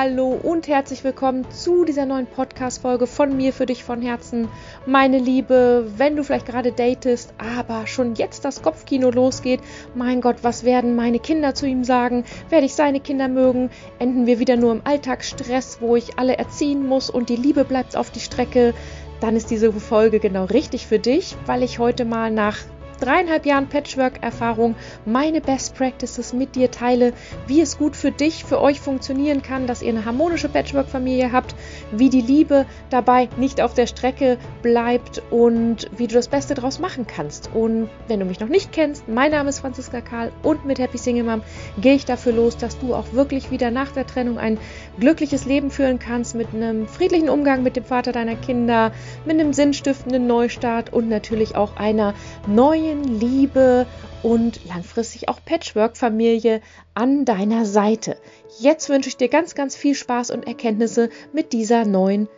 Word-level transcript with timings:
hallo 0.00 0.28
und 0.28 0.68
herzlich 0.68 1.02
willkommen 1.02 1.50
zu 1.50 1.84
dieser 1.84 2.06
neuen 2.06 2.28
Podcast-Folge 2.28 3.08
von 3.08 3.36
mir 3.36 3.52
für 3.52 3.66
dich 3.66 3.82
von 3.82 4.00
Herzen. 4.00 4.46
Meine 4.86 5.18
Liebe, 5.18 5.90
wenn 5.96 6.14
du 6.14 6.22
vielleicht 6.22 6.46
gerade 6.46 6.70
datest, 6.70 7.34
aber 7.36 7.88
schon 7.88 8.14
jetzt 8.14 8.44
das 8.44 8.62
Kopfkino 8.62 9.10
losgeht, 9.10 9.58
mein 9.96 10.20
Gott, 10.20 10.36
was 10.42 10.62
werden 10.62 10.94
meine 10.94 11.18
Kinder 11.18 11.52
zu 11.56 11.66
ihm 11.66 11.82
sagen? 11.82 12.22
Werde 12.48 12.66
ich 12.66 12.74
seine 12.74 13.00
Kinder 13.00 13.26
mögen? 13.26 13.70
Enden 13.98 14.26
wir 14.26 14.38
wieder 14.38 14.54
nur 14.54 14.70
im 14.70 14.82
Alltagsstress, 14.84 15.78
wo 15.80 15.96
ich 15.96 16.16
alle 16.16 16.38
erziehen 16.38 16.86
muss 16.86 17.10
und 17.10 17.28
die 17.28 17.34
Liebe 17.34 17.64
bleibt 17.64 17.96
auf 17.96 18.12
die 18.12 18.20
Strecke? 18.20 18.74
Dann 19.20 19.34
ist 19.34 19.50
diese 19.50 19.72
Folge 19.72 20.20
genau 20.20 20.44
richtig 20.44 20.86
für 20.86 21.00
dich, 21.00 21.34
weil 21.44 21.64
ich 21.64 21.80
heute 21.80 22.04
mal 22.04 22.30
nach 22.30 22.58
dreieinhalb 23.00 23.46
Jahren 23.46 23.68
Patchwork-Erfahrung 23.68 24.74
meine 25.04 25.40
Best 25.40 25.74
Practices 25.74 26.32
mit 26.32 26.54
dir 26.54 26.70
teile, 26.70 27.12
wie 27.46 27.60
es 27.60 27.78
gut 27.78 27.96
für 27.96 28.10
dich, 28.10 28.44
für 28.44 28.60
euch 28.60 28.80
funktionieren 28.80 29.42
kann, 29.42 29.66
dass 29.66 29.82
ihr 29.82 29.90
eine 29.90 30.04
harmonische 30.04 30.48
Patchwork-Familie 30.48 31.32
habt, 31.32 31.54
wie 31.92 32.10
die 32.10 32.20
Liebe 32.20 32.66
dabei 32.90 33.28
nicht 33.36 33.60
auf 33.60 33.74
der 33.74 33.86
Strecke 33.86 34.38
bleibt 34.62 35.22
und 35.30 35.90
wie 35.96 36.06
du 36.06 36.14
das 36.14 36.28
Beste 36.28 36.54
daraus 36.54 36.78
machen 36.78 37.06
kannst. 37.06 37.50
Und 37.54 37.88
wenn 38.06 38.20
du 38.20 38.26
mich 38.26 38.40
noch 38.40 38.48
nicht 38.48 38.72
kennst, 38.72 39.08
mein 39.08 39.30
Name 39.30 39.48
ist 39.50 39.60
Franziska 39.60 40.00
Karl 40.00 40.32
und 40.42 40.64
mit 40.64 40.78
Happy 40.78 40.98
Single 40.98 41.24
Mom 41.24 41.42
gehe 41.78 41.94
ich 41.94 42.04
dafür 42.04 42.32
los, 42.32 42.56
dass 42.56 42.78
du 42.78 42.94
auch 42.94 43.12
wirklich 43.12 43.50
wieder 43.50 43.70
nach 43.70 43.92
der 43.92 44.06
Trennung 44.06 44.38
ein 44.38 44.58
glückliches 45.00 45.44
Leben 45.44 45.70
führen 45.70 45.98
kannst 45.98 46.34
mit 46.34 46.48
einem 46.54 46.86
friedlichen 46.86 47.28
Umgang 47.28 47.62
mit 47.62 47.76
dem 47.76 47.84
Vater 47.84 48.12
deiner 48.12 48.36
Kinder, 48.36 48.92
mit 49.24 49.38
einem 49.38 49.52
sinnstiftenden 49.52 50.26
Neustart 50.26 50.92
und 50.92 51.08
natürlich 51.08 51.56
auch 51.56 51.76
einer 51.76 52.14
neuen 52.46 53.20
Liebe 53.20 53.86
und 54.22 54.64
langfristig 54.66 55.28
auch 55.28 55.38
Patchwork-Familie 55.44 56.60
an 56.94 57.24
deiner 57.24 57.64
Seite. 57.64 58.16
Jetzt 58.58 58.88
wünsche 58.88 59.08
ich 59.08 59.16
dir 59.16 59.28
ganz, 59.28 59.54
ganz 59.54 59.76
viel 59.76 59.94
Spaß 59.94 60.30
und 60.30 60.46
Erkenntnisse 60.46 61.10
mit 61.32 61.52
dieser 61.52 61.84
neuen 61.84 62.28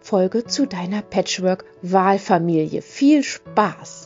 Folge 0.00 0.44
zu 0.44 0.66
deiner 0.66 1.00
Patchwork-Wahlfamilie. 1.02 2.82
Viel 2.82 3.22
Spaß! 3.22 4.01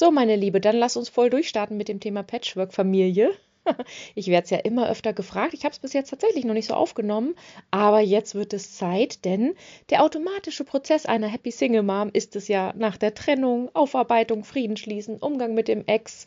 So, 0.00 0.12
meine 0.12 0.36
Liebe, 0.36 0.60
dann 0.60 0.76
lass 0.76 0.96
uns 0.96 1.08
voll 1.08 1.28
durchstarten 1.28 1.76
mit 1.76 1.88
dem 1.88 1.98
Thema 1.98 2.22
Patchwork-Familie. 2.22 3.32
Ich 4.14 4.28
werde 4.28 4.44
es 4.44 4.50
ja 4.50 4.58
immer 4.58 4.88
öfter 4.88 5.12
gefragt. 5.12 5.54
Ich 5.54 5.64
habe 5.64 5.72
es 5.72 5.80
bis 5.80 5.92
jetzt 5.92 6.10
tatsächlich 6.10 6.44
noch 6.44 6.54
nicht 6.54 6.68
so 6.68 6.74
aufgenommen, 6.74 7.34
aber 7.72 8.00
jetzt 8.00 8.36
wird 8.36 8.54
es 8.54 8.76
Zeit, 8.76 9.24
denn 9.26 9.56
der 9.90 10.04
automatische 10.04 10.62
Prozess 10.64 11.04
einer 11.04 11.26
Happy 11.26 11.50
Single 11.50 11.82
Mom 11.82 12.10
ist 12.12 12.36
es 12.36 12.46
ja 12.46 12.72
nach 12.76 12.96
der 12.96 13.12
Trennung, 13.14 13.70
Aufarbeitung, 13.74 14.44
Frieden 14.44 14.76
schließen, 14.76 15.18
Umgang 15.18 15.52
mit 15.52 15.66
dem 15.66 15.84
Ex, 15.86 16.26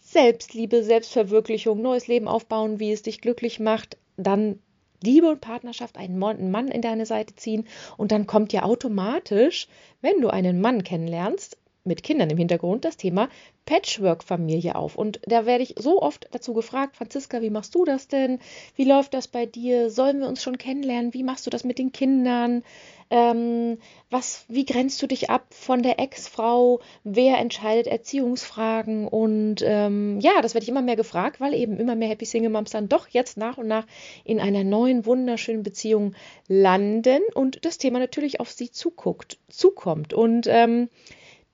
Selbstliebe, 0.00 0.84
Selbstverwirklichung, 0.84 1.82
neues 1.82 2.06
Leben 2.06 2.28
aufbauen, 2.28 2.78
wie 2.78 2.92
es 2.92 3.02
dich 3.02 3.20
glücklich 3.20 3.58
macht, 3.58 3.98
dann 4.16 4.60
Liebe 5.02 5.28
und 5.28 5.40
Partnerschaft, 5.40 5.98
einen 5.98 6.18
Mann 6.18 6.68
in 6.68 6.80
deine 6.80 7.06
Seite 7.06 7.34
ziehen 7.34 7.66
und 7.98 8.12
dann 8.12 8.26
kommt 8.28 8.52
ja 8.54 8.62
automatisch, 8.62 9.66
wenn 10.00 10.20
du 10.22 10.28
einen 10.28 10.62
Mann 10.62 10.84
kennenlernst, 10.84 11.58
mit 11.84 12.02
Kindern 12.02 12.30
im 12.30 12.38
Hintergrund 12.38 12.84
das 12.84 12.96
Thema 12.96 13.28
Patchwork-Familie 13.66 14.74
auf. 14.74 14.96
Und 14.96 15.20
da 15.26 15.46
werde 15.46 15.62
ich 15.62 15.74
so 15.78 16.00
oft 16.02 16.28
dazu 16.32 16.54
gefragt, 16.54 16.96
Franziska, 16.96 17.42
wie 17.42 17.50
machst 17.50 17.74
du 17.74 17.84
das 17.84 18.08
denn? 18.08 18.38
Wie 18.74 18.84
läuft 18.84 19.14
das 19.14 19.28
bei 19.28 19.46
dir? 19.46 19.90
Sollen 19.90 20.20
wir 20.20 20.28
uns 20.28 20.42
schon 20.42 20.58
kennenlernen? 20.58 21.14
Wie 21.14 21.22
machst 21.22 21.46
du 21.46 21.50
das 21.50 21.64
mit 21.64 21.78
den 21.78 21.92
Kindern? 21.92 22.62
Ähm, 23.10 23.78
was, 24.10 24.44
wie 24.48 24.64
grenzt 24.64 25.00
du 25.02 25.06
dich 25.06 25.30
ab 25.30 25.46
von 25.50 25.82
der 25.82 25.98
Ex-Frau? 25.98 26.80
Wer 27.04 27.38
entscheidet 27.38 27.86
Erziehungsfragen? 27.86 29.06
Und 29.06 29.56
ähm, 29.62 30.20
ja, 30.20 30.40
das 30.42 30.54
werde 30.54 30.64
ich 30.64 30.70
immer 30.70 30.82
mehr 30.82 30.96
gefragt, 30.96 31.40
weil 31.40 31.54
eben 31.54 31.78
immer 31.78 31.96
mehr 31.96 32.08
Happy 32.08 32.24
Single 32.24 32.50
Moms 32.50 32.70
dann 32.70 32.88
doch 32.88 33.08
jetzt 33.08 33.36
nach 33.36 33.58
und 33.58 33.66
nach 33.66 33.86
in 34.24 34.40
einer 34.40 34.64
neuen, 34.64 35.06
wunderschönen 35.06 35.62
Beziehung 35.62 36.14
landen 36.48 37.20
und 37.34 37.64
das 37.64 37.78
Thema 37.78 37.98
natürlich 37.98 38.40
auf 38.40 38.50
sie 38.50 38.70
zuguckt, 38.70 39.38
zukommt. 39.48 40.14
Und 40.14 40.46
ähm, 40.48 40.88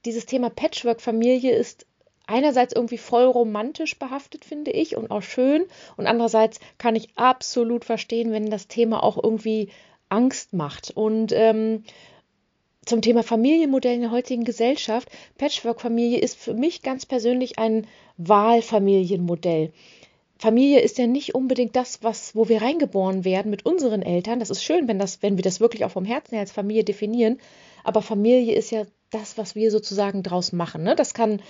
dieses 0.04 0.26
Thema 0.26 0.50
Patchwork-Familie 0.50 1.52
ist 1.54 1.86
einerseits 2.26 2.72
irgendwie 2.72 2.98
voll 2.98 3.24
romantisch 3.24 3.98
behaftet, 3.98 4.44
finde 4.44 4.70
ich, 4.70 4.96
und 4.96 5.10
auch 5.10 5.22
schön. 5.22 5.64
Und 5.96 6.06
andererseits 6.06 6.60
kann 6.78 6.94
ich 6.94 7.10
absolut 7.16 7.84
verstehen, 7.84 8.32
wenn 8.32 8.50
das 8.50 8.68
Thema 8.68 9.02
auch 9.02 9.22
irgendwie 9.22 9.70
Angst 10.08 10.52
macht. 10.52 10.92
Und 10.94 11.32
ähm, 11.32 11.84
zum 12.86 13.02
Thema 13.02 13.22
Familienmodell 13.22 13.94
in 13.94 14.00
der 14.02 14.10
heutigen 14.10 14.44
Gesellschaft, 14.44 15.10
Patchwork-Familie 15.38 16.18
ist 16.18 16.36
für 16.36 16.54
mich 16.54 16.82
ganz 16.82 17.04
persönlich 17.04 17.58
ein 17.58 17.86
Wahlfamilienmodell. 18.16 19.72
Familie 20.38 20.80
ist 20.80 20.96
ja 20.96 21.06
nicht 21.06 21.34
unbedingt 21.34 21.76
das, 21.76 22.02
was, 22.02 22.34
wo 22.34 22.48
wir 22.48 22.62
reingeboren 22.62 23.26
werden 23.26 23.50
mit 23.50 23.66
unseren 23.66 24.00
Eltern. 24.00 24.40
Das 24.40 24.48
ist 24.48 24.64
schön, 24.64 24.88
wenn, 24.88 24.98
das, 24.98 25.22
wenn 25.22 25.36
wir 25.36 25.42
das 25.42 25.60
wirklich 25.60 25.84
auch 25.84 25.90
vom 25.90 26.06
Herzen 26.06 26.32
her 26.32 26.40
als 26.40 26.52
Familie 26.52 26.84
definieren. 26.84 27.38
Aber 27.84 28.00
Familie 28.00 28.54
ist 28.54 28.70
ja 28.70 28.84
das, 29.10 29.36
was 29.36 29.54
wir 29.54 29.70
sozusagen 29.70 30.22
draus 30.22 30.52
machen. 30.52 30.82
Ne? 30.82 30.96
Das 30.96 31.14
kann 31.14 31.42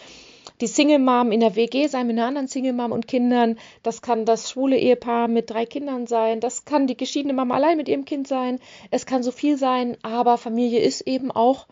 die 0.61 0.67
Single 0.67 0.99
Mom 0.99 1.33
in 1.33 1.41
der 1.41 1.57
WG 1.57 1.87
sein 1.87 2.07
mit 2.07 2.17
einer 2.17 2.27
anderen 2.27 2.49
Single 2.49 2.73
Mom 2.73 2.93
und 2.93 3.07
Kindern. 3.07 3.59
Das 3.83 4.03
kann 4.03 4.25
das 4.25 4.51
schwule 4.51 4.79
Ehepaar 4.79 5.29
mit 5.29 5.51
drei 5.51 5.67
Kindern 5.67 6.07
sein. 6.07 6.41
Das 6.41 6.65
kann 6.65 6.87
die 6.87 6.97
geschiedene 6.97 7.35
Mama 7.35 7.55
allein 7.55 7.77
mit 7.77 7.89
ihrem 7.89 8.05
Kind 8.05 8.27
sein. 8.27 8.59
Es 8.91 9.07
kann 9.07 9.23
so 9.23 9.31
viel 9.31 9.57
sein, 9.57 9.97
aber 10.03 10.39
Familie 10.39 10.81
ist 10.81 11.03
eben 11.03 11.31
auch 11.31 11.67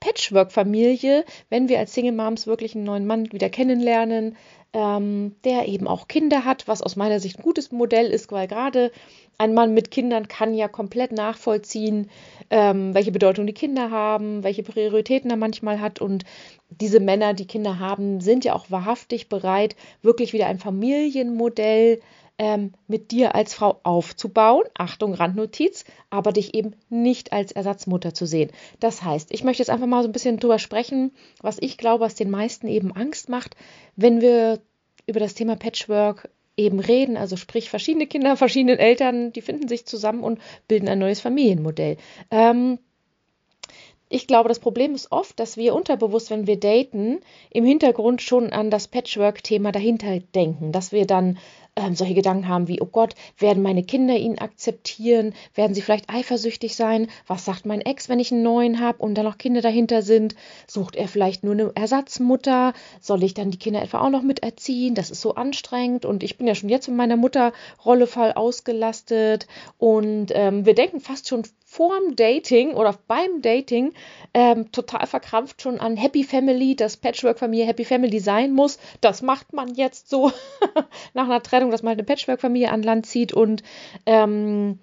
Patchwork-Familie, 0.00 1.24
wenn 1.48 1.68
wir 1.68 1.78
als 1.78 1.94
Single 1.94 2.12
Moms 2.12 2.46
wirklich 2.46 2.74
einen 2.74 2.84
neuen 2.84 3.06
Mann 3.06 3.32
wieder 3.32 3.48
kennenlernen, 3.48 4.36
ähm, 4.76 5.34
der 5.44 5.68
eben 5.68 5.88
auch 5.88 6.06
Kinder 6.06 6.44
hat, 6.44 6.68
was 6.68 6.82
aus 6.82 6.96
meiner 6.96 7.18
Sicht 7.18 7.38
ein 7.38 7.42
gutes 7.42 7.72
Modell 7.72 8.08
ist, 8.08 8.30
weil 8.30 8.46
gerade 8.46 8.92
ein 9.38 9.54
Mann 9.54 9.72
mit 9.72 9.90
Kindern 9.90 10.28
kann 10.28 10.52
ja 10.52 10.68
komplett 10.68 11.12
nachvollziehen, 11.12 12.10
ähm, 12.50 12.92
welche 12.92 13.10
Bedeutung 13.10 13.46
die 13.46 13.54
Kinder 13.54 13.90
haben, 13.90 14.44
welche 14.44 14.62
Prioritäten 14.62 15.30
er 15.30 15.38
manchmal 15.38 15.80
hat. 15.80 16.02
Und 16.02 16.24
diese 16.68 17.00
Männer, 17.00 17.32
die 17.32 17.46
Kinder 17.46 17.78
haben, 17.78 18.20
sind 18.20 18.44
ja 18.44 18.54
auch 18.54 18.70
wahrhaftig 18.70 19.30
bereit, 19.30 19.76
wirklich 20.02 20.34
wieder 20.34 20.46
ein 20.46 20.58
Familienmodell 20.58 22.00
ähm, 22.38 22.72
mit 22.86 23.10
dir 23.10 23.34
als 23.34 23.54
Frau 23.54 23.80
aufzubauen. 23.82 24.64
Achtung, 24.74 25.14
Randnotiz, 25.14 25.84
aber 26.10 26.32
dich 26.32 26.54
eben 26.54 26.74
nicht 26.88 27.32
als 27.32 27.52
Ersatzmutter 27.52 28.14
zu 28.14 28.26
sehen. 28.26 28.50
Das 28.80 29.02
heißt, 29.02 29.32
ich 29.32 29.44
möchte 29.44 29.62
jetzt 29.62 29.70
einfach 29.70 29.86
mal 29.86 30.02
so 30.02 30.08
ein 30.08 30.12
bisschen 30.12 30.38
drüber 30.38 30.58
sprechen, 30.58 31.12
was 31.40 31.58
ich 31.60 31.78
glaube, 31.78 32.04
was 32.04 32.14
den 32.14 32.30
meisten 32.30 32.68
eben 32.68 32.92
Angst 32.92 33.28
macht, 33.28 33.56
wenn 33.96 34.20
wir 34.20 34.60
über 35.06 35.20
das 35.20 35.34
Thema 35.34 35.56
Patchwork 35.56 36.30
eben 36.56 36.80
reden, 36.80 37.16
also 37.16 37.36
sprich 37.36 37.70
verschiedene 37.70 38.06
Kinder, 38.06 38.36
verschiedene 38.36 38.78
Eltern, 38.78 39.32
die 39.32 39.42
finden 39.42 39.68
sich 39.68 39.86
zusammen 39.86 40.22
und 40.22 40.40
bilden 40.68 40.88
ein 40.88 40.98
neues 40.98 41.20
Familienmodell. 41.20 41.96
Ähm, 42.30 42.78
ich 44.08 44.28
glaube, 44.28 44.48
das 44.48 44.60
Problem 44.60 44.94
ist 44.94 45.10
oft, 45.10 45.38
dass 45.40 45.56
wir 45.56 45.74
unterbewusst, 45.74 46.30
wenn 46.30 46.46
wir 46.46 46.60
daten, 46.60 47.20
im 47.50 47.64
Hintergrund 47.64 48.22
schon 48.22 48.52
an 48.52 48.70
das 48.70 48.86
Patchwork-Thema 48.86 49.72
dahinter 49.72 50.20
denken, 50.20 50.70
dass 50.70 50.92
wir 50.92 51.06
dann 51.06 51.38
ähm, 51.76 51.94
solche 51.94 52.14
Gedanken 52.14 52.48
haben 52.48 52.68
wie, 52.68 52.80
oh 52.80 52.86
Gott, 52.86 53.14
werden 53.38 53.62
meine 53.62 53.84
Kinder 53.84 54.16
ihn 54.16 54.38
akzeptieren? 54.38 55.34
Werden 55.54 55.74
sie 55.74 55.82
vielleicht 55.82 56.08
eifersüchtig 56.08 56.74
sein? 56.74 57.08
Was 57.26 57.44
sagt 57.44 57.66
mein 57.66 57.82
Ex, 57.82 58.08
wenn 58.08 58.18
ich 58.18 58.32
einen 58.32 58.42
neuen 58.42 58.80
habe 58.80 58.98
und 58.98 59.14
da 59.14 59.22
noch 59.22 59.38
Kinder 59.38 59.60
dahinter 59.60 60.02
sind? 60.02 60.34
Sucht 60.66 60.96
er 60.96 61.06
vielleicht 61.06 61.44
nur 61.44 61.52
eine 61.52 61.72
Ersatzmutter? 61.74 62.72
Soll 63.00 63.22
ich 63.22 63.34
dann 63.34 63.50
die 63.50 63.58
Kinder 63.58 63.82
etwa 63.82 64.00
auch 64.00 64.10
noch 64.10 64.22
miterziehen? 64.22 64.94
Das 64.94 65.10
ist 65.10 65.20
so 65.20 65.34
anstrengend 65.34 66.04
und 66.04 66.22
ich 66.22 66.38
bin 66.38 66.46
ja 66.46 66.54
schon 66.54 66.70
jetzt 66.70 66.88
in 66.88 66.96
meiner 66.96 67.16
Mutterrolle 67.16 68.06
voll 68.06 68.32
ausgelastet 68.32 69.46
und 69.78 70.28
ähm, 70.32 70.64
wir 70.64 70.74
denken 70.74 71.00
fast 71.00 71.28
schon 71.28 71.42
vorm 71.76 72.16
Dating 72.16 72.72
oder 72.72 72.98
beim 73.06 73.42
Dating 73.42 73.92
ähm, 74.32 74.72
total 74.72 75.06
verkrampft 75.06 75.60
schon 75.60 75.78
an 75.78 75.98
Happy 75.98 76.24
Family, 76.24 76.74
dass 76.74 76.96
Patchwork-Familie 76.96 77.66
Happy 77.66 77.84
Family 77.84 78.18
sein 78.18 78.52
muss. 78.52 78.78
Das 79.02 79.20
macht 79.20 79.52
man 79.52 79.74
jetzt 79.74 80.08
so 80.08 80.32
nach 81.14 81.24
einer 81.24 81.42
Trennung, 81.42 81.70
dass 81.70 81.82
man 81.82 81.90
halt 81.90 81.98
eine 81.98 82.06
Patchwork-Familie 82.06 82.72
an 82.72 82.82
Land 82.82 83.04
zieht 83.04 83.34
und 83.34 83.62
ähm, 84.06 84.78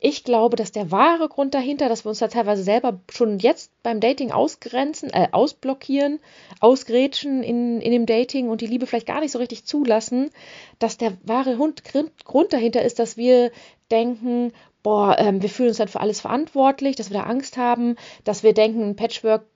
ich 0.00 0.22
glaube, 0.22 0.56
dass 0.56 0.70
der 0.70 0.90
wahre 0.90 1.28
Grund 1.30 1.54
dahinter, 1.54 1.88
dass 1.88 2.04
wir 2.04 2.10
uns 2.10 2.18
da 2.18 2.28
teilweise 2.28 2.62
selber 2.62 3.00
schon 3.10 3.38
jetzt 3.38 3.70
beim 3.82 4.00
Dating 4.00 4.32
ausgrenzen, 4.32 5.08
äh, 5.10 5.28
ausblockieren, 5.32 6.20
ausgrätschen 6.60 7.42
in, 7.42 7.80
in 7.80 7.90
dem 7.90 8.04
Dating 8.04 8.50
und 8.50 8.60
die 8.60 8.66
Liebe 8.66 8.86
vielleicht 8.86 9.06
gar 9.06 9.20
nicht 9.20 9.32
so 9.32 9.38
richtig 9.38 9.64
zulassen, 9.64 10.30
dass 10.78 10.98
der 10.98 11.16
wahre 11.22 11.56
Grund 11.56 12.52
dahinter 12.52 12.82
ist, 12.82 12.98
dass 12.98 13.16
wir 13.16 13.50
denken, 13.90 14.52
boah, 14.84 15.16
ähm, 15.18 15.42
wir 15.42 15.48
fühlen 15.48 15.70
uns 15.70 15.78
dann 15.78 15.88
für 15.88 16.00
alles 16.00 16.20
verantwortlich, 16.20 16.94
dass 16.94 17.10
wir 17.10 17.18
da 17.18 17.24
Angst 17.24 17.56
haben, 17.56 17.96
dass 18.22 18.44
wir 18.44 18.54
denken, 18.54 18.94
Patchwork 18.94 19.46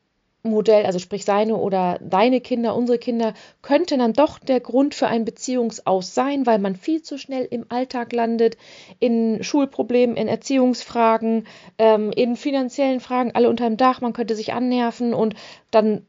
Modell, 0.44 0.86
also 0.86 0.98
sprich 0.98 1.24
seine 1.24 1.56
oder 1.56 1.98
deine 2.00 2.40
Kinder, 2.40 2.76
unsere 2.76 2.98
Kinder, 2.98 3.34
könnte 3.60 3.98
dann 3.98 4.12
doch 4.12 4.38
der 4.38 4.60
Grund 4.60 4.94
für 4.94 5.08
ein 5.08 5.24
Beziehungsaus 5.24 6.14
sein, 6.14 6.46
weil 6.46 6.58
man 6.58 6.76
viel 6.76 7.02
zu 7.02 7.18
schnell 7.18 7.46
im 7.50 7.66
Alltag 7.68 8.12
landet, 8.12 8.56
in 9.00 9.42
Schulproblemen, 9.42 10.16
in 10.16 10.28
Erziehungsfragen, 10.28 11.46
ähm, 11.78 12.12
in 12.12 12.36
finanziellen 12.36 13.00
Fragen, 13.00 13.32
alle 13.34 13.48
unter 13.48 13.66
dem 13.66 13.76
Dach, 13.76 14.00
man 14.00 14.12
könnte 14.12 14.36
sich 14.36 14.52
annerven 14.52 15.12
und 15.12 15.34
dann 15.70 16.06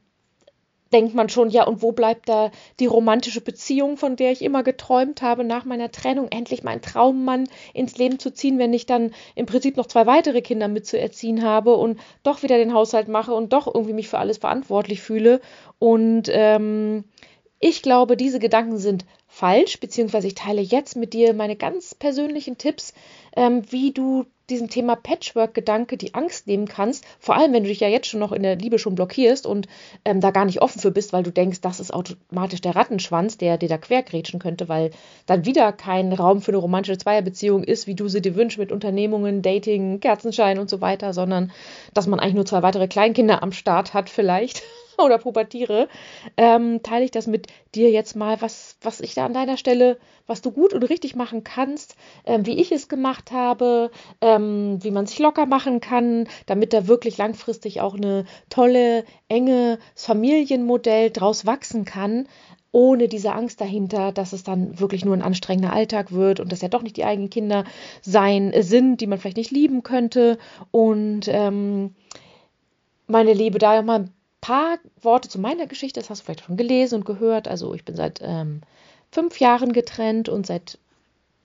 denkt 0.94 1.14
man 1.16 1.30
schon, 1.30 1.50
ja, 1.50 1.66
und 1.66 1.82
wo 1.82 1.92
bleibt 1.92 2.30
da 2.30 2.52
die 2.80 2.86
romantische 2.86 3.42
Beziehung, 3.42 3.98
von 3.98 4.16
der 4.16 4.32
ich 4.32 4.42
immer 4.42 4.64
geträumt 4.64 5.22
habe, 5.22 5.44
nach 5.44 5.66
meiner 5.66 5.92
Trennung 5.92 6.28
endlich 6.30 6.64
meinen 6.64 6.82
Traummann 6.82 7.48
ins 7.74 7.98
Leben 7.98 8.20
zu 8.20 8.34
ziehen, 8.34 8.60
wenn 8.60 8.74
ich 8.74 8.86
dann 8.86 9.12
im 9.36 9.46
Prinzip 9.46 9.78
noch 9.78 9.88
zwei 9.88 10.06
weitere 10.06 10.42
Kinder 10.42 10.68
mitzuerziehen 10.68 11.44
habe 11.44 11.76
und 11.76 12.00
doch 12.24 12.44
wieder 12.44 12.58
den 12.58 12.74
Haushalt 12.74 13.08
mache 13.08 13.34
und 13.34 13.54
doch 13.54 13.68
irgendwie 13.68 13.94
mich 13.94 14.08
für 14.08 14.20
alles 14.20 14.38
verantwortlich 14.38 15.02
fühle. 15.02 15.42
Und 15.78 16.30
ähm, 16.32 17.06
ich 17.60 17.82
glaube, 17.82 18.16
diese 18.16 18.40
Gedanken 18.40 18.78
sind 18.78 19.06
falsch, 19.28 19.80
beziehungsweise 19.80 20.28
ich 20.28 20.36
teile 20.36 20.62
jetzt 20.62 20.96
mit 20.96 21.14
dir 21.14 21.34
meine 21.34 21.56
ganz 21.56 21.94
persönlichen 21.94 22.58
Tipps, 22.58 22.94
ähm, 23.36 23.64
wie 23.70 23.92
du 23.92 24.26
diesem 24.50 24.70
Thema 24.70 24.96
Patchwork-Gedanke 24.96 25.98
die 25.98 26.14
Angst 26.14 26.48
nehmen 26.48 26.68
kannst, 26.68 27.06
vor 27.20 27.36
allem 27.36 27.54
wenn 27.54 27.64
du 27.64 27.70
dich 27.70 27.80
ja 27.80 27.88
jetzt 27.88 28.08
schon 28.08 28.20
noch 28.20 28.32
in 28.32 28.44
der 28.44 28.56
Liebe 28.56 28.80
schon 28.80 28.96
blockierst 28.96 29.46
und 29.46 29.68
ähm, 30.06 30.22
da 30.22 30.32
gar 30.32 30.46
nicht 30.46 30.62
offen 30.62 30.80
für 30.80 30.92
bist, 30.92 31.14
weil 31.14 31.24
du 31.24 31.32
denkst, 31.32 31.62
das 31.62 31.80
ist 31.80 31.94
automatisch 31.94 32.62
der 32.62 32.76
Rattenschwanz, 32.76 33.38
der 33.38 33.58
dir 33.58 33.70
da 33.70 33.78
quergrätschen 33.78 34.40
könnte, 34.40 34.70
weil 34.70 34.92
dann 35.26 35.46
wieder 35.46 35.72
kein 35.72 36.12
Raum 36.14 36.42
für 36.42 36.52
eine 36.52 36.58
romantische 36.58 36.98
Zweierbeziehung 36.98 37.64
ist, 37.64 37.88
wie 37.88 37.96
du 37.96 38.08
sie 38.08 38.22
dir 38.22 38.36
wünschst 38.36 38.60
mit 38.60 38.72
Unternehmungen, 38.72 39.42
Dating, 39.42 40.00
Kerzenschein 40.00 40.60
und 40.60 40.70
so 40.70 40.82
weiter, 40.82 41.14
sondern 41.14 41.52
dass 41.94 42.08
man 42.08 42.20
eigentlich 42.20 42.36
nur 42.36 42.46
zwei 42.46 42.64
weitere 42.64 42.88
Kleinkinder 42.88 43.44
am 43.44 43.52
Start 43.52 43.94
hat 43.94 44.10
vielleicht. 44.10 44.64
Oder 45.06 45.18
pubertiere, 45.18 45.88
ähm, 46.38 46.82
teile 46.84 47.06
ich 47.06 47.12
das 47.12 47.28
mit 47.28 47.48
dir 47.76 47.90
jetzt 47.92 48.16
mal, 48.16 48.42
was, 48.42 48.78
was 48.82 49.00
ich 49.00 49.14
da 49.14 49.26
an 49.26 49.34
deiner 49.34 49.58
Stelle, 49.58 49.98
was 50.28 50.42
du 50.42 50.52
gut 50.52 50.74
und 50.74 50.84
richtig 50.84 51.16
machen 51.16 51.44
kannst, 51.44 51.96
ähm, 52.26 52.46
wie 52.46 52.60
ich 52.60 52.72
es 52.72 52.88
gemacht 52.88 53.32
habe, 53.32 53.92
ähm, 54.22 54.78
wie 54.82 54.92
man 54.92 55.06
sich 55.06 55.20
locker 55.20 55.46
machen 55.46 55.82
kann, 55.82 56.28
damit 56.46 56.74
da 56.74 56.88
wirklich 56.88 57.18
langfristig 57.18 57.82
auch 57.82 57.96
eine 57.96 58.26
tolle, 58.50 59.06
enge 59.28 59.80
Familienmodell 59.96 61.12
draus 61.12 61.46
wachsen 61.46 61.86
kann 61.86 62.28
ohne 62.72 63.08
diese 63.08 63.34
Angst 63.34 63.62
dahinter, 63.62 64.12
dass 64.12 64.34
es 64.34 64.44
dann 64.44 64.80
wirklich 64.80 65.04
nur 65.04 65.16
ein 65.16 65.22
anstrengender 65.22 65.74
Alltag 65.74 66.12
wird 66.12 66.40
und 66.40 66.52
dass 66.52 66.62
ja 66.62 66.68
doch 66.68 66.84
nicht 66.84 66.98
die 66.98 67.06
eigenen 67.06 67.30
Kinder 67.30 67.64
sein 68.02 68.54
sind, 68.60 69.02
die 69.02 69.08
man 69.08 69.18
vielleicht 69.18 69.38
nicht 69.38 69.52
lieben 69.52 69.82
könnte. 69.82 70.38
Und 70.72 71.28
ähm, 71.28 71.96
meine 73.08 73.34
Liebe, 73.34 73.58
da 73.58 73.82
mal 73.82 74.10
paar 74.42 74.78
Worte 75.02 75.30
zu 75.30 75.40
meiner 75.40 75.68
Geschichte, 75.68 76.00
das 76.00 76.10
hast 76.10 76.22
du 76.22 76.26
vielleicht 76.26 76.46
schon 76.46 76.58
gelesen 76.58 76.96
und 76.96 77.06
gehört. 77.06 77.48
Also 77.48 77.74
ich 77.74 77.86
bin 77.86 77.96
seit 77.96 78.20
ähm, 78.24 78.62
fünf 79.12 79.40
Jahren 79.40 79.74
getrennt 79.74 80.30
und 80.30 80.46
seit 80.46 80.78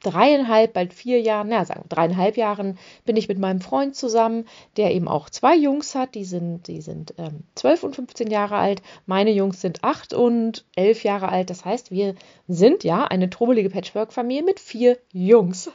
dreieinhalb, 0.05 0.75
bald 0.75 0.93
vier 0.93 1.21
Jahren, 1.21 1.49
naja, 1.49 1.65
sagen 1.65 1.85
dreieinhalb 1.89 2.37
Jahren 2.37 2.79
bin 3.05 3.17
ich 3.17 3.29
mit 3.29 3.39
meinem 3.39 3.61
Freund 3.61 3.97
zusammen, 3.97 4.47
der 4.77 4.95
eben 4.95 5.09
auch 5.09 5.31
zwei 5.31 5.57
Jungs 5.57 5.95
hat. 5.95 6.15
Die 6.15 6.25
sind, 6.25 6.69
die 6.69 6.81
sind 6.81 7.15
ähm, 7.19 7.45
12 7.55 7.85
und 7.85 7.97
15 7.97 8.31
Jahre 8.31 8.57
alt. 8.57 8.83
Meine 9.07 9.33
Jungs 9.33 9.61
sind 9.61 9.83
acht 9.83 10.13
und 10.15 10.65
elf 10.77 11.05
Jahre 11.05 11.31
alt. 11.31 11.51
Das 11.51 11.65
heißt, 11.65 11.91
wir 11.91 12.15
sind 12.49 12.85
ja 12.85 13.05
eine 13.05 13.31
trubbelige 13.31 13.71
Patchwork-Familie 13.71 14.45
mit 14.45 14.61
vier 14.61 14.99
Jungs. 15.13 15.71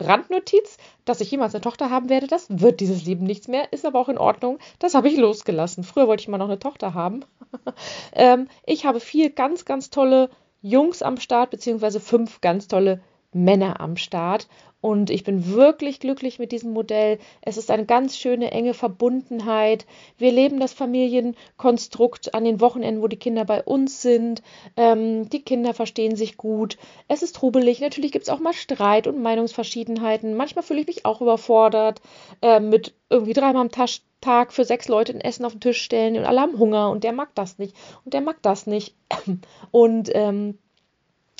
Randnotiz, 0.00 0.76
dass 1.04 1.20
ich 1.20 1.30
jemals 1.30 1.54
eine 1.54 1.62
Tochter 1.62 1.90
haben 1.90 2.08
werde, 2.08 2.26
das 2.26 2.46
wird 2.48 2.80
dieses 2.80 3.04
Leben 3.04 3.24
nichts 3.24 3.48
mehr, 3.48 3.72
ist 3.72 3.84
aber 3.84 4.00
auch 4.00 4.08
in 4.08 4.18
Ordnung. 4.18 4.58
Das 4.78 4.94
habe 4.94 5.08
ich 5.08 5.16
losgelassen. 5.16 5.84
Früher 5.84 6.08
wollte 6.08 6.22
ich 6.22 6.28
mal 6.28 6.38
noch 6.38 6.48
eine 6.48 6.58
Tochter 6.58 6.94
haben. 6.94 7.24
ähm, 8.12 8.48
ich 8.64 8.86
habe 8.86 9.00
vier 9.00 9.30
ganz, 9.30 9.64
ganz 9.64 9.90
tolle 9.90 10.30
Jungs 10.62 11.02
am 11.02 11.18
Start, 11.18 11.50
beziehungsweise 11.50 12.00
fünf 12.00 12.40
ganz 12.40 12.68
tolle 12.68 13.00
Männer 13.32 13.80
am 13.80 13.96
Start. 13.96 14.48
Und 14.84 15.08
ich 15.08 15.24
bin 15.24 15.54
wirklich 15.54 15.98
glücklich 15.98 16.38
mit 16.38 16.52
diesem 16.52 16.74
Modell. 16.74 17.18
Es 17.40 17.56
ist 17.56 17.70
eine 17.70 17.86
ganz 17.86 18.18
schöne, 18.18 18.50
enge 18.50 18.74
Verbundenheit. 18.74 19.86
Wir 20.18 20.30
leben 20.30 20.60
das 20.60 20.74
Familienkonstrukt 20.74 22.34
an 22.34 22.44
den 22.44 22.60
Wochenenden, 22.60 23.00
wo 23.00 23.08
die 23.08 23.16
Kinder 23.16 23.46
bei 23.46 23.62
uns 23.62 24.02
sind. 24.02 24.42
Ähm, 24.76 25.30
die 25.30 25.40
Kinder 25.40 25.72
verstehen 25.72 26.16
sich 26.16 26.36
gut. 26.36 26.76
Es 27.08 27.22
ist 27.22 27.34
trubelig. 27.34 27.80
Natürlich 27.80 28.12
gibt 28.12 28.24
es 28.24 28.28
auch 28.28 28.40
mal 28.40 28.52
Streit 28.52 29.06
und 29.06 29.22
Meinungsverschiedenheiten. 29.22 30.34
Manchmal 30.34 30.62
fühle 30.62 30.82
ich 30.82 30.86
mich 30.86 31.06
auch 31.06 31.22
überfordert 31.22 32.02
äh, 32.42 32.60
mit 32.60 32.92
irgendwie 33.08 33.32
dreimal 33.32 33.62
am 33.62 33.70
Tasch 33.70 34.02
Tag 34.20 34.52
für 34.52 34.66
sechs 34.66 34.88
Leute 34.88 35.12
ein 35.12 35.20
Essen 35.22 35.46
auf 35.46 35.52
den 35.52 35.60
Tisch 35.60 35.80
stellen 35.80 36.16
und 36.16 36.24
alle 36.24 36.40
haben 36.40 36.58
Hunger 36.58 36.90
und 36.90 37.04
der 37.04 37.12
mag 37.12 37.34
das 37.34 37.58
nicht 37.58 37.74
und 38.04 38.12
der 38.12 38.20
mag 38.20 38.36
das 38.42 38.66
nicht. 38.66 38.94
Und 39.70 40.10
ähm, 40.14 40.58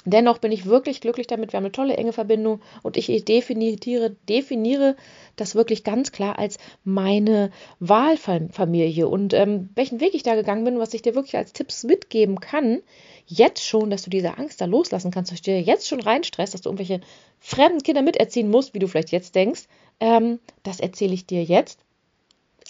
Dennoch 0.06 0.38
bin 0.38 0.52
ich 0.52 0.66
wirklich 0.66 1.00
glücklich 1.00 1.26
damit. 1.26 1.52
Wir 1.52 1.56
haben 1.56 1.64
eine 1.64 1.72
tolle 1.72 1.96
enge 1.96 2.12
Verbindung 2.12 2.60
und 2.82 2.98
ich 2.98 3.06
definiere, 3.24 4.10
definiere 4.28 4.96
das 5.36 5.54
wirklich 5.54 5.82
ganz 5.82 6.12
klar 6.12 6.38
als 6.38 6.58
meine 6.84 7.50
Wahlfamilie. 7.80 9.08
Und 9.08 9.32
ähm, 9.32 9.70
welchen 9.74 10.00
Weg 10.00 10.14
ich 10.14 10.22
da 10.22 10.34
gegangen 10.34 10.64
bin, 10.64 10.78
was 10.78 10.92
ich 10.92 11.00
dir 11.00 11.14
wirklich 11.14 11.36
als 11.36 11.54
Tipps 11.54 11.84
mitgeben 11.84 12.38
kann, 12.38 12.82
jetzt 13.26 13.64
schon, 13.64 13.88
dass 13.88 14.02
du 14.02 14.10
diese 14.10 14.36
Angst 14.36 14.60
da 14.60 14.66
loslassen 14.66 15.10
kannst, 15.10 15.32
dass 15.32 15.40
du 15.40 15.50
dir 15.50 15.62
jetzt 15.62 15.88
schon 15.88 16.00
reinstresst, 16.00 16.52
dass 16.52 16.60
du 16.60 16.68
irgendwelche 16.68 17.00
fremden 17.40 17.82
Kinder 17.82 18.02
miterziehen 18.02 18.50
musst, 18.50 18.74
wie 18.74 18.80
du 18.80 18.88
vielleicht 18.88 19.10
jetzt 19.10 19.34
denkst, 19.34 19.62
ähm, 20.00 20.38
das 20.62 20.80
erzähle 20.80 21.14
ich 21.14 21.26
dir 21.26 21.44
jetzt. 21.44 21.80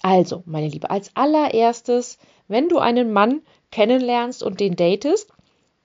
Also, 0.03 0.43
meine 0.47 0.69
Liebe, 0.69 0.91
als 0.91 1.11
allererstes, 1.15 2.19
wenn 2.47 2.69
du 2.69 2.79
einen 2.79 3.13
Mann 3.13 3.43
kennenlernst 3.73 4.43
und 4.43 4.61
den 4.61 4.77
datest, 4.77 5.34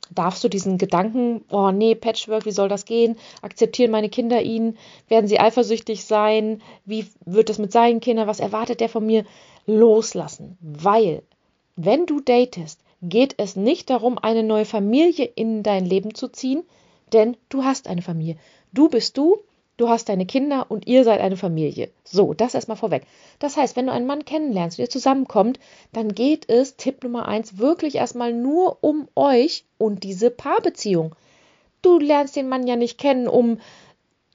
darfst 0.10 0.44
du 0.44 0.50
diesen 0.50 0.78
Gedanken, 0.78 1.44
oh 1.52 1.72
nee, 1.72 1.96
Patchwork, 1.96 2.46
wie 2.46 2.52
soll 2.52 2.70
das 2.70 2.86
gehen? 2.86 3.18
Akzeptieren 3.42 3.92
meine 3.92 4.10
Kinder 4.10 4.42
ihn? 4.42 4.78
Werden 5.08 5.28
sie 5.28 5.40
eifersüchtig 5.40 6.06
sein? 6.06 6.62
Wie 6.86 7.06
wird 7.26 7.50
es 7.50 7.58
mit 7.58 7.72
seinen 7.72 8.00
Kindern? 8.00 8.28
Was 8.28 8.40
erwartet 8.40 8.80
der 8.80 8.90
von 8.90 9.06
mir? 9.06 9.26
Loslassen. 9.66 10.58
Weil, 10.62 11.24
wenn 11.76 12.06
du 12.06 12.20
datest, 12.20 12.80
geht 13.02 13.36
es 13.38 13.56
nicht 13.56 13.90
darum, 13.90 14.18
eine 14.18 14.44
neue 14.44 14.66
Familie 14.66 15.26
in 15.26 15.64
dein 15.64 15.86
Leben 15.86 16.16
zu 16.16 16.28
ziehen, 16.28 16.64
denn 17.14 17.38
du 17.50 17.64
hast 17.64 17.88
eine 17.88 18.02
Familie. 18.02 18.38
Du 18.74 18.90
bist 18.90 19.18
du 19.18 19.38
du 19.80 19.88
hast 19.88 20.10
deine 20.10 20.26
Kinder 20.26 20.66
und 20.70 20.88
ihr 20.88 21.04
seid 21.04 21.22
eine 21.22 21.38
Familie. 21.38 21.90
So, 22.04 22.34
das 22.34 22.54
erstmal 22.54 22.78
vorweg. 22.78 23.04
Das 23.40 23.56
heißt, 23.56 23.76
wenn 23.76 23.88
du 23.88 23.94
einen 23.94 24.08
Mann 24.08 24.26
kennenlernst 24.26 24.78
und 24.78 24.84
ihr 24.84 24.90
zusammenkommt, 24.90 25.60
dann 25.94 26.14
geht 26.14 26.50
es, 26.50 26.76
Tipp 26.76 27.04
Nummer 27.04 27.28
eins, 27.28 27.58
wirklich 27.58 27.96
erstmal 27.96 28.34
nur 28.34 28.78
um 28.82 29.08
euch 29.16 29.64
und 29.78 30.04
diese 30.04 30.32
Paarbeziehung. 30.32 31.16
Du 31.82 31.98
lernst 31.98 32.36
den 32.36 32.50
Mann 32.50 32.68
ja 32.68 32.76
nicht 32.76 32.98
kennen, 32.98 33.30
um 33.30 33.60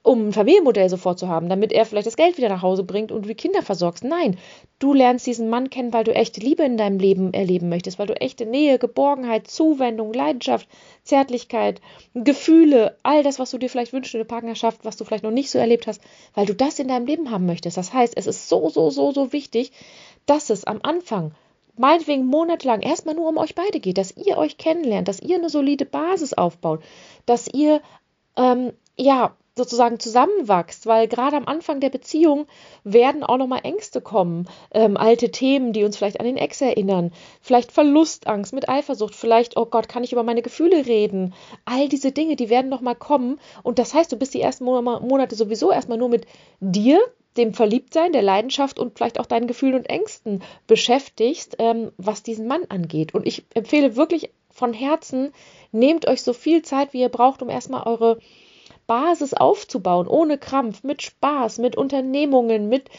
um 0.05 0.29
ein 0.29 0.33
Familienmodell 0.35 0.91
sofort 0.91 1.19
zu 1.19 1.29
haben, 1.29 1.49
damit 1.49 1.73
er 1.73 1.87
vielleicht 1.87 2.07
das 2.07 2.19
Geld 2.19 2.37
wieder 2.37 2.51
nach 2.51 2.61
Hause 2.61 2.85
bringt 2.85 3.11
und 3.11 3.23
du 3.23 3.29
die 3.29 3.35
Kinder 3.35 3.63
versorgst. 3.63 4.05
Nein, 4.05 4.37
du 4.79 4.93
lernst 4.93 5.27
diesen 5.27 5.49
Mann 5.49 5.71
kennen, 5.71 5.95
weil 5.95 6.05
du 6.05 6.15
echte 6.15 6.41
Liebe 6.41 6.63
in 6.63 6.77
deinem 6.77 6.99
Leben 6.99 7.33
erleben 7.33 7.71
möchtest, 7.71 7.99
weil 7.99 8.07
du 8.07 8.21
echte 8.21 8.45
Nähe, 8.45 8.79
Geborgenheit, 8.79 9.49
Zuwendung, 9.49 10.13
Leidenschaft, 10.13 10.69
Zärtlichkeit, 11.05 11.81
Gefühle, 12.13 12.99
all 13.03 13.23
das, 13.23 13.39
was 13.39 13.51
du 13.51 13.57
dir 13.57 13.71
vielleicht 13.71 13.95
wünschst 13.95 14.13
in 14.13 14.21
der 14.21 14.27
Partnerschaft, 14.27 14.85
was 14.85 14.99
du 14.99 15.07
vielleicht 15.07 15.25
noch 15.25 15.31
nicht 15.31 15.51
so 15.51 15.59
erlebt 15.59 15.87
hast, 15.87 16.03
weil 16.35 16.45
du 16.45 16.55
das 16.55 16.79
in 16.79 16.89
deinem 16.89 17.07
Leben 17.07 17.31
haben 17.31 17.47
möchtest. 17.47 17.79
Das 17.79 17.95
heißt, 17.95 18.15
es 18.15 18.27
ist 18.27 18.51
so, 18.51 18.69
so, 18.69 18.91
so, 18.91 19.11
so 19.11 19.33
wichtig, 19.33 19.73
dass 20.27 20.51
es 20.51 20.65
am 20.65 20.81
Anfang 20.83 21.33
meinetwegen 21.79 22.27
monatelang 22.27 22.83
erstmal 22.83 23.15
nur 23.15 23.31
um 23.31 23.39
euch 23.39 23.55
beide 23.55 23.81
geht, 23.81 23.97
dass 23.97 24.15
ihr 24.19 24.37
euch 24.37 24.59
kennenlernt, 24.59 25.09
dass 25.09 25.21
ihr 25.21 25.37
eine 25.37 25.49
solide 25.49 25.87
Basis 25.87 26.35
aufbaut, 26.35 26.83
dass 27.25 27.49
ihr 27.49 27.81
ähm, 28.37 28.73
ja 28.99 29.35
sozusagen 29.57 30.01
zusammenwachst, 30.01 30.87
weil 30.87 31.07
gerade 31.07 31.37
am 31.37 31.47
Anfang 31.47 31.81
der 31.81 31.91
Beziehung 31.91 32.47
werden 32.83 33.23
auch 33.23 33.37
nochmal 33.37 33.61
Ängste 33.63 34.01
kommen, 34.01 34.49
ähm, 34.73 34.97
alte 34.97 35.31
Themen, 35.31 35.73
die 35.73 35.85
uns 35.85 35.97
vielleicht 35.97 36.19
an 36.19 36.27
den 36.27 36.37
Ex 36.37 36.61
erinnern, 36.61 37.13
vielleicht 37.41 37.71
Verlustangst 37.71 38.53
mit 38.53 38.69
Eifersucht, 38.69 39.15
vielleicht, 39.15 39.57
oh 39.57 39.67
Gott, 39.67 39.89
kann 39.89 40.03
ich 40.03 40.13
über 40.13 40.25
meine 40.25 40.43
Gefühle 40.43 40.87
reden, 40.87 41.35
all 41.65 41.89
diese 41.89 42.11
Dinge, 42.11 42.35
die 42.35 42.51
werden 42.51 42.69
nochmal 42.69 42.97
kommen 42.97 43.39
und 43.63 43.79
das 43.79 43.95
heißt, 43.95 44.11
du 44.11 44.17
bist 44.17 44.35
die 44.35 44.41
ersten 44.41 44.65
Monate 44.65 45.37
sowieso 45.37 45.71
erstmal 45.71 45.99
nur 45.99 46.09
mit 46.09 46.27
dir, 46.61 47.01
dem 47.37 47.53
Verliebtsein, 47.53 48.13
der 48.13 48.23
Leidenschaft 48.23 48.79
und 48.79 48.97
vielleicht 48.97 49.19
auch 49.19 49.27
deinen 49.27 49.49
Gefühlen 49.49 49.75
und 49.75 49.91
Ängsten 49.91 50.43
beschäftigst, 50.67 51.57
ähm, 51.59 51.91
was 51.97 52.23
diesen 52.23 52.47
Mann 52.47 52.63
angeht. 52.69 53.13
Und 53.13 53.27
ich 53.27 53.45
empfehle 53.55 53.97
wirklich 53.97 54.31
von 54.51 54.73
Herzen, 54.73 55.33
nehmt 55.73 56.07
euch 56.07 56.23
so 56.23 56.33
viel 56.33 56.63
Zeit, 56.63 56.93
wie 56.93 57.01
ihr 57.01 57.09
braucht, 57.09 57.43
um 57.43 57.51
erstmal 57.51 57.89
eure 57.89 58.19
Basis 58.87 59.35
aufzubauen, 59.35 60.07
ohne 60.07 60.39
Krampf, 60.39 60.83
mit 60.83 61.03
Spaß, 61.03 61.59
mit 61.59 61.77
Unternehmungen, 61.77 62.69
mit 62.69 62.91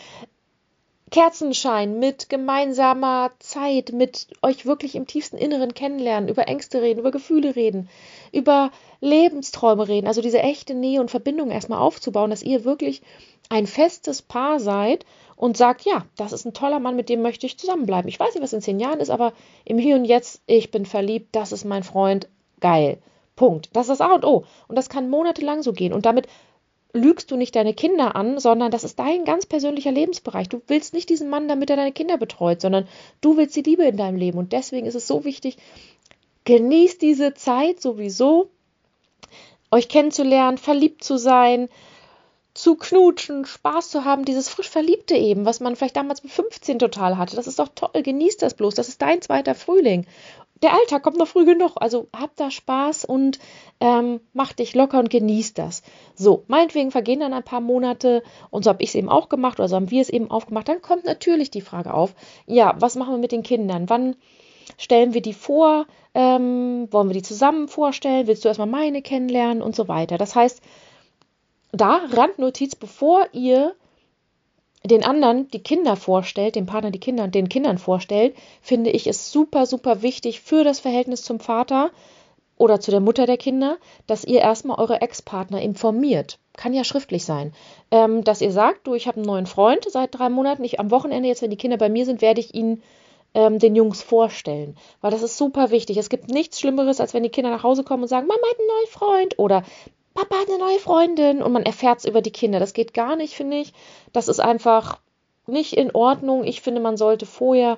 Kerzenschein, 1.12 2.00
mit 2.00 2.30
gemeinsamer 2.30 3.32
Zeit, 3.40 3.92
mit 3.92 4.28
euch 4.42 4.66
wirklich 4.66 4.96
im 4.96 5.06
tiefsten 5.06 5.38
Inneren 5.38 5.74
kennenlernen, 5.74 6.30
über 6.30 6.48
Ängste 6.48 6.82
reden, 6.82 7.00
über 7.00 7.12
Gefühle 7.12 7.56
reden, 7.56 7.90
über 8.32 8.72
Lebensträume 9.02 9.88
reden, 9.88 10.08
also 10.08 10.22
diese 10.22 10.40
echte 10.40 10.74
Nähe 10.74 11.00
und 11.00 11.12
Verbindung 11.12 11.52
erstmal 11.52 11.80
aufzubauen, 11.80 12.32
dass 12.32 12.42
ihr 12.44 12.66
wirklich 12.66 13.02
ein 13.50 13.68
festes 13.68 14.24
Paar 14.24 14.60
seid 14.60 15.06
und 15.36 15.58
sagt, 15.58 15.86
ja, 15.86 16.06
das 16.18 16.34
ist 16.34 16.46
ein 16.46 16.54
toller 16.54 16.80
Mann, 16.80 16.96
mit 16.96 17.10
dem 17.10 17.22
möchte 17.22 17.46
ich 17.46 17.60
zusammenbleiben. 17.60 18.10
Ich 18.10 18.20
weiß 18.20 18.34
nicht, 18.34 18.44
was 18.44 18.54
in 18.54 18.62
zehn 18.62 18.80
Jahren 18.80 19.00
ist, 19.00 19.12
aber 19.12 19.34
im 19.64 19.78
Hier 19.78 19.96
und 19.96 20.06
Jetzt, 20.06 20.42
ich 20.48 20.72
bin 20.72 20.86
verliebt, 20.86 21.36
das 21.36 21.52
ist 21.52 21.66
mein 21.66 21.84
Freund, 21.84 22.28
geil. 22.60 22.98
Punkt. 23.36 23.70
Das 23.74 23.90
ist 23.90 24.00
das 24.00 24.02
A 24.02 24.14
und 24.14 24.26
O. 24.26 24.46
Und 24.68 24.76
das 24.76 24.90
kann 24.90 25.10
monatelang 25.10 25.64
so 25.64 25.74
gehen. 25.74 25.94
Und 25.94 26.06
damit 26.06 26.28
lügst 26.94 27.30
du 27.30 27.36
nicht 27.36 27.56
deine 27.56 27.74
Kinder 27.74 28.16
an, 28.16 28.40
sondern 28.40 28.72
das 28.72 28.84
ist 28.84 28.98
dein 28.98 29.26
ganz 29.26 29.46
persönlicher 29.46 29.92
Lebensbereich. 29.92 30.48
Du 30.48 30.62
willst 30.68 30.94
nicht 30.94 31.10
diesen 31.10 31.30
Mann, 31.30 31.48
damit 31.48 31.70
er 31.70 31.76
deine 31.76 31.92
Kinder 31.92 32.18
betreut, 32.18 32.62
sondern 32.62 32.88
du 33.22 33.38
willst 33.38 33.56
die 33.56 33.62
Liebe 33.62 33.84
in 33.84 33.98
deinem 33.98 34.18
Leben. 34.18 34.38
Und 34.38 34.54
deswegen 34.54 34.88
ist 34.88 34.96
es 34.96 35.08
so 35.08 35.26
wichtig, 35.26 35.58
genießt 36.46 37.02
diese 37.02 37.34
Zeit 37.34 37.82
sowieso, 37.82 38.50
euch 39.72 39.90
kennenzulernen, 39.90 40.58
verliebt 40.58 41.04
zu 41.04 41.18
sein, 41.18 41.68
zu 42.54 42.76
knutschen, 42.76 43.46
Spaß 43.46 43.90
zu 43.90 44.06
haben, 44.06 44.24
dieses 44.24 44.48
frisch 44.48 44.70
Verliebte 44.70 45.16
eben, 45.16 45.46
was 45.46 45.60
man 45.60 45.76
vielleicht 45.76 45.98
damals 45.98 46.24
mit 46.24 46.32
15 46.32 46.80
total 46.80 47.18
hatte. 47.18 47.36
Das 47.36 47.48
ist 47.48 47.60
doch 47.60 47.68
toll, 47.76 48.02
genießt 48.02 48.42
das 48.42 48.54
bloß. 48.54 48.76
Das 48.76 48.88
ist 48.88 49.02
dein 49.02 49.22
zweiter 49.22 49.56
Frühling 49.56 50.06
der 50.62 50.74
Alltag 50.74 51.04
kommt 51.04 51.18
noch 51.18 51.28
früh 51.28 51.46
genug. 51.46 51.74
Also 51.76 52.08
hab 52.16 52.36
da 52.36 52.50
Spaß 52.50 53.06
und 53.06 53.40
ähm, 53.80 54.22
mach 54.34 54.54
dich 54.54 54.74
locker 54.74 55.00
und 55.00 55.10
genieß 55.10 55.54
das. 55.54 55.84
So, 56.16 56.44
meinetwegen 56.48 56.92
vergehen 56.92 57.20
dann 57.20 57.34
ein 57.34 57.44
paar 57.44 57.62
Monate 57.62 58.24
und 58.50 58.64
so 58.64 58.70
habe 58.70 58.84
ich 58.84 58.90
es 58.90 58.96
eben 58.96 59.10
auch 59.10 59.30
gemacht 59.30 59.60
oder 59.60 59.68
so 59.68 59.76
haben 59.76 59.92
wir 59.92 60.02
es 60.02 60.10
eben 60.10 60.32
aufgemacht. 60.32 60.68
Dann 60.68 60.82
kommt 60.82 61.06
natürlich 61.06 61.52
die 61.52 61.62
Frage 61.62 61.94
auf, 61.94 62.16
ja, 62.48 62.76
was 62.80 62.96
machen 62.96 63.14
wir 63.14 63.20
mit 63.20 63.32
den 63.32 63.44
Kindern? 63.44 63.90
Wann 63.90 64.16
stellen 64.78 65.14
wir 65.14 65.22
die 65.22 65.34
vor? 65.34 65.86
Ähm, 66.14 66.88
wollen 66.92 67.10
wir 67.10 67.14
die 67.14 67.22
zusammen 67.22 67.68
vorstellen? 67.68 68.28
Willst 68.28 68.46
du 68.46 68.48
erstmal 68.48 68.68
meine 68.68 69.02
kennenlernen 69.02 69.62
und 69.62 69.76
so 69.76 69.88
weiter? 69.88 70.18
Das 70.18 70.36
heißt, 70.36 70.62
da 71.72 72.02
Randnotiz, 72.12 72.76
bevor 72.76 73.28
ihr 73.34 73.76
den 74.88 75.04
anderen 75.04 75.50
die 75.50 75.64
Kinder 75.64 75.96
vorstellt, 75.96 76.56
dem 76.56 76.66
Partner 76.66 76.92
die 76.92 77.00
Kinder 77.00 77.28
den 77.28 77.50
Kindern 77.50 77.78
vorstellt, 77.78 78.36
finde 78.62 78.90
ich 78.90 79.08
es 79.08 79.32
super, 79.32 79.66
super 79.66 80.02
wichtig 80.02 80.42
für 80.42 80.64
das 80.64 80.80
Verhältnis 80.80 81.24
zum 81.24 81.40
Vater 81.40 81.92
oder 82.58 82.80
zu 82.80 82.92
der 82.92 83.00
Mutter 83.00 83.26
der 83.26 83.38
Kinder, 83.38 83.78
dass 84.08 84.24
ihr 84.24 84.40
erstmal 84.40 84.80
eure 84.80 85.02
Ex-Partner 85.02 85.62
informiert. 85.62 86.40
Kann 86.54 86.74
ja 86.74 86.84
schriftlich 86.84 87.26
sein. 87.26 87.54
Ähm, 87.92 88.24
dass 88.24 88.42
ihr 88.42 88.52
sagt, 88.52 88.88
du, 88.88 88.94
ich 88.94 89.08
habe 89.08 89.18
einen 89.18 89.26
neuen 89.26 89.46
Freund 89.46 89.86
seit 89.90 90.18
drei 90.18 90.30
Monaten. 90.30 90.64
Ich 90.64 90.80
am 90.80 90.92
Wochenende, 90.92 91.28
jetzt 91.28 91.42
wenn 91.42 91.50
die 91.50 91.58
Kinder 91.58 91.78
bei 91.78 91.90
mir 91.90 92.06
sind, 92.06 92.22
werde 92.22 92.40
ich 92.40 92.54
ihn 92.54 92.82
ähm, 93.34 93.60
den 93.60 93.76
Jungs 93.76 94.02
vorstellen. 94.02 94.78
Weil 95.02 95.12
das 95.12 95.22
ist 95.22 95.38
super 95.38 95.70
wichtig. 95.70 95.98
Es 95.98 96.10
gibt 96.10 96.30
nichts 96.30 96.60
Schlimmeres, 96.60 97.02
als 97.02 97.14
wenn 97.14 97.24
die 97.24 97.30
Kinder 97.30 97.52
nach 97.52 97.64
Hause 97.64 97.84
kommen 97.84 98.04
und 98.04 98.10
sagen, 98.10 98.28
Mama 98.28 98.42
hat 98.50 98.60
einen 98.60 98.68
neuen 98.68 98.88
Freund. 98.88 99.40
Oder 99.40 99.64
Papa 100.16 100.38
hat 100.38 100.50
eine 100.50 100.58
neue 100.58 100.80
Freundin 100.80 101.44
und 101.44 101.52
man 101.52 101.64
erfährt 101.64 102.00
es 102.00 102.06
über 102.06 102.22
die 102.22 102.32
Kinder. 102.32 102.60
Das 102.60 102.74
geht 102.74 102.94
gar 102.94 103.18
nicht, 103.18 103.36
finde 103.36 103.58
ich. 103.58 103.74
Das 104.14 104.30
ist 104.30 104.40
einfach 104.40 105.00
nicht 105.46 105.74
in 105.74 105.92
Ordnung. 105.94 106.46
Ich 106.46 106.62
finde, 106.62 106.80
man 106.80 106.96
sollte 106.96 107.26
vorher 107.26 107.78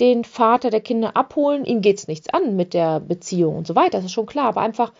den 0.00 0.24
Vater 0.24 0.70
der 0.70 0.80
Kinder 0.80 1.16
abholen. 1.16 1.64
Ihm 1.64 1.80
geht 1.80 1.98
es 1.98 2.08
nichts 2.08 2.28
an 2.28 2.56
mit 2.56 2.74
der 2.74 2.98
Beziehung 3.00 3.56
und 3.56 3.68
so 3.68 3.76
weiter. 3.76 3.98
Das 3.98 4.04
ist 4.04 4.12
schon 4.12 4.26
klar. 4.26 4.48
Aber 4.48 4.62
einfach 4.62 4.92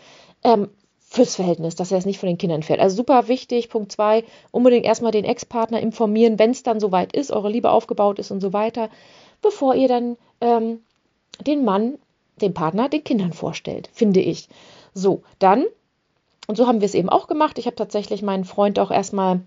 ähm, 0.44 0.70
fürs 1.00 1.34
Verhältnis, 1.34 1.74
dass 1.74 1.90
er 1.90 1.98
es 1.98 2.06
nicht 2.06 2.20
von 2.20 2.28
den 2.28 2.38
Kindern 2.38 2.62
fährt. 2.62 2.78
Also 2.78 2.96
super 2.96 3.26
wichtig. 3.26 3.68
Punkt 3.68 3.90
zwei, 3.90 4.22
unbedingt 4.52 4.86
erstmal 4.86 5.12
den 5.12 5.24
Ex-Partner 5.24 5.80
informieren, 5.80 6.38
wenn 6.38 6.52
es 6.52 6.62
dann 6.62 6.78
soweit 6.78 7.16
ist, 7.16 7.32
eure 7.32 7.50
Liebe 7.50 7.70
aufgebaut 7.70 8.20
ist 8.20 8.30
und 8.30 8.40
so 8.40 8.52
weiter, 8.52 8.90
bevor 9.42 9.74
ihr 9.74 9.88
dann 9.88 10.16
ähm, 10.40 10.82
den 11.40 11.64
Mann, 11.64 11.98
den 12.40 12.54
Partner, 12.54 12.88
den 12.88 13.02
Kindern 13.02 13.32
vorstellt, 13.32 13.90
finde 13.92 14.20
ich. 14.20 14.48
So, 14.94 15.22
dann 15.40 15.66
und 16.46 16.56
so 16.56 16.66
haben 16.66 16.80
wir 16.80 16.86
es 16.86 16.94
eben 16.94 17.08
auch 17.08 17.26
gemacht. 17.26 17.58
Ich 17.58 17.66
habe 17.66 17.76
tatsächlich 17.76 18.22
meinen 18.22 18.44
Freund 18.44 18.78
auch 18.78 18.90
erstmal, 18.90 19.40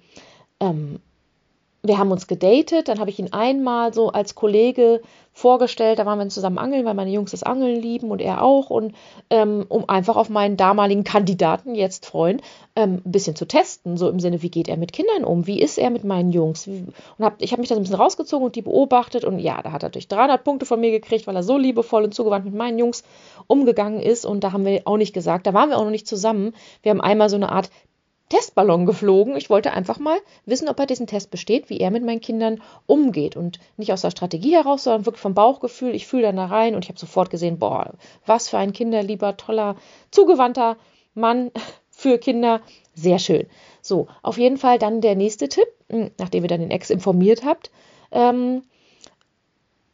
ähm, 0.60 1.00
wir 1.82 1.98
haben 1.98 2.12
uns 2.12 2.28
gedatet, 2.28 2.88
dann 2.88 3.00
habe 3.00 3.10
ich 3.10 3.20
ihn 3.20 3.32
einmal 3.32 3.94
so 3.94 4.10
als 4.10 4.36
Kollege 4.36 5.02
vorgestellt, 5.32 6.00
da 6.00 6.06
waren 6.06 6.20
wir 6.20 6.28
zusammen 6.28 6.58
angeln, 6.58 6.84
weil 6.84 6.94
meine 6.94 7.12
Jungs 7.12 7.32
das 7.32 7.44
Angeln 7.44 7.80
lieben 7.80 8.12
und 8.12 8.20
er 8.20 8.44
auch 8.44 8.70
und 8.70 8.94
ähm, 9.30 9.66
um 9.70 9.88
einfach 9.88 10.18
auf 10.18 10.30
meinen 10.30 10.58
damaligen 10.58 11.06
Kandidaten, 11.06 11.76
jetzt 11.76 12.06
Freund, 12.06 12.42
ähm, 12.76 13.02
ein 13.06 13.12
bisschen 13.12 13.38
zu 13.38 13.46
testen, 13.46 13.96
so 13.96 14.10
im 14.10 14.20
Sinne, 14.20 14.42
wie 14.42 14.50
geht 14.50 14.68
er 14.68 14.76
mit 14.76 14.92
Kindern 14.92 15.24
um, 15.24 15.48
wie 15.48 15.62
ist 15.62 15.78
er 15.78 15.92
mit 15.92 16.04
meinen 16.04 16.32
Jungs? 16.32 16.68
Und 16.68 16.94
hab, 17.22 17.42
ich 17.42 17.54
habe 17.54 17.62
mich 17.62 17.70
da 17.70 17.76
so 17.76 17.80
ein 17.80 17.84
bisschen 17.84 18.02
rausgezogen 18.02 18.46
und 18.46 18.56
die 18.56 18.62
beobachtet 18.62 19.24
und 19.24 19.40
ja, 19.40 19.62
da 19.62 19.72
hat 19.72 19.84
er 19.84 19.88
natürlich 19.88 20.10
300 20.10 20.44
Punkte 20.44 20.66
von 20.66 20.82
mir 20.82 20.92
gekriegt, 20.92 21.26
weil 21.28 21.36
er 21.36 21.44
so 21.44 21.58
liebevoll 21.58 22.04
und 22.04 22.14
zugewandt 22.14 22.44
mit 22.44 22.56
meinen 22.56 22.78
Jungs 22.78 23.04
umgegangen 23.48 24.02
ist 24.02 24.26
und 24.26 24.44
da 24.44 24.52
haben 24.52 24.66
wir 24.66 24.82
auch 24.86 24.98
nicht 24.98 25.14
gesagt, 25.14 25.48
da 25.48 25.54
waren 25.54 25.70
wir 25.70 25.78
auch 25.78 25.86
noch 25.86 25.92
nicht 25.92 26.08
zusammen, 26.08 26.54
wir 26.84 26.90
haben 26.90 27.02
einmal 27.02 27.30
so 27.30 27.38
eine 27.38 27.50
Art 27.50 27.70
Testballon 28.30 28.86
geflogen. 28.86 29.36
Ich 29.36 29.50
wollte 29.50 29.74
einfach 29.74 30.00
mal 30.00 30.18
wissen, 30.46 30.70
ob 30.70 30.80
er 30.80 30.86
diesen 30.86 31.08
Test 31.08 31.32
besteht, 31.32 31.70
wie 31.70 31.80
er 31.80 31.92
mit 31.92 32.06
meinen 32.06 32.22
Kindern 32.22 32.62
umgeht. 32.86 33.36
Und 33.36 33.60
nicht 33.76 33.92
aus 33.92 34.02
der 34.02 34.12
Strategie 34.12 34.54
heraus, 34.54 34.84
sondern 34.84 35.06
wirklich 35.06 35.22
vom 35.22 35.34
Bauchgefühl. 35.34 35.96
Ich 35.96 36.08
fühle 36.08 36.24
dann 36.24 36.38
da 36.38 36.46
rein 36.46 36.76
und 36.76 36.86
ich 36.86 36.90
habe 36.90 37.00
sofort 37.00 37.30
gesehen, 37.32 37.58
boah, 37.60 37.94
was 38.26 38.50
für 38.50 38.58
ein 38.58 38.72
kinderlieber, 38.72 39.36
toller, 39.36 39.76
zugewandter 40.12 40.78
Mann 41.16 41.52
für 41.90 42.18
Kinder. 42.20 42.62
Sehr 42.94 43.20
schön. 43.20 43.48
So, 43.82 44.08
auf 44.22 44.38
jeden 44.38 44.58
Fall 44.58 44.78
dann 44.78 45.02
der 45.02 45.16
nächste 45.16 45.50
Tipp, 45.50 45.68
hm, 45.90 46.12
nachdem 46.20 46.44
ihr 46.44 46.50
dann 46.50 46.62
den 46.62 46.72
Ex 46.72 46.90
informiert 46.90 47.44
habt. 47.44 47.72
Ähm, 48.12 48.64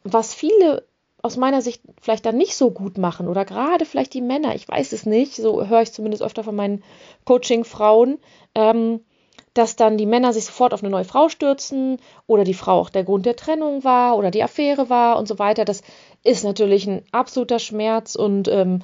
was 0.04 0.34
viele 0.34 0.84
aus 1.26 1.36
meiner 1.36 1.60
Sicht 1.60 1.82
vielleicht 2.00 2.24
dann 2.24 2.36
nicht 2.36 2.56
so 2.56 2.70
gut 2.70 2.98
machen 2.98 3.28
oder 3.28 3.44
gerade 3.44 3.84
vielleicht 3.84 4.14
die 4.14 4.22
Männer, 4.22 4.54
ich 4.54 4.68
weiß 4.68 4.92
es 4.92 5.04
nicht, 5.04 5.34
so 5.34 5.66
höre 5.66 5.82
ich 5.82 5.92
zumindest 5.92 6.22
öfter 6.22 6.44
von 6.44 6.56
meinen 6.56 6.82
Coaching-Frauen, 7.24 8.18
ähm, 8.54 9.00
dass 9.52 9.74
dann 9.74 9.96
die 9.96 10.06
Männer 10.06 10.32
sich 10.32 10.44
sofort 10.44 10.72
auf 10.74 10.82
eine 10.82 10.90
neue 10.90 11.04
Frau 11.04 11.28
stürzen 11.28 11.98
oder 12.26 12.44
die 12.44 12.54
Frau 12.54 12.78
auch 12.78 12.90
der 12.90 13.04
Grund 13.04 13.26
der 13.26 13.36
Trennung 13.36 13.84
war 13.84 14.16
oder 14.16 14.30
die 14.30 14.42
Affäre 14.42 14.88
war 14.90 15.18
und 15.18 15.26
so 15.26 15.38
weiter. 15.38 15.64
Das 15.64 15.82
ist 16.22 16.44
natürlich 16.44 16.86
ein 16.86 17.02
absoluter 17.10 17.58
Schmerz 17.58 18.14
und 18.14 18.48
ähm, 18.48 18.82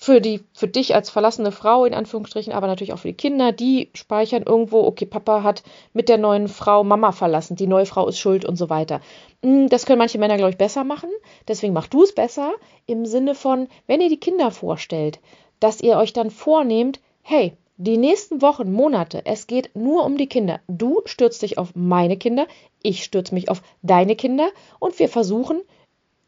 für 0.00 0.20
die, 0.20 0.44
für 0.54 0.68
dich 0.68 0.94
als 0.94 1.10
verlassene 1.10 1.50
Frau 1.50 1.84
in 1.84 1.92
Anführungsstrichen, 1.92 2.52
aber 2.52 2.68
natürlich 2.68 2.92
auch 2.92 3.00
für 3.00 3.08
die 3.08 3.14
Kinder, 3.14 3.50
die 3.50 3.90
speichern 3.94 4.44
irgendwo, 4.44 4.84
okay, 4.84 5.06
Papa 5.06 5.42
hat 5.42 5.64
mit 5.92 6.08
der 6.08 6.18
neuen 6.18 6.46
Frau 6.46 6.84
Mama 6.84 7.10
verlassen, 7.10 7.56
die 7.56 7.66
neue 7.66 7.84
Frau 7.84 8.06
ist 8.06 8.18
schuld 8.18 8.44
und 8.44 8.56
so 8.56 8.70
weiter. 8.70 9.00
Hm, 9.42 9.68
das 9.68 9.86
können 9.86 9.98
manche 9.98 10.18
Männer, 10.18 10.36
glaube 10.36 10.52
ich, 10.52 10.56
besser 10.56 10.84
machen. 10.84 11.10
Deswegen 11.48 11.72
mach 11.72 11.88
du 11.88 12.04
es 12.04 12.14
besser 12.14 12.52
im 12.86 13.06
Sinne 13.06 13.34
von, 13.34 13.66
wenn 13.88 14.00
ihr 14.00 14.08
die 14.08 14.20
Kinder 14.20 14.52
vorstellt, 14.52 15.18
dass 15.58 15.80
ihr 15.80 15.96
euch 15.96 16.12
dann 16.12 16.30
vornehmt, 16.30 17.00
hey, 17.22 17.54
die 17.76 17.96
nächsten 17.96 18.40
Wochen, 18.40 18.72
Monate, 18.72 19.22
es 19.24 19.48
geht 19.48 19.74
nur 19.74 20.04
um 20.04 20.16
die 20.16 20.28
Kinder. 20.28 20.60
Du 20.68 21.02
stürzt 21.06 21.42
dich 21.42 21.58
auf 21.58 21.74
meine 21.74 22.16
Kinder, 22.16 22.46
ich 22.82 23.02
stürze 23.02 23.34
mich 23.34 23.48
auf 23.48 23.62
deine 23.82 24.14
Kinder 24.14 24.48
und 24.78 24.98
wir 25.00 25.08
versuchen, 25.08 25.60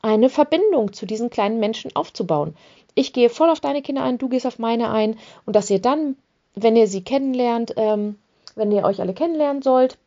eine 0.03 0.31
Verbindung 0.31 0.93
zu 0.93 1.07
diesen 1.07 1.29
kleinen 1.29 1.61
Menschen 1.61 1.95
aufzubauen 1.95 2.55
ich 2.94 3.12
gehe 3.12 3.30
voll 3.30 3.50
auf 3.50 3.61
deine 3.61 3.82
Kinder 3.82 4.02
ein, 4.02 4.18
du 4.18 4.28
gehst 4.28 4.47
auf 4.47 4.59
meine 4.59 4.90
ein 4.90 5.16
und 5.47 5.56
dass 5.56 5.70
ihr 5.70 5.80
dann, 5.80 6.16
wenn 6.54 6.76
ihr 6.76 6.87
sie 6.87 7.02
kennenlernt, 7.02 7.75
ähm, 7.76 8.16
wenn 8.56 8.73
ihr 8.73 8.85
euch 8.85 9.00
alle 9.00 9.14
kennenlernen 9.14 9.62
sollt, 9.62 9.99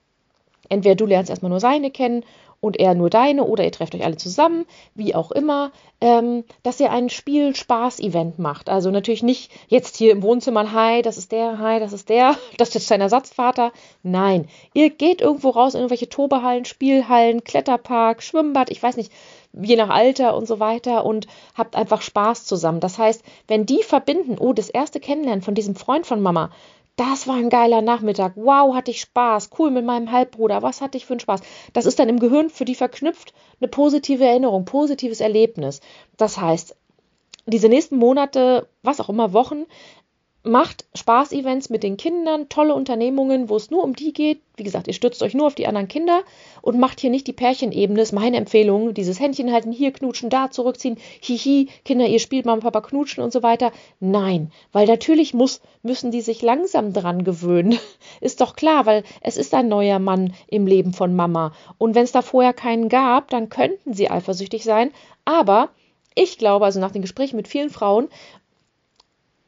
entweder 0.69 0.95
du 0.95 1.05
lernst 1.05 1.29
erstmal 1.29 1.49
nur 1.49 1.59
seine 1.59 1.91
kennen 1.91 2.23
und 2.63 2.79
er 2.79 2.95
nur 2.95 3.09
deine 3.09 3.43
oder 3.43 3.65
ihr 3.65 3.73
trefft 3.73 3.93
euch 3.93 4.05
alle 4.05 4.15
zusammen, 4.15 4.65
wie 4.95 5.15
auch 5.15 5.31
immer, 5.31 5.73
ähm, 5.99 6.45
dass 6.63 6.79
ihr 6.79 6.91
ein 6.91 7.09
Spiel-Spaß-Event 7.09 8.39
macht. 8.39 8.69
Also 8.69 8.89
natürlich 8.89 9.21
nicht 9.21 9.51
jetzt 9.67 9.97
hier 9.97 10.13
im 10.13 10.23
Wohnzimmer, 10.23 10.71
hi, 10.71 11.01
das 11.01 11.17
ist 11.17 11.33
der, 11.33 11.59
hi, 11.59 11.81
das 11.81 11.91
ist 11.91 12.07
der, 12.07 12.37
das 12.57 12.73
ist 12.73 12.89
dein 12.89 13.01
Ersatzvater. 13.01 13.73
Nein, 14.01 14.47
ihr 14.73 14.89
geht 14.91 15.19
irgendwo 15.19 15.49
raus 15.49 15.73
in 15.73 15.81
irgendwelche 15.81 16.07
Tobehallen, 16.07 16.63
Spielhallen, 16.63 17.43
Kletterpark, 17.43 18.23
Schwimmbad, 18.23 18.69
ich 18.69 18.81
weiß 18.81 18.95
nicht, 18.95 19.11
je 19.53 19.75
nach 19.75 19.89
Alter 19.89 20.35
und 20.35 20.47
so 20.47 20.59
weiter 20.59 21.05
und 21.05 21.27
habt 21.55 21.75
einfach 21.75 22.01
Spaß 22.01 22.45
zusammen. 22.45 22.79
Das 22.79 22.97
heißt, 22.97 23.23
wenn 23.47 23.65
die 23.65 23.83
verbinden, 23.83 24.37
oh, 24.39 24.53
das 24.53 24.69
erste 24.69 24.99
Kennenlernen 24.99 25.43
von 25.43 25.55
diesem 25.55 25.75
Freund 25.75 26.05
von 26.05 26.21
Mama, 26.21 26.49
das 26.95 27.27
war 27.27 27.35
ein 27.35 27.49
geiler 27.49 27.81
Nachmittag. 27.81 28.33
Wow, 28.35 28.75
hatte 28.75 28.91
ich 28.91 29.01
Spaß. 29.01 29.49
Cool 29.57 29.71
mit 29.71 29.83
meinem 29.83 30.11
Halbbruder. 30.11 30.61
Was 30.61 30.79
hatte 30.79 30.97
ich 30.97 31.05
für 31.05 31.13
einen 31.13 31.19
Spaß? 31.19 31.41
Das 31.73 31.85
ist 31.85 31.97
dann 31.97 32.09
im 32.09 32.19
Gehirn 32.19 32.49
für 32.51 32.65
die 32.65 32.75
verknüpft 32.75 33.33
eine 33.59 33.67
positive 33.67 34.23
Erinnerung, 34.23 34.65
positives 34.65 35.19
Erlebnis. 35.19 35.81
Das 36.17 36.39
heißt, 36.39 36.75
diese 37.45 37.67
nächsten 37.67 37.97
Monate, 37.97 38.67
was 38.83 38.99
auch 38.99 39.09
immer, 39.09 39.33
Wochen, 39.33 39.65
macht 40.43 40.85
Spaß-Events 40.93 41.69
mit 41.69 41.83
den 41.83 41.95
Kindern, 41.95 42.49
tolle 42.49 42.75
Unternehmungen, 42.75 43.47
wo 43.47 43.55
es 43.55 43.71
nur 43.71 43.83
um 43.83 43.95
die 43.95 44.11
geht. 44.11 44.41
Wie 44.57 44.63
gesagt, 44.63 44.87
ihr 44.87 44.93
stützt 44.93 45.23
euch 45.23 45.33
nur 45.33 45.47
auf 45.47 45.55
die 45.55 45.67
anderen 45.67 45.87
Kinder 45.87 46.21
und 46.61 46.77
macht 46.77 46.99
hier 46.99 47.09
nicht 47.09 47.27
die 47.27 47.33
Pärchenebene. 47.33 48.01
Ist 48.01 48.11
meine 48.11 48.37
Empfehlung. 48.37 48.93
Dieses 48.93 49.19
Händchen 49.19 49.51
halten, 49.51 49.71
hier 49.71 49.91
knutschen, 49.91 50.29
da 50.29 50.51
zurückziehen. 50.51 50.97
Hihi, 51.21 51.69
Kinder, 51.85 52.07
ihr 52.07 52.19
spielt 52.19 52.45
Mama, 52.45 52.61
Papa 52.61 52.81
knutschen 52.81 53.23
und 53.23 53.31
so 53.31 53.41
weiter. 53.41 53.71
Nein, 54.01 54.51
weil 54.73 54.85
natürlich 54.85 55.33
muss, 55.33 55.61
müssen 55.81 56.11
die 56.11 56.21
sich 56.21 56.41
langsam 56.41 56.91
dran 56.91 57.23
gewöhnen. 57.23 57.79
ist 58.21 58.41
doch 58.41 58.55
klar, 58.55 58.85
weil 58.85 59.03
es 59.21 59.37
ist 59.37 59.53
ein 59.53 59.69
neuer 59.69 59.99
Mann 59.99 60.33
im 60.47 60.67
Leben 60.67 60.93
von 60.93 61.15
Mama. 61.15 61.53
Und 61.77 61.95
wenn 61.95 62.03
es 62.03 62.11
da 62.11 62.21
vorher 62.21 62.53
keinen 62.53 62.89
gab, 62.89 63.29
dann 63.29 63.49
könnten 63.49 63.93
sie 63.93 64.09
eifersüchtig 64.09 64.65
sein. 64.65 64.91
Aber 65.25 65.69
ich 66.15 66.37
glaube, 66.37 66.65
also 66.65 66.79
nach 66.79 66.91
den 66.91 67.01
Gesprächen 67.01 67.37
mit 67.37 67.47
vielen 67.47 67.69
Frauen, 67.69 68.09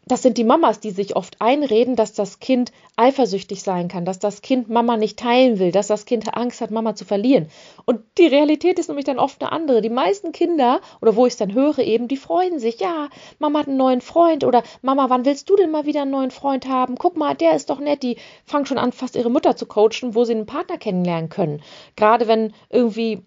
das 0.08 0.22
sind 0.22 0.38
die 0.38 0.44
Mamas, 0.44 0.80
die 0.80 0.92
sich 0.92 1.16
oft 1.16 1.42
einreden, 1.42 1.96
dass 1.96 2.14
das 2.14 2.40
Kind 2.40 2.72
eifersüchtig 2.96 3.64
sein 3.64 3.88
kann, 3.88 4.06
dass 4.06 4.20
das 4.20 4.42
Kind 4.42 4.70
Mama 4.70 4.98
nicht 4.98 5.18
teilen 5.18 5.58
will, 5.58 5.72
dass 5.72 5.88
das 5.88 6.06
Kind 6.06 6.36
Angst 6.36 6.62
hat, 6.62 6.70
Mama 6.70 6.96
zu 6.96 7.06
verlieren. 7.06 7.48
Und 7.86 8.02
die 8.18 8.28
Realität 8.28 8.78
ist 8.78 8.88
nämlich 8.88 9.06
dann 9.06 9.20
oft 9.20 9.42
eine 9.42 9.52
andere. 9.52 9.82
Die 9.82 9.90
meisten 9.90 10.32
Kinder, 10.32 10.80
oder 11.02 11.16
wo 11.16 11.26
ich 11.26 11.34
es 11.34 11.38
dann 11.38 11.54
höre 11.54 11.80
eben, 11.80 12.08
die 12.08 12.18
freuen 12.18 12.60
sich, 12.60 12.80
ja, 12.80 13.10
Mama 13.40 13.60
hat 13.60 13.68
einen 13.68 13.78
neuen 13.78 14.02
Freund 14.02 14.44
oder 14.44 14.64
Mama, 14.82 15.10
wann 15.10 15.26
willst 15.26 15.50
du 15.50 15.56
denn 15.56 15.72
mal 15.72 15.86
wieder 15.86 16.04
einen 16.04 16.12
neuen 16.12 16.32
Freund 16.32 16.68
haben? 16.68 16.96
Guck 16.96 17.18
mal, 17.18 17.34
der 17.34 17.56
ist 17.56 17.70
doch 17.70 17.80
nett. 17.80 18.04
Die 18.04 18.18
fangen 18.46 18.66
schon 18.66 18.78
an, 18.78 18.92
fast 18.92 19.16
ihre 19.16 19.32
Mutter 19.32 19.56
zu 19.56 19.66
coachen, 19.66 20.14
wo 20.14 20.24
sie 20.24 20.34
einen 20.34 20.46
Partner 20.46 20.78
kennenlernen 20.78 21.30
können. 21.30 21.62
Gerade 21.96 22.28
wenn 22.28 22.54
irgendwie 22.70 23.24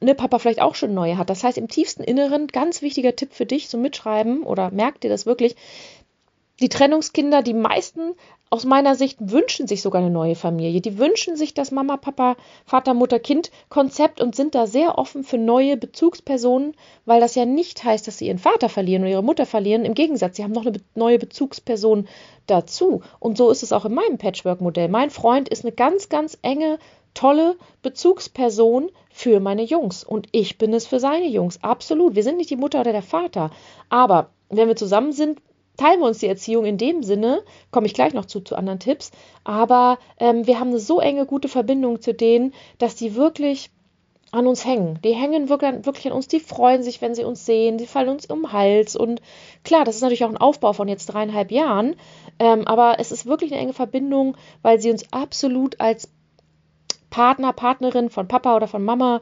ne, 0.00 0.14
Papa 0.14 0.38
vielleicht 0.38 0.60
auch 0.60 0.74
schon 0.74 0.94
neue 0.94 1.18
hat. 1.18 1.30
Das 1.30 1.44
heißt, 1.44 1.58
im 1.58 1.68
tiefsten 1.68 2.02
Inneren, 2.02 2.46
ganz 2.48 2.82
wichtiger 2.82 3.16
Tipp 3.16 3.32
für 3.32 3.46
dich 3.46 3.68
zum 3.68 3.82
Mitschreiben 3.82 4.42
oder 4.42 4.70
merkt 4.70 5.04
dir 5.04 5.10
das 5.10 5.26
wirklich, 5.26 5.56
die 6.60 6.68
Trennungskinder, 6.68 7.42
die 7.42 7.54
meisten 7.54 8.14
aus 8.50 8.64
meiner 8.64 8.94
Sicht 8.94 9.18
wünschen 9.20 9.66
sich 9.66 9.82
sogar 9.82 10.00
eine 10.00 10.10
neue 10.10 10.34
Familie. 10.34 10.80
Die 10.80 10.96
wünschen 10.98 11.36
sich 11.36 11.52
das 11.52 11.70
Mama, 11.70 11.98
Papa, 11.98 12.36
Vater, 12.64 12.94
Mutter, 12.94 13.18
Kind 13.18 13.50
Konzept 13.68 14.20
und 14.20 14.34
sind 14.34 14.54
da 14.54 14.66
sehr 14.66 14.96
offen 14.96 15.22
für 15.22 15.36
neue 15.36 15.76
Bezugspersonen, 15.76 16.74
weil 17.04 17.20
das 17.20 17.34
ja 17.34 17.44
nicht 17.44 17.84
heißt, 17.84 18.06
dass 18.06 18.18
sie 18.18 18.28
ihren 18.28 18.38
Vater 18.38 18.70
verlieren 18.70 19.02
oder 19.02 19.10
ihre 19.10 19.22
Mutter 19.22 19.44
verlieren. 19.44 19.84
Im 19.84 19.94
Gegensatz, 19.94 20.36
sie 20.36 20.44
haben 20.44 20.52
noch 20.52 20.64
eine 20.64 20.80
neue 20.94 21.18
Bezugsperson 21.18 22.08
dazu. 22.46 23.02
Und 23.20 23.36
so 23.36 23.50
ist 23.50 23.62
es 23.62 23.72
auch 23.72 23.84
in 23.84 23.94
meinem 23.94 24.16
Patchwork-Modell. 24.16 24.88
Mein 24.88 25.10
Freund 25.10 25.50
ist 25.50 25.64
eine 25.64 25.72
ganz, 25.72 26.08
ganz 26.08 26.38
enge, 26.40 26.78
tolle 27.12 27.56
Bezugsperson 27.82 28.90
für 29.10 29.40
meine 29.40 29.62
Jungs. 29.62 30.04
Und 30.04 30.28
ich 30.32 30.56
bin 30.56 30.72
es 30.72 30.86
für 30.86 31.00
seine 31.00 31.28
Jungs. 31.28 31.62
Absolut. 31.62 32.14
Wir 32.14 32.22
sind 32.22 32.38
nicht 32.38 32.50
die 32.50 32.56
Mutter 32.56 32.80
oder 32.80 32.92
der 32.92 33.02
Vater. 33.02 33.50
Aber 33.90 34.30
wenn 34.48 34.68
wir 34.68 34.76
zusammen 34.76 35.12
sind, 35.12 35.38
teilen 35.78 36.00
wir 36.00 36.06
uns 36.06 36.18
die 36.18 36.26
Erziehung 36.26 36.66
in 36.66 36.76
dem 36.76 37.02
Sinne, 37.02 37.42
komme 37.70 37.86
ich 37.86 37.94
gleich 37.94 38.12
noch 38.12 38.26
zu, 38.26 38.40
zu 38.40 38.56
anderen 38.56 38.80
Tipps, 38.80 39.10
aber 39.44 39.98
ähm, 40.18 40.46
wir 40.46 40.60
haben 40.60 40.68
eine 40.68 40.80
so 40.80 41.00
enge, 41.00 41.24
gute 41.24 41.48
Verbindung 41.48 42.02
zu 42.02 42.12
denen, 42.12 42.52
dass 42.76 42.96
die 42.96 43.14
wirklich 43.14 43.70
an 44.30 44.46
uns 44.46 44.66
hängen. 44.66 44.98
Die 45.02 45.14
hängen 45.14 45.48
wirklich, 45.48 45.86
wirklich 45.86 46.06
an 46.06 46.12
uns, 46.12 46.28
die 46.28 46.40
freuen 46.40 46.82
sich, 46.82 47.00
wenn 47.00 47.14
sie 47.14 47.24
uns 47.24 47.46
sehen, 47.46 47.78
die 47.78 47.86
fallen 47.86 48.10
uns 48.10 48.26
um 48.26 48.42
den 48.42 48.52
Hals. 48.52 48.94
Und 48.94 49.22
klar, 49.64 49.84
das 49.84 49.96
ist 49.96 50.02
natürlich 50.02 50.24
auch 50.24 50.28
ein 50.28 50.36
Aufbau 50.36 50.74
von 50.74 50.88
jetzt 50.88 51.06
dreieinhalb 51.06 51.50
Jahren, 51.50 51.96
ähm, 52.38 52.66
aber 52.66 52.96
es 52.98 53.10
ist 53.10 53.24
wirklich 53.24 53.52
eine 53.52 53.62
enge 53.62 53.72
Verbindung, 53.72 54.36
weil 54.60 54.80
sie 54.80 54.90
uns 54.90 55.10
absolut 55.12 55.80
als 55.80 56.10
Partner, 57.08 57.54
Partnerin 57.54 58.10
von 58.10 58.28
Papa 58.28 58.54
oder 58.54 58.68
von 58.68 58.84
Mama 58.84 59.20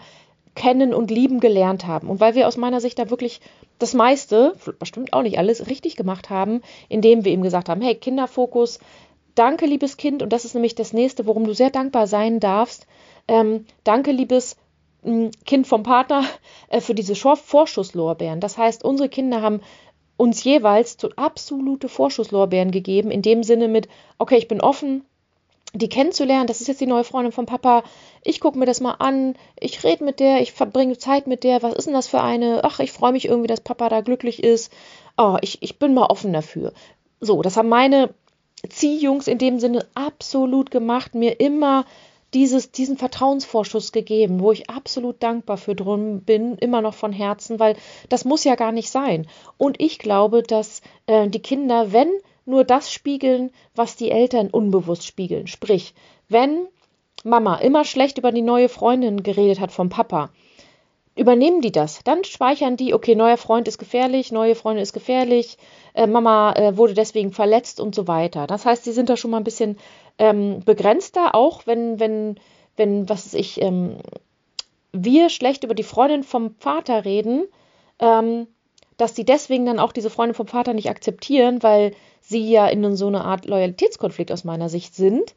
kennen 0.57 0.93
und 0.93 1.13
lieben 1.13 1.39
gelernt 1.39 1.87
haben. 1.87 2.09
Und 2.09 2.19
weil 2.19 2.35
wir 2.35 2.49
aus 2.49 2.57
meiner 2.57 2.81
Sicht 2.81 2.99
da 2.99 3.11
wirklich 3.11 3.41
das 3.79 3.95
meiste, 3.95 4.57
bestimmt 4.81 5.13
auch 5.13 5.23
nicht 5.23 5.39
alles, 5.39 5.69
richtig 5.69 5.95
gemacht 5.95 6.31
haben, 6.31 6.63
indem 6.89 7.25
wir 7.25 7.33
ihm 7.33 7.43
gesagt 7.43 7.69
haben, 7.69 7.83
hey, 7.83 7.95
Kinderfokus, 7.95 8.81
danke, 9.37 9.67
liebes 9.67 9.97
Kind, 9.97 10.23
und 10.23 10.33
das 10.33 10.45
ist 10.45 10.55
nämlich 10.55 10.75
das 10.75 10.93
nächste, 10.93 11.27
worum 11.27 11.45
du 11.45 11.53
sehr 11.53 11.71
dankbar 11.71 12.07
sein 12.09 12.41
darfst. 12.41 12.87
Ähm, 13.29 13.67
danke, 13.85 14.11
liebes 14.11 14.57
hm, 15.03 15.31
Kind 15.45 15.67
vom 15.67 15.85
Partner, 15.85 16.25
äh, 16.69 16.81
für 16.81 16.95
diese 16.95 17.15
Vorschusslorbeeren. 17.15 18.41
Das 18.41 18.59
heißt, 18.59 18.83
unsere 18.85 19.09
Kinder 19.09 19.43
haben 19.43 19.61
uns 20.17 20.43
jeweils 20.43 20.97
absolute 21.17 21.91
Vorschusslorbeeren 21.91 22.71
gegeben, 22.71 23.11
in 23.11 23.21
dem 23.21 23.43
Sinne 23.43 23.69
mit, 23.69 23.89
okay, 24.19 24.39
ich 24.39 24.49
bin 24.49 24.63
offen, 24.63 25.05
die 25.75 25.89
kennenzulernen. 25.89 26.47
Das 26.47 26.61
ist 26.61 26.69
jetzt 26.69 26.81
die 26.81 26.87
neue 26.87 27.05
Freundin 27.05 27.33
von 27.33 27.47
Papa. 27.47 27.83
Ich 28.23 28.41
gucke 28.41 28.59
mir 28.59 28.67
das 28.67 28.81
mal 28.81 28.95
an. 28.95 29.35
Ich 29.61 29.85
rede 29.85 30.05
mit 30.05 30.21
der. 30.21 30.41
Ich 30.41 30.53
verbringe 30.53 30.99
Zeit 30.99 31.27
mit 31.27 31.45
der. 31.45 31.63
Was 31.63 31.75
ist 31.75 31.87
denn 31.87 31.95
das 31.95 32.09
für 32.09 32.21
eine? 32.21 32.63
Ach, 32.65 32.81
ich 32.81 32.93
freue 32.93 33.13
mich 33.13 33.27
irgendwie, 33.27 33.49
dass 33.49 33.61
Papa 33.61 33.89
da 33.89 34.01
glücklich 34.01 34.43
ist. 34.43 34.73
Oh, 35.17 35.37
ich, 35.41 35.63
ich 35.63 35.79
bin 35.79 35.95
mal 35.95 36.07
offen 36.07 36.33
dafür. 36.33 36.73
So, 37.21 37.43
das 37.43 37.57
haben 37.57 37.69
meine 37.69 38.15
Ziehjungs 38.69 39.29
in 39.29 39.39
dem 39.39 39.59
Sinne 39.59 39.87
absolut 39.95 40.71
gemacht. 40.71 41.15
Mir 41.15 41.41
immer 41.41 41.85
dieses, 42.35 42.73
diesen 42.73 42.99
Vertrauensvorschuss 42.99 43.93
gegeben, 43.93 44.41
wo 44.41 44.53
ich 44.53 44.69
absolut 44.69 45.23
dankbar 45.23 45.57
für 45.57 45.75
drum 45.75 46.21
bin, 46.21 46.59
immer 46.59 46.83
noch 46.83 46.95
von 46.95 47.13
Herzen, 47.13 47.59
weil 47.59 47.77
das 48.09 48.25
muss 48.25 48.45
ja 48.45 48.57
gar 48.57 48.73
nicht 48.73 48.91
sein. 48.91 49.27
Und 49.57 49.81
ich 49.81 49.99
glaube, 49.99 50.43
dass 50.43 50.83
äh, 51.07 51.29
die 51.29 51.41
Kinder, 51.41 51.93
wenn 51.93 52.11
nur 52.47 52.65
das 52.65 52.93
spiegeln, 52.93 53.51
was 53.75 53.97
die 53.97 54.11
Eltern 54.11 54.49
unbewusst 54.49 55.05
spiegeln. 55.05 55.47
Sprich, 55.47 55.95
wenn 56.29 56.67
Mama 57.25 57.57
immer 57.57 57.85
schlecht 57.85 58.19
über 58.19 58.33
die 58.33 58.43
neue 58.43 58.69
Freundin 58.69 59.23
geredet 59.23 59.61
hat 59.61 59.73
vom 59.73 59.89
Papa, 59.89 60.31
übernehmen 61.17 61.61
die 61.61 61.73
das. 61.73 62.01
Dann 62.05 62.25
speichern 62.25 62.77
die, 62.77 62.95
okay, 62.95 63.15
neuer 63.15 63.39
Freund 63.39 63.67
ist 63.69 63.79
gefährlich, 63.79 64.33
neue 64.33 64.55
Freundin 64.55 64.83
ist 64.83 64.93
gefährlich, 64.93 65.57
äh, 65.95 66.07
Mama 66.07 66.53
äh, 66.53 66.77
wurde 66.77 66.95
deswegen 66.95 67.33
verletzt 67.33 67.81
und 67.81 67.95
so 67.95 68.07
weiter. 68.07 68.47
Das 68.47 68.67
heißt, 68.67 68.85
sie 68.85 68.93
sind 68.93 69.09
da 69.09 69.17
schon 69.17 69.31
mal 69.31 69.39
ein 69.39 69.45
bisschen 69.45 69.79
ähm, 70.19 70.61
begrenzter, 70.65 71.35
auch 71.35 71.67
wenn, 71.67 71.99
wenn, 71.99 72.39
wenn, 72.77 73.09
was 73.09 73.27
weiß 73.27 73.35
ich, 73.35 73.61
ähm, 73.63 73.97
wir 74.93 75.31
schlecht 75.31 75.65
über 75.65 75.75
die 75.75 75.83
Freundin 75.83 76.23
vom 76.23 76.55
Vater 76.59 77.05
reden, 77.05 77.47
ähm, 77.99 78.47
dass 78.97 79.15
die 79.15 79.25
deswegen 79.25 79.67
dann 79.67 79.79
auch 79.79 79.93
diese 79.93 80.11
Freundin 80.11 80.35
vom 80.35 80.47
Vater 80.47 80.73
nicht 80.75 80.89
akzeptieren, 80.89 81.63
weil 81.63 81.93
sie 82.29 82.51
ja 82.51 82.67
in 82.67 82.97
so 82.97 83.07
eine 83.07 83.25
Art 83.25 83.47
Loyalitätskonflikt 83.47 84.33
aus 84.33 84.45
meiner 84.45 84.69
Sicht 84.69 84.95
sind, 84.95 85.35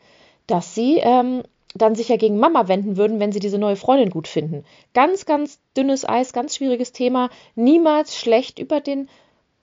dass 0.47 0.75
sie 0.75 0.97
ähm, 0.97 1.43
dann 1.75 1.95
sich 1.95 2.09
ja 2.09 2.17
gegen 2.17 2.39
Mama 2.39 2.67
wenden 2.67 2.97
würden, 2.97 3.19
wenn 3.19 3.31
sie 3.31 3.39
diese 3.39 3.59
neue 3.59 3.75
Freundin 3.75 4.09
gut 4.09 4.27
finden. 4.27 4.63
Ganz, 4.93 5.25
ganz 5.25 5.59
dünnes 5.77 6.07
Eis, 6.07 6.33
ganz 6.33 6.55
schwieriges 6.55 6.91
Thema. 6.91 7.29
Niemals 7.55 8.17
schlecht 8.17 8.59
über 8.59 8.81
den 8.81 9.07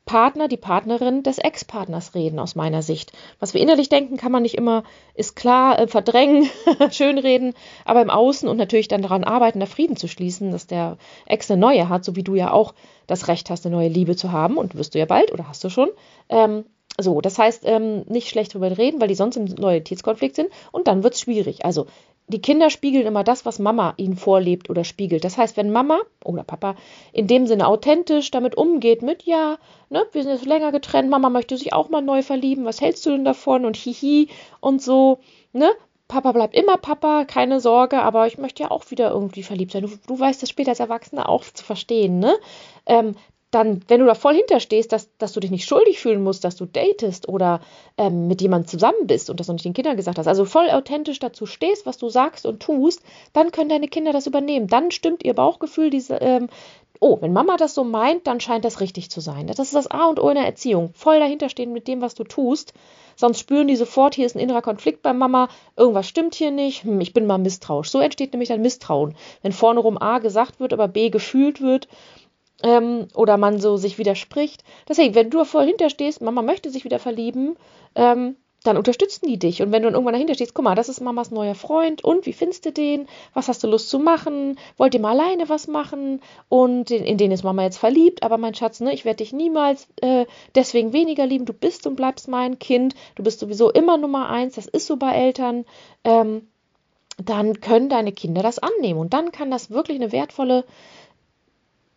Partner, 0.05 0.47
die 0.47 0.57
Partnerin 0.57 1.25
des 1.25 1.39
Ex-Partners 1.39 2.15
reden, 2.15 2.39
aus 2.39 2.55
meiner 2.55 2.81
Sicht. 2.81 3.13
Was 3.41 3.55
wir 3.55 3.61
innerlich 3.61 3.89
denken, 3.89 4.17
kann 4.17 4.31
man 4.31 4.45
nicht 4.45 4.55
immer, 4.55 4.85
ist 5.15 5.35
klar, 5.35 5.81
äh, 5.81 5.89
verdrängen, 5.89 6.49
schönreden, 6.93 7.55
aber 7.85 8.03
im 8.03 8.11
Außen 8.11 8.49
und 8.49 8.57
natürlich 8.57 8.87
dann 8.87 9.03
daran 9.03 9.25
arbeiten, 9.25 9.59
da 9.59 9.67
Frieden 9.67 9.97
zu 9.97 10.07
schließen, 10.07 10.53
dass 10.53 10.69
der 10.69 10.97
Ex 11.27 11.51
eine 11.51 11.61
neue 11.61 11.89
hat, 11.89 12.05
so 12.05 12.15
wie 12.15 12.23
du 12.23 12.37
ja 12.37 12.53
auch 12.53 12.73
das 13.09 13.27
Recht 13.27 13.51
hast, 13.51 13.67
eine 13.67 13.75
neue 13.75 13.89
Liebe 13.89 14.15
zu 14.15 14.31
haben 14.31 14.59
und 14.59 14.77
wirst 14.77 14.95
du 14.95 15.01
ja 15.01 15.07
bald 15.07 15.33
oder 15.33 15.49
hast 15.49 15.65
du 15.65 15.71
schon. 15.71 15.89
Ähm, 16.29 16.65
so, 16.99 17.21
das 17.21 17.39
heißt, 17.39 17.63
ähm, 17.65 18.05
nicht 18.09 18.29
schlecht 18.29 18.55
drüber 18.55 18.77
reden, 18.77 19.01
weil 19.01 19.09
die 19.09 19.15
sonst 19.15 19.37
im 19.37 19.47
Loyalitätskonflikt 19.47 20.37
sind 20.37 20.49
und 20.73 20.89
dann 20.89 21.03
wird 21.03 21.15
es 21.15 21.21
schwierig. 21.21 21.65
Also, 21.65 21.87
die 22.29 22.41
Kinder 22.41 22.71
spiegeln 22.71 23.07
immer 23.07 23.23
das, 23.23 23.47
was 23.47 23.61
Mama 23.61 23.95
ihnen 23.99 24.17
vorlebt 24.17 24.69
oder 24.69 24.83
spiegelt. 24.83 25.25
Das 25.25 25.39
heißt, 25.39 25.57
wenn 25.57 25.71
Mama 25.71 26.01
oder 26.25 26.43
Papa 26.43 26.75
in 27.13 27.29
dem 27.29 27.47
Sinne 27.47 27.69
authentisch 27.69 28.31
damit 28.33 28.57
umgeht, 28.57 29.03
mit 29.03 29.23
ja, 29.23 29.59
ne, 29.91 30.05
wir 30.11 30.23
sind 30.23 30.33
jetzt 30.33 30.45
länger 30.47 30.73
getrennt, 30.73 31.09
Mama 31.09 31.31
möchte 31.31 31.57
sich 31.57 31.73
auch 31.73 31.89
mal 31.89 32.03
neu 32.03 32.23
verlieben, 32.23 32.65
was 32.65 32.81
hältst 32.81 33.07
du 33.07 33.11
denn 33.11 33.25
davon 33.25 33.65
und 33.65 33.77
hihi 33.77 34.29
und 34.61 34.83
so, 34.83 35.19
ne? 35.53 35.71
Papa 36.09 36.31
bleibt 36.31 36.55
immer 36.55 36.77
Papa, 36.77 37.25
keine 37.25 37.59
Sorge, 37.59 38.01
aber 38.01 38.29
ich 38.29 38.39
möchte 38.39 38.63
ja 38.63 38.71
auch 38.71 38.91
wieder 38.93 39.11
irgendwie 39.11 39.43
verliebt 39.43 39.73
sein. 39.73 39.83
Du, 39.83 39.91
du 40.07 40.19
weißt 40.19 40.41
das 40.41 40.49
später 40.49 40.71
als 40.71 40.79
Erwachsener 40.79 41.29
auch 41.29 41.43
zu 41.43 41.65
verstehen, 41.65 42.21
ne? 42.21 42.35
Ähm, 42.87 43.17
dann, 43.51 43.81
wenn 43.89 44.01
du 44.01 44.07
da 44.07 44.15
voll 44.15 44.35
hinterstehst, 44.35 44.93
dass, 44.93 45.09
dass 45.19 45.33
du 45.33 45.41
dich 45.41 45.51
nicht 45.51 45.67
schuldig 45.67 46.01
fühlen 46.01 46.23
musst, 46.23 46.45
dass 46.45 46.57
du 46.57 46.67
datest 46.67 47.29
oder 47.29 47.61
ähm, 47.97 48.27
mit 48.27 48.43
jemandem 48.43 48.69
zusammen 48.69 49.07
bist 49.07 49.31
und 49.31 49.39
das 49.41 49.47
noch 49.47 49.55
nicht 49.55 49.65
den 49.65 49.73
Kindern 49.73 49.97
gesagt 49.97 50.19
hast, 50.19 50.27
also 50.27 50.45
voll 50.45 50.69
authentisch 50.71 51.21
dazu 51.21 51.47
stehst, 51.47 51.87
was 51.87 51.97
du 51.97 52.09
sagst 52.09 52.45
und 52.45 52.61
tust, 52.61 53.03
dann 53.33 53.53
können 53.53 53.69
deine 53.69 53.89
Kinder 53.89 54.13
das 54.13 54.27
übernehmen. 54.27 54.67
Dann 54.67 54.91
stimmt 54.91 55.25
ihr 55.25 55.35
Bauchgefühl, 55.35 55.91
diese, 55.91 56.17
ähm, 56.17 56.49
oh, 57.01 57.19
wenn 57.21 57.33
Mama 57.33 57.57
das 57.57 57.75
so 57.75 57.85
meint, 57.85 58.27
dann 58.27 58.41
scheint 58.41 58.65
das 58.65 58.81
richtig 58.81 59.11
zu 59.11 59.21
sein. 59.21 59.47
Das 59.47 59.59
ist 59.59 59.75
das 59.75 59.91
A 59.91 60.07
und 60.07 60.21
O 60.21 60.29
in 60.29 60.35
der 60.35 60.47
Erziehung. 60.47 60.91
Voll 60.95 61.21
dahinterstehen 61.21 61.73
mit 61.73 61.89
dem, 61.89 62.01
was 62.01 62.15
du 62.15 62.25
tust. 62.25 62.75
Sonst 63.15 63.39
spüren 63.39 63.69
die 63.69 63.77
sofort, 63.77 64.15
hier 64.15 64.27
ist 64.27 64.37
ein 64.37 64.41
innerer 64.41 64.61
Konflikt 64.61 65.03
bei 65.03 65.15
Mama, 65.15 65.49
irgendwas 65.77 66.07
stimmt 66.07 66.35
hier 66.35 66.51
nicht, 66.51 66.85
hm, 66.85 67.01
ich 67.01 67.15
bin 67.15 67.27
mal 67.27 67.39
misstrauisch. 67.39 67.91
So 67.91 68.01
entsteht 68.01 68.33
nämlich 68.33 68.51
dann 68.51 68.61
Misstrauen. 68.61 69.15
Wenn 69.43 69.53
vorne 69.53 69.81
rum 69.81 69.97
A 69.97 70.19
gesagt 70.19 70.61
wird, 70.61 70.75
aber 70.75 70.89
B 70.89 71.09
gefühlt 71.09 71.63
wird 71.63 71.89
ähm, 72.63 73.09
oder 73.15 73.37
man 73.37 73.61
so 73.61 73.77
sich 73.77 73.99
widerspricht. 73.99 74.65
Deswegen, 74.89 75.15
wenn 75.15 75.31
du 75.31 75.45
voll 75.45 75.67
hinterstehst, 75.67 76.23
Mama 76.23 76.43
möchte 76.43 76.71
sich 76.71 76.85
wieder 76.85 76.99
verlieben, 76.99 77.57
ähm, 77.95 78.37
dann 78.67 78.77
unterstützen 78.77 79.27
die 79.29 79.39
dich. 79.39 79.63
Und 79.63 79.71
wenn 79.71 79.83
du 79.83 79.87
dann 79.87 79.95
irgendwann 79.95 80.15
dahinter 80.15 80.35
stehst, 80.35 80.55
guck 80.55 80.65
mal, 80.65 80.75
das 80.75 80.89
ist 80.89 81.01
Mamas 81.01 81.31
neuer 81.31 81.55
Freund 81.55 82.03
und 82.03 82.27
wie 82.27 82.33
findest 82.33 82.67
du 82.67 82.73
den? 82.73 83.07
Was 83.33 83.49
hast 83.49 83.63
du 83.63 83.69
Lust 83.69 83.89
zu 83.89 83.99
machen? 83.99 84.59
Wollt 84.77 84.95
ihr 84.95 85.01
mal 85.01 85.19
alleine 85.19 85.49
was 85.49 85.69
machen? 85.69 86.21
Und 86.49 86.91
in, 86.91 87.05
in 87.05 87.19
den 87.19 87.31
ist 87.31 87.45
Mama 87.45 87.63
jetzt 87.63 87.79
verliebt, 87.79 88.23
aber 88.23 88.39
mein 88.39 88.55
Schatz, 88.55 88.81
ne, 88.81 88.93
ich 88.93 89.05
werde 89.05 89.19
dich 89.19 89.33
niemals 89.33 89.87
äh, 90.01 90.27
deswegen 90.55 90.93
weniger 90.93 91.27
lieben. 91.27 91.45
Du 91.45 91.53
bist 91.53 91.87
und 91.87 91.97
bleibst 91.97 92.29
mein 92.29 92.59
Kind. 92.59 92.95
Du 93.15 93.23
bist 93.23 93.41
sowieso 93.41 93.71
immer 93.71 93.97
Nummer 93.99 94.29
eins. 94.29 94.57
Das 94.57 94.67
ist 94.67 94.87
so 94.87 94.97
bei 94.97 95.13
Eltern. 95.13 95.65
Ähm, 96.05 96.49
dann 97.23 97.61
können 97.61 97.89
deine 97.89 98.13
Kinder 98.13 98.43
das 98.43 98.59
annehmen. 98.59 99.01
Und 99.01 99.15
dann 99.15 99.33
kann 99.33 99.51
das 99.51 99.71
wirklich 99.71 99.97
eine 99.97 100.13
wertvolle 100.13 100.65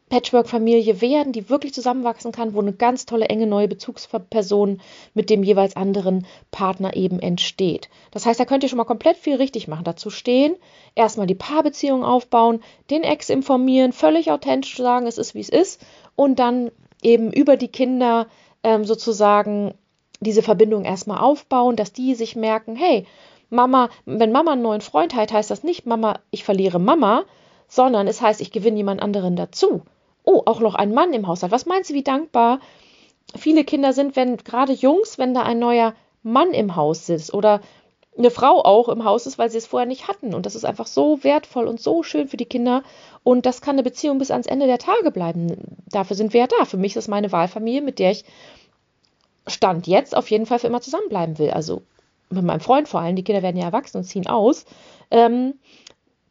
Patchwork-Familie 0.10 1.02
werden, 1.02 1.34
die 1.34 1.50
wirklich 1.50 1.74
zusammenwachsen 1.74 2.32
kann, 2.32 2.54
wo 2.54 2.60
eine 2.60 2.74
ganz 2.74 3.06
tolle, 3.06 3.26
enge 3.26 3.48
neue 3.48 3.68
Bezugsperson 3.68 4.82
mit 5.14 5.30
dem 5.30 5.44
jeweils 5.44 5.76
anderen 5.76 6.26
Partner 6.52 6.96
eben 6.96 7.20
entsteht. 7.20 7.90
Das 8.12 8.26
heißt, 8.26 8.40
da 8.40 8.46
könnt 8.46 8.64
ihr 8.64 8.70
schon 8.70 8.78
mal 8.78 8.86
komplett 8.86 9.18
viel 9.18 9.36
richtig 9.36 9.68
machen. 9.68 9.84
Dazu 9.84 10.10
stehen, 10.10 10.56
erstmal 10.96 11.28
die 11.28 11.36
Paarbeziehung 11.36 12.04
aufbauen, 12.04 12.62
den 12.90 13.04
Ex 13.04 13.30
informieren, 13.30 13.94
völlig 13.94 14.32
authentisch 14.32 14.78
sagen, 14.78 15.08
es 15.08 15.18
ist 15.18 15.36
wie 15.36 15.42
es 15.42 15.50
ist 15.50 15.82
und 16.16 16.40
dann 16.40 16.72
eben 17.02 17.32
über 17.32 17.56
die 17.56 17.70
Kinder 17.70 18.28
ähm, 18.64 18.86
sozusagen 18.86 19.74
diese 20.20 20.42
Verbindung 20.42 20.86
erstmal 20.86 21.20
aufbauen, 21.20 21.76
dass 21.76 21.94
die 21.94 22.16
sich 22.16 22.36
merken, 22.36 22.76
hey, 22.76 23.06
Mama, 23.50 23.90
wenn 24.06 24.32
Mama 24.32 24.52
einen 24.52 24.62
neuen 24.62 24.82
Freund 24.82 25.16
hat, 25.16 25.32
heißt 25.32 25.50
das 25.50 25.64
nicht, 25.64 25.86
Mama, 25.86 26.20
ich 26.30 26.44
verliere 26.44 26.80
Mama, 26.80 27.24
sondern 27.68 28.08
es 28.08 28.22
heißt, 28.22 28.42
ich 28.42 28.52
gewinne 28.52 28.78
jemand 28.78 29.02
anderen 29.02 29.36
dazu. 29.36 29.84
Oh, 30.30 30.44
auch 30.46 30.60
noch 30.60 30.76
ein 30.76 30.94
Mann 30.94 31.12
im 31.12 31.26
Haushalt. 31.26 31.52
Was 31.52 31.66
meinst 31.66 31.90
du, 31.90 31.96
wie 31.96 32.04
dankbar 32.04 32.60
viele 33.36 33.64
Kinder 33.64 33.94
sind, 33.94 34.16
wenn 34.16 34.38
gerade 34.38 34.74
Jungs, 34.74 35.18
wenn 35.18 35.34
da 35.34 35.42
ein 35.42 35.58
neuer 35.58 35.96
Mann 36.22 36.52
im 36.52 36.76
Haus 36.76 37.08
sitzt 37.08 37.34
oder 37.34 37.62
eine 38.16 38.30
Frau 38.30 38.64
auch 38.64 38.90
im 38.90 39.06
Haus 39.06 39.26
ist, 39.26 39.40
weil 39.40 39.50
sie 39.50 39.58
es 39.58 39.66
vorher 39.66 39.88
nicht 39.88 40.08
hatten. 40.08 40.36
Und 40.36 40.46
das 40.46 40.54
ist 40.54 40.66
einfach 40.66 40.86
so 40.86 41.24
wertvoll 41.24 41.66
und 41.66 41.82
so 41.82 42.04
schön 42.04 42.28
für 42.28 42.38
die 42.38 42.46
Kinder. 42.46 42.84
Und 43.24 43.48
das 43.48 43.62
kann 43.62 43.74
eine 43.74 43.82
Beziehung 43.82 44.20
bis 44.20 44.30
ans 44.30 44.46
Ende 44.46 44.68
der 44.68 44.78
Tage 44.78 45.10
bleiben. 45.10 45.78
Dafür 45.90 46.16
sind 46.16 46.34
wir 46.34 46.42
ja 46.42 46.48
da. 46.48 46.66
Für 46.66 46.78
mich 46.78 46.96
ist 46.96 47.08
meine 47.08 47.32
Wahlfamilie, 47.32 47.82
mit 47.82 47.98
der 47.98 48.12
ich 48.12 48.24
Stand 49.48 49.88
jetzt 49.88 50.16
auf 50.16 50.30
jeden 50.30 50.46
Fall 50.46 50.60
für 50.60 50.68
immer 50.68 50.82
zusammenbleiben 50.82 51.40
will. 51.40 51.50
Also 51.50 51.82
mit 52.30 52.44
meinem 52.44 52.60
Freund 52.60 52.88
vor 52.88 53.00
allem. 53.00 53.16
Die 53.16 53.24
Kinder 53.24 53.42
werden 53.42 53.58
ja 53.58 53.66
erwachsen 53.66 53.98
und 53.98 54.04
ziehen 54.04 54.28
aus. 54.28 54.66
Ähm, 55.10 55.56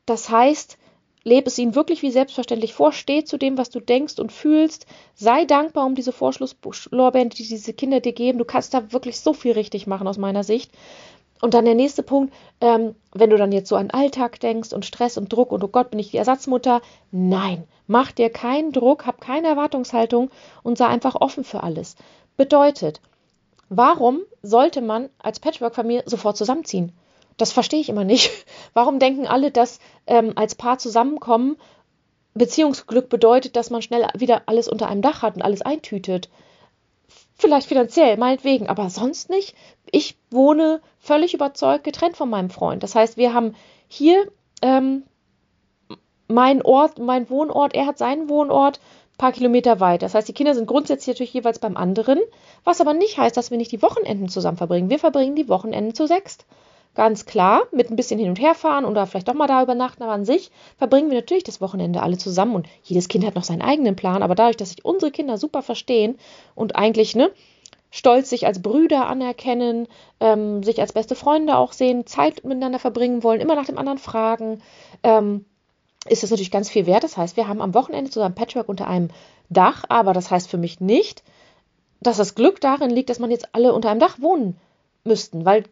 das 0.07 0.31
heißt, 0.31 0.79
lebe 1.25 1.49
es 1.49 1.59
ihnen 1.59 1.75
wirklich 1.75 2.03
wie 2.03 2.11
selbstverständlich 2.11 2.75
vor, 2.75 2.93
steh 2.93 3.25
zu 3.25 3.37
dem, 3.37 3.59
was 3.59 3.71
du 3.71 3.81
denkst 3.81 4.19
und 4.19 4.33
fühlst, 4.33 4.87
sei 5.15 5.45
dankbar 5.45 5.87
um 5.87 5.95
diese 5.95 6.13
Vorschlusslorbeeren, 6.13 7.31
die 7.31 7.47
diese 7.47 7.73
Kinder 7.73 8.01
dir 8.01 8.13
geben. 8.13 8.39
Du 8.39 8.45
kannst 8.45 8.75
da 8.75 8.93
wirklich 8.93 9.21
so 9.21 9.33
viel 9.33 9.53
richtig 9.53 9.87
machen 9.87 10.07
aus 10.09 10.19
meiner 10.19 10.45
Sicht. 10.45 10.73
Und 11.41 11.55
dann 11.55 11.65
der 11.65 11.75
nächste 11.75 12.03
Punkt, 12.03 12.35
ähm, 12.61 12.95
wenn 13.13 13.31
du 13.31 13.37
dann 13.37 13.53
jetzt 13.53 13.69
so 13.69 13.77
an 13.77 13.91
Alltag 13.91 14.41
denkst 14.41 14.73
und 14.73 14.85
Stress 14.85 15.17
und 15.17 15.33
Druck 15.33 15.53
und 15.53 15.63
oh 15.63 15.69
Gott, 15.69 15.91
bin 15.91 16.01
ich 16.01 16.11
die 16.11 16.17
Ersatzmutter? 16.17 16.81
Nein, 17.13 17.65
mach 17.87 18.11
dir 18.11 18.31
keinen 18.31 18.73
Druck, 18.73 19.07
hab 19.07 19.21
keine 19.21 19.49
Erwartungshaltung 19.49 20.31
und 20.63 20.79
sei 20.79 20.87
einfach 20.87 21.15
offen 21.15 21.45
für 21.45 21.63
alles. 21.63 21.95
Bedeutet, 22.37 23.01
warum 23.69 24.21
sollte 24.43 24.81
man 24.81 25.11
als 25.19 25.39
Patchwork-Familie 25.39 26.03
sofort 26.07 26.37
zusammenziehen? 26.37 26.93
Das 27.39 27.53
verstehe 27.53 27.81
ich 27.81 27.89
immer 27.89 28.05
nicht. 28.05 28.31
Warum 28.75 28.99
denken 28.99 29.27
alle, 29.27 29.51
dass 29.51 29.81
ähm, 30.07 30.33
als 30.37 30.55
Paar 30.55 30.79
zusammenkommen 30.79 31.57
Beziehungsglück 32.35 33.09
bedeutet, 33.09 33.57
dass 33.57 33.71
man 33.71 33.81
schnell 33.81 34.07
wieder 34.15 34.43
alles 34.47 34.69
unter 34.69 34.89
einem 34.89 35.03
Dach 35.03 35.23
hat 35.23 35.37
und 35.37 35.43
alles 35.43 35.63
eintütet? 35.63 36.29
Vielleicht 37.37 37.69
finanziell, 37.69 38.17
meinetwegen, 38.17 38.69
aber 38.69 38.91
sonst 38.91 39.31
nicht. 39.31 39.55
Ich 39.91 40.19
wohne 40.31 40.81
völlig 40.99 41.35
überzeugt 41.35 41.85
getrennt 41.85 42.17
von 42.17 42.29
meinem 42.29 42.51
Freund. 42.51 42.83
Das 42.83 42.97
heißt, 42.97 43.17
wir 43.17 43.33
haben 43.33 43.55
hier 43.87 44.31
ähm, 44.61 45.05
mein 46.27 46.63
Ort, 46.63 46.99
mein 46.99 47.31
Wohnort, 47.31 47.75
er 47.75 47.87
hat 47.87 47.97
seinen 47.97 48.29
Wohnort 48.29 48.79
ein 48.79 49.19
paar 49.19 49.33
Kilometer 49.33 49.79
weit. 49.79 50.03
Das 50.03 50.15
heißt, 50.15 50.29
die 50.29 50.33
Kinder 50.33 50.55
sind 50.55 50.67
grundsätzlich 50.67 51.15
natürlich 51.15 51.33
jeweils 51.33 51.61
beim 51.61 51.77
anderen, 51.77 52.19
was 52.65 52.81
aber 52.81 52.93
nicht 52.93 53.19
heißt, 53.19 53.37
dass 53.37 53.53
wir 53.53 53.59
nicht 53.59 53.73
die 53.73 53.83
Wochenenden 53.83 54.29
zusammen 54.29 54.59
verbringen. 54.59 54.91
Wir 54.91 54.99
verbringen 54.99 55.37
die 55.37 55.49
Wochenenden 55.49 55.95
zu 55.95 56.09
sechst. 56.09 56.45
Ganz 56.99 57.27
klar, 57.27 57.63
mit 57.71 57.93
ein 57.93 57.95
bisschen 57.95 58.19
hin 58.19 58.29
und 58.29 58.41
her 58.41 58.57
fahren 58.57 58.85
oder 58.85 59.07
vielleicht 59.07 59.29
doch 59.29 59.35
mal 59.35 59.47
da 59.47 59.63
übernachten, 59.63 60.03
aber 60.03 60.11
an 60.11 60.25
sich 60.25 60.51
verbringen 60.79 61.11
wir 61.11 61.19
natürlich 61.19 61.45
das 61.45 61.61
Wochenende 61.61 62.03
alle 62.03 62.19
zusammen 62.19 62.57
und 62.57 62.67
jedes 62.83 63.07
Kind 63.07 63.25
hat 63.25 63.37
noch 63.37 63.45
seinen 63.45 63.63
eigenen 63.63 63.95
Plan, 63.95 64.21
aber 64.21 64.35
dadurch, 64.35 64.57
dass 64.57 64.71
sich 64.71 64.85
unsere 64.85 65.13
Kinder 65.13 65.39
super 65.39 65.63
verstehen 65.63 66.19
und 66.57 66.75
eigentlich, 66.75 67.15
ne, 67.15 67.31
stolz 67.93 68.31
sich 68.31 68.49
als 68.49 68.61
Brüder 68.63 69.07
anerkennen, 69.07 69.87
ähm, 70.19 70.65
sich 70.65 70.81
als 70.81 70.93
beste 70.93 71.15
Freunde 71.15 71.57
auch 71.57 71.73
sehen, 71.73 72.05
Zeit 72.05 72.43
miteinander 72.43 72.81
verbringen 72.81 73.23
wollen, 73.23 73.41
immer 73.41 73.55
nach 73.55 73.67
dem 73.67 73.79
anderen 73.79 73.99
fragen, 73.99 74.61
ähm, 75.05 75.45
ist 76.09 76.25
das 76.25 76.31
natürlich 76.31 76.51
ganz 76.51 76.69
viel 76.69 76.87
wert. 76.87 77.05
Das 77.05 77.17
heißt, 77.17 77.37
wir 77.37 77.47
haben 77.47 77.63
am 77.63 77.75
Wochenende 77.75 78.11
zusammen 78.11 78.35
Patchwork 78.35 78.69
unter 78.69 78.89
einem 78.89 79.11
Dach, 79.51 79.85
aber 79.89 80.15
das 80.15 80.33
heißt 80.33 80.51
für 80.51 80.59
mich 80.59 80.81
nicht, 80.81 81.23
dass 82.01 82.17
das 82.17 82.35
Glück 82.35 82.61
darin 82.61 82.91
liegt, 82.91 83.09
dass 83.09 83.21
man 83.21 83.31
jetzt 83.31 83.55
alle 83.55 83.73
unter 83.73 83.89
einem 83.89 84.01
Dach 84.01 84.21
wohnen 84.21 84.57
müssten, 85.05 85.45
weil 85.45 85.63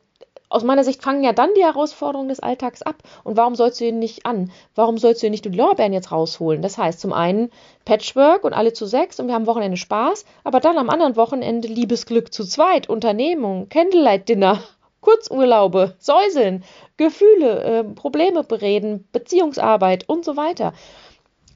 aus 0.48 0.62
meiner 0.62 0.84
Sicht 0.84 1.02
fangen 1.02 1.24
ja 1.24 1.32
dann 1.32 1.50
die 1.56 1.64
Herausforderungen 1.64 2.28
des 2.28 2.40
Alltags 2.40 2.82
ab. 2.82 2.96
Und 3.24 3.36
warum 3.36 3.54
sollst 3.54 3.80
du 3.80 3.86
ihn 3.86 3.98
nicht 3.98 4.26
an? 4.26 4.52
Warum 4.74 4.98
sollst 4.98 5.22
du 5.22 5.26
ihn 5.26 5.32
nicht 5.32 5.44
die 5.44 5.50
Lorbeeren 5.50 5.92
jetzt 5.92 6.12
rausholen? 6.12 6.62
Das 6.62 6.78
heißt, 6.78 7.00
zum 7.00 7.12
einen 7.12 7.50
Patchwork 7.84 8.44
und 8.44 8.52
alle 8.52 8.72
zu 8.72 8.86
sechs 8.86 9.18
und 9.18 9.26
wir 9.26 9.34
haben 9.34 9.46
Wochenende 9.46 9.76
Spaß, 9.76 10.24
aber 10.44 10.60
dann 10.60 10.78
am 10.78 10.90
anderen 10.90 11.16
Wochenende 11.16 11.68
Liebesglück 11.68 12.32
zu 12.32 12.44
zweit, 12.44 12.88
Unternehmung, 12.88 13.68
Candlelight 13.68 14.28
Dinner, 14.28 14.62
Kurzurlaube, 15.00 15.94
Säuseln, 15.98 16.64
Gefühle, 16.96 17.62
äh, 17.62 17.84
Probleme 17.84 18.42
bereden, 18.42 19.06
Beziehungsarbeit 19.12 20.08
und 20.08 20.24
so 20.24 20.36
weiter. 20.36 20.72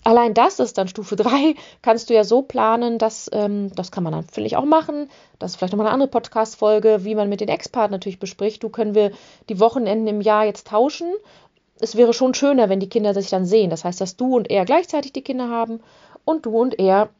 Allein 0.02 0.32
das 0.32 0.58
ist 0.60 0.78
dann 0.78 0.88
Stufe 0.88 1.16
3, 1.16 1.54
kannst 1.82 2.08
du 2.08 2.14
ja 2.14 2.24
so 2.24 2.42
planen, 2.42 2.98
dass, 2.98 3.28
ähm, 3.32 3.70
das 3.74 3.90
kann 3.90 4.02
man 4.02 4.12
dann, 4.12 4.24
finde 4.24 4.46
ich, 4.46 4.56
auch 4.56 4.64
machen. 4.64 5.10
Das 5.38 5.52
ist 5.52 5.56
vielleicht 5.56 5.72
nochmal 5.72 5.88
eine 5.88 5.94
andere 5.94 6.10
Podcast-Folge, 6.10 7.04
wie 7.04 7.14
man 7.14 7.28
mit 7.28 7.40
den 7.40 7.48
Ex-Partnern 7.48 7.98
natürlich 7.98 8.18
bespricht. 8.18 8.62
Du 8.62 8.70
können 8.70 8.94
wir 8.94 9.12
die 9.48 9.60
Wochenenden 9.60 10.06
im 10.06 10.20
Jahr 10.20 10.44
jetzt 10.44 10.68
tauschen. 10.68 11.12
Es 11.80 11.96
wäre 11.96 12.14
schon 12.14 12.34
schöner, 12.34 12.68
wenn 12.68 12.80
die 12.80 12.88
Kinder 12.88 13.14
sich 13.14 13.28
dann 13.28 13.44
sehen. 13.44 13.70
Das 13.70 13.84
heißt, 13.84 14.00
dass 14.00 14.16
du 14.16 14.36
und 14.36 14.50
er 14.50 14.64
gleichzeitig 14.64 15.12
die 15.12 15.22
Kinder 15.22 15.48
haben 15.48 15.80
und 16.24 16.46
du 16.46 16.58
und 16.58 16.78
er 16.78 17.10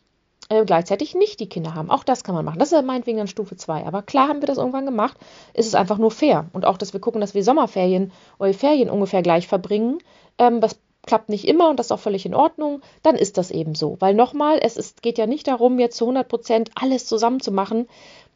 äh, 0.49 0.65
gleichzeitig 0.65 1.15
nicht 1.15 1.41
die 1.41 1.49
Kinder 1.49 1.75
haben. 1.75 1.91
Auch 1.91 2.05
das 2.05 2.25
kann 2.25 2.35
man 2.35 2.45
machen. 2.45 2.59
Das 2.59 2.73
ist 2.73 2.77
ja 2.77 2.83
meinetwegen 2.83 3.19
dann 3.19 3.29
Stufe 3.29 3.57
2. 3.57 3.87
Aber 3.87 4.03
klar 4.03 4.29
haben 4.29 4.43
wir 4.43 4.47
das 4.47 4.59
irgendwann 4.59 4.85
gemacht. 4.85 5.17
Ist 5.55 5.67
es 5.67 5.75
einfach 5.75 5.99
nur 5.99 6.11
fair. 6.11 6.47
Und 6.53 6.65
auch, 6.65 6.77
dass 6.77 6.93
wir 6.93 7.01
gucken, 7.01 7.21
dass 7.21 7.35
wir 7.35 7.45
Sommerferien 7.45 8.13
oder 8.39 8.53
Ferien 8.53 8.91
ungefähr 8.91 9.23
gleich 9.23 9.47
verbringen. 9.47 9.99
Ähm, 10.39 10.61
was 10.61 10.79
klappt 11.07 11.29
nicht 11.29 11.47
immer 11.47 11.71
und 11.71 11.79
das 11.79 11.87
ist 11.87 11.93
auch 11.93 12.01
völlig 12.01 12.27
in 12.27 12.35
Ordnung, 12.35 12.83
dann 13.03 13.17
ist 13.17 13.39
das 13.39 13.51
eben 13.51 13.75
so. 13.75 13.97
Weil 14.01 14.15
nochmal, 14.15 14.59
es 14.63 14.77
ist, 14.77 15.03
geht 15.03 15.19
ja 15.19 15.27
nicht 15.27 15.49
darum, 15.49 15.79
jetzt 15.79 15.97
zu 15.97 16.05
100 16.05 16.29
Prozent 16.29 16.71
alles 16.75 17.07
zusammen 17.07 17.41
zu 17.41 17.53
machen. 17.53 17.89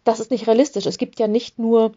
Das 0.04 0.20
ist 0.20 0.30
nicht 0.30 0.46
realistisch. 0.46 0.86
Es 0.86 0.98
gibt 0.98 1.18
ja 1.18 1.28
nicht 1.28 1.58
nur 1.58 1.92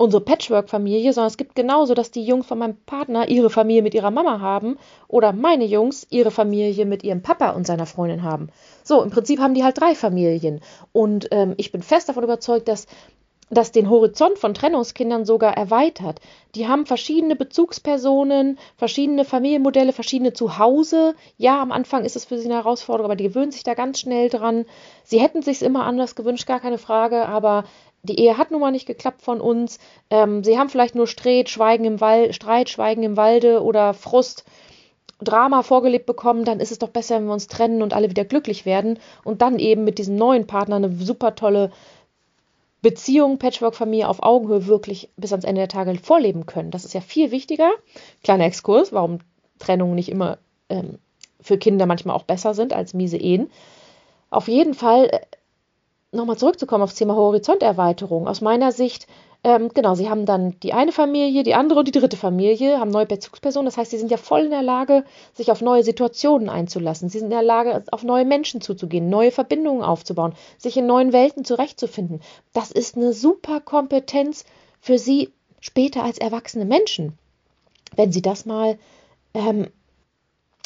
unsere 0.00 0.22
Patchwork-Familie, 0.22 1.12
sondern 1.12 1.28
es 1.28 1.36
gibt 1.36 1.54
genauso, 1.54 1.92
dass 1.92 2.10
die 2.10 2.24
Jungs 2.24 2.46
von 2.46 2.58
meinem 2.58 2.76
Partner 2.86 3.28
ihre 3.28 3.50
Familie 3.50 3.82
mit 3.82 3.92
ihrer 3.92 4.10
Mama 4.10 4.40
haben 4.40 4.78
oder 5.08 5.34
meine 5.34 5.66
Jungs 5.66 6.06
ihre 6.08 6.30
Familie 6.30 6.86
mit 6.86 7.04
ihrem 7.04 7.20
Papa 7.20 7.50
und 7.50 7.66
seiner 7.66 7.84
Freundin 7.84 8.22
haben. 8.22 8.48
So, 8.82 9.02
im 9.02 9.10
Prinzip 9.10 9.40
haben 9.40 9.52
die 9.52 9.62
halt 9.62 9.78
drei 9.78 9.94
Familien. 9.94 10.62
Und 10.92 11.28
ähm, 11.32 11.52
ich 11.58 11.70
bin 11.70 11.82
fest 11.82 12.08
davon 12.08 12.24
überzeugt, 12.24 12.68
dass 12.68 12.86
das 13.50 13.72
den 13.72 13.90
Horizont 13.90 14.38
von 14.38 14.54
Trennungskindern 14.54 15.24
sogar 15.24 15.56
erweitert. 15.56 16.20
Die 16.54 16.68
haben 16.68 16.86
verschiedene 16.86 17.34
Bezugspersonen, 17.34 18.58
verschiedene 18.76 19.24
Familienmodelle, 19.24 19.92
verschiedene 19.92 20.32
Zuhause. 20.32 21.14
Ja, 21.36 21.60
am 21.60 21.72
Anfang 21.72 22.04
ist 22.04 22.16
es 22.16 22.24
für 22.24 22.38
sie 22.38 22.46
eine 22.46 22.54
Herausforderung, 22.54 23.10
aber 23.10 23.16
die 23.16 23.24
gewöhnen 23.24 23.50
sich 23.50 23.64
da 23.64 23.74
ganz 23.74 24.00
schnell 24.00 24.28
dran. 24.28 24.66
Sie 25.02 25.20
hätten 25.20 25.42
sich 25.42 25.62
immer 25.62 25.84
anders 25.84 26.14
gewünscht, 26.14 26.46
gar 26.46 26.60
keine 26.60 26.78
Frage, 26.78 27.26
aber 27.26 27.64
die 28.02 28.18
Ehe 28.18 28.38
hat 28.38 28.50
nun 28.50 28.60
mal 28.60 28.70
nicht 28.70 28.86
geklappt 28.86 29.20
von 29.20 29.40
uns. 29.40 29.78
Ähm, 30.08 30.44
sie 30.44 30.58
haben 30.58 30.70
vielleicht 30.70 30.94
nur 30.94 31.06
Streit, 31.06 31.50
Schweigen 31.50 31.84
im 31.84 32.00
Wald, 32.00 32.34
Streit, 32.34 32.70
Schweigen 32.70 33.02
im 33.02 33.16
Walde 33.16 33.62
oder 33.62 33.94
Frust. 33.94 34.44
Drama 35.22 35.62
vorgelebt 35.62 36.06
bekommen, 36.06 36.46
dann 36.46 36.60
ist 36.60 36.72
es 36.72 36.78
doch 36.78 36.88
besser, 36.88 37.16
wenn 37.16 37.26
wir 37.26 37.34
uns 37.34 37.46
trennen 37.46 37.82
und 37.82 37.92
alle 37.92 38.08
wieder 38.08 38.24
glücklich 38.24 38.64
werden 38.64 38.98
und 39.22 39.42
dann 39.42 39.58
eben 39.58 39.84
mit 39.84 39.98
diesem 39.98 40.16
neuen 40.16 40.46
Partner 40.46 40.76
eine 40.76 40.90
super 40.96 41.34
tolle 41.34 41.70
Beziehung, 42.82 43.38
Patchwork-Familie 43.38 44.08
auf 44.08 44.22
Augenhöhe 44.22 44.66
wirklich 44.66 45.10
bis 45.16 45.32
ans 45.32 45.44
Ende 45.44 45.60
der 45.60 45.68
Tage 45.68 45.94
vorleben 45.98 46.46
können. 46.46 46.70
Das 46.70 46.84
ist 46.84 46.94
ja 46.94 47.00
viel 47.00 47.30
wichtiger. 47.30 47.70
Kleiner 48.22 48.46
Exkurs, 48.46 48.92
warum 48.92 49.18
Trennungen 49.58 49.94
nicht 49.94 50.08
immer 50.08 50.38
ähm, 50.68 50.98
für 51.40 51.58
Kinder 51.58 51.86
manchmal 51.86 52.16
auch 52.16 52.24
besser 52.24 52.54
sind 52.54 52.72
als 52.72 52.94
miese 52.94 53.18
Ehen. 53.18 53.50
Auf 54.30 54.48
jeden 54.48 54.74
Fall 54.74 55.06
äh, 55.06 55.20
nochmal 56.12 56.38
zurückzukommen 56.38 56.82
aufs 56.82 56.94
Thema 56.94 57.16
Horizonterweiterung. 57.16 58.28
Aus 58.28 58.40
meiner 58.40 58.72
Sicht 58.72 59.06
ähm, 59.42 59.70
genau, 59.72 59.94
sie 59.94 60.10
haben 60.10 60.26
dann 60.26 60.60
die 60.60 60.74
eine 60.74 60.92
Familie, 60.92 61.42
die 61.42 61.54
andere 61.54 61.78
und 61.78 61.88
die 61.88 61.98
dritte 61.98 62.18
Familie, 62.18 62.78
haben 62.78 62.90
neue 62.90 63.06
Bezugspersonen. 63.06 63.64
Das 63.64 63.78
heißt, 63.78 63.90
sie 63.90 63.98
sind 63.98 64.10
ja 64.10 64.18
voll 64.18 64.42
in 64.42 64.50
der 64.50 64.62
Lage, 64.62 65.04
sich 65.32 65.50
auf 65.50 65.62
neue 65.62 65.82
Situationen 65.82 66.50
einzulassen. 66.50 67.08
Sie 67.08 67.18
sind 67.18 67.28
in 67.28 67.30
der 67.30 67.42
Lage, 67.42 67.82
auf 67.90 68.02
neue 68.02 68.26
Menschen 68.26 68.60
zuzugehen, 68.60 69.08
neue 69.08 69.30
Verbindungen 69.30 69.82
aufzubauen, 69.82 70.34
sich 70.58 70.76
in 70.76 70.86
neuen 70.86 71.14
Welten 71.14 71.46
zurechtzufinden. 71.46 72.20
Das 72.52 72.70
ist 72.70 72.96
eine 72.96 73.14
super 73.14 73.60
Kompetenz 73.60 74.44
für 74.78 74.98
sie 74.98 75.32
später 75.60 76.04
als 76.04 76.18
erwachsene 76.18 76.66
Menschen. 76.66 77.16
Wenn 77.96 78.12
sie 78.12 78.22
das 78.22 78.44
mal, 78.44 78.78
ähm, 79.32 79.68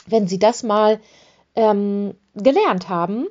wenn 0.07 0.27
sie 0.27 0.41
das 0.41 0.65
mal 0.65 1.01
ähm, 1.55 2.15
gelernt 2.35 2.89
haben, 2.89 3.29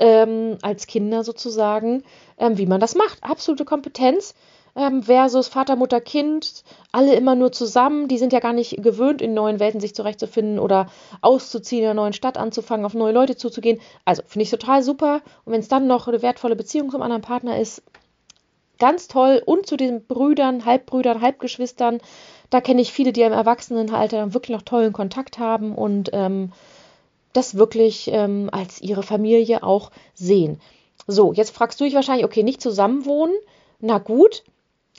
ähm, 0.00 0.58
als 0.62 0.86
Kinder 0.86 1.22
sozusagen, 1.22 2.02
ähm, 2.38 2.58
wie 2.58 2.66
man 2.66 2.80
das 2.80 2.96
macht. 2.96 3.22
Absolute 3.22 3.64
Kompetenz 3.64 4.34
ähm, 4.74 5.02
versus 5.02 5.48
Vater, 5.48 5.76
Mutter, 5.76 6.00
Kind, 6.00 6.64
alle 6.90 7.14
immer 7.14 7.34
nur 7.34 7.52
zusammen. 7.52 8.08
Die 8.08 8.18
sind 8.18 8.32
ja 8.32 8.40
gar 8.40 8.52
nicht 8.52 8.82
gewöhnt, 8.82 9.22
in 9.22 9.34
neuen 9.34 9.60
Welten 9.60 9.80
sich 9.80 9.94
zurechtzufinden 9.94 10.58
oder 10.58 10.86
auszuziehen, 11.20 11.82
in 11.82 11.90
einer 11.90 12.02
neuen 12.02 12.12
Stadt 12.12 12.38
anzufangen, 12.38 12.86
auf 12.86 12.94
neue 12.94 13.12
Leute 13.12 13.36
zuzugehen. 13.36 13.80
Also 14.04 14.22
finde 14.26 14.44
ich 14.44 14.50
total 14.50 14.82
super. 14.82 15.20
Und 15.44 15.52
wenn 15.52 15.60
es 15.60 15.68
dann 15.68 15.86
noch 15.86 16.08
eine 16.08 16.22
wertvolle 16.22 16.56
Beziehung 16.56 16.90
zum 16.90 17.02
anderen 17.02 17.22
Partner 17.22 17.60
ist, 17.60 17.82
ganz 18.78 19.06
toll. 19.06 19.42
Und 19.44 19.66
zu 19.66 19.76
den 19.76 20.06
Brüdern, 20.06 20.64
Halbbrüdern, 20.64 21.20
Halbgeschwistern, 21.20 22.00
da 22.48 22.60
kenne 22.60 22.80
ich 22.80 22.92
viele, 22.92 23.12
die 23.12 23.22
im 23.22 23.32
Erwachsenenalter 23.32 24.16
dann 24.16 24.34
wirklich 24.34 24.56
noch 24.56 24.62
tollen 24.62 24.92
Kontakt 24.92 25.38
haben 25.38 25.76
und 25.76 26.10
ähm, 26.12 26.52
das 27.32 27.56
wirklich 27.56 28.10
ähm, 28.12 28.48
als 28.52 28.80
ihre 28.80 29.02
Familie 29.02 29.62
auch 29.62 29.90
sehen. 30.14 30.60
So, 31.06 31.32
jetzt 31.32 31.50
fragst 31.50 31.80
du 31.80 31.84
dich 31.84 31.94
wahrscheinlich, 31.94 32.24
okay, 32.24 32.42
nicht 32.42 32.60
zusammenwohnen. 32.60 33.34
Na 33.80 33.98
gut, 33.98 34.44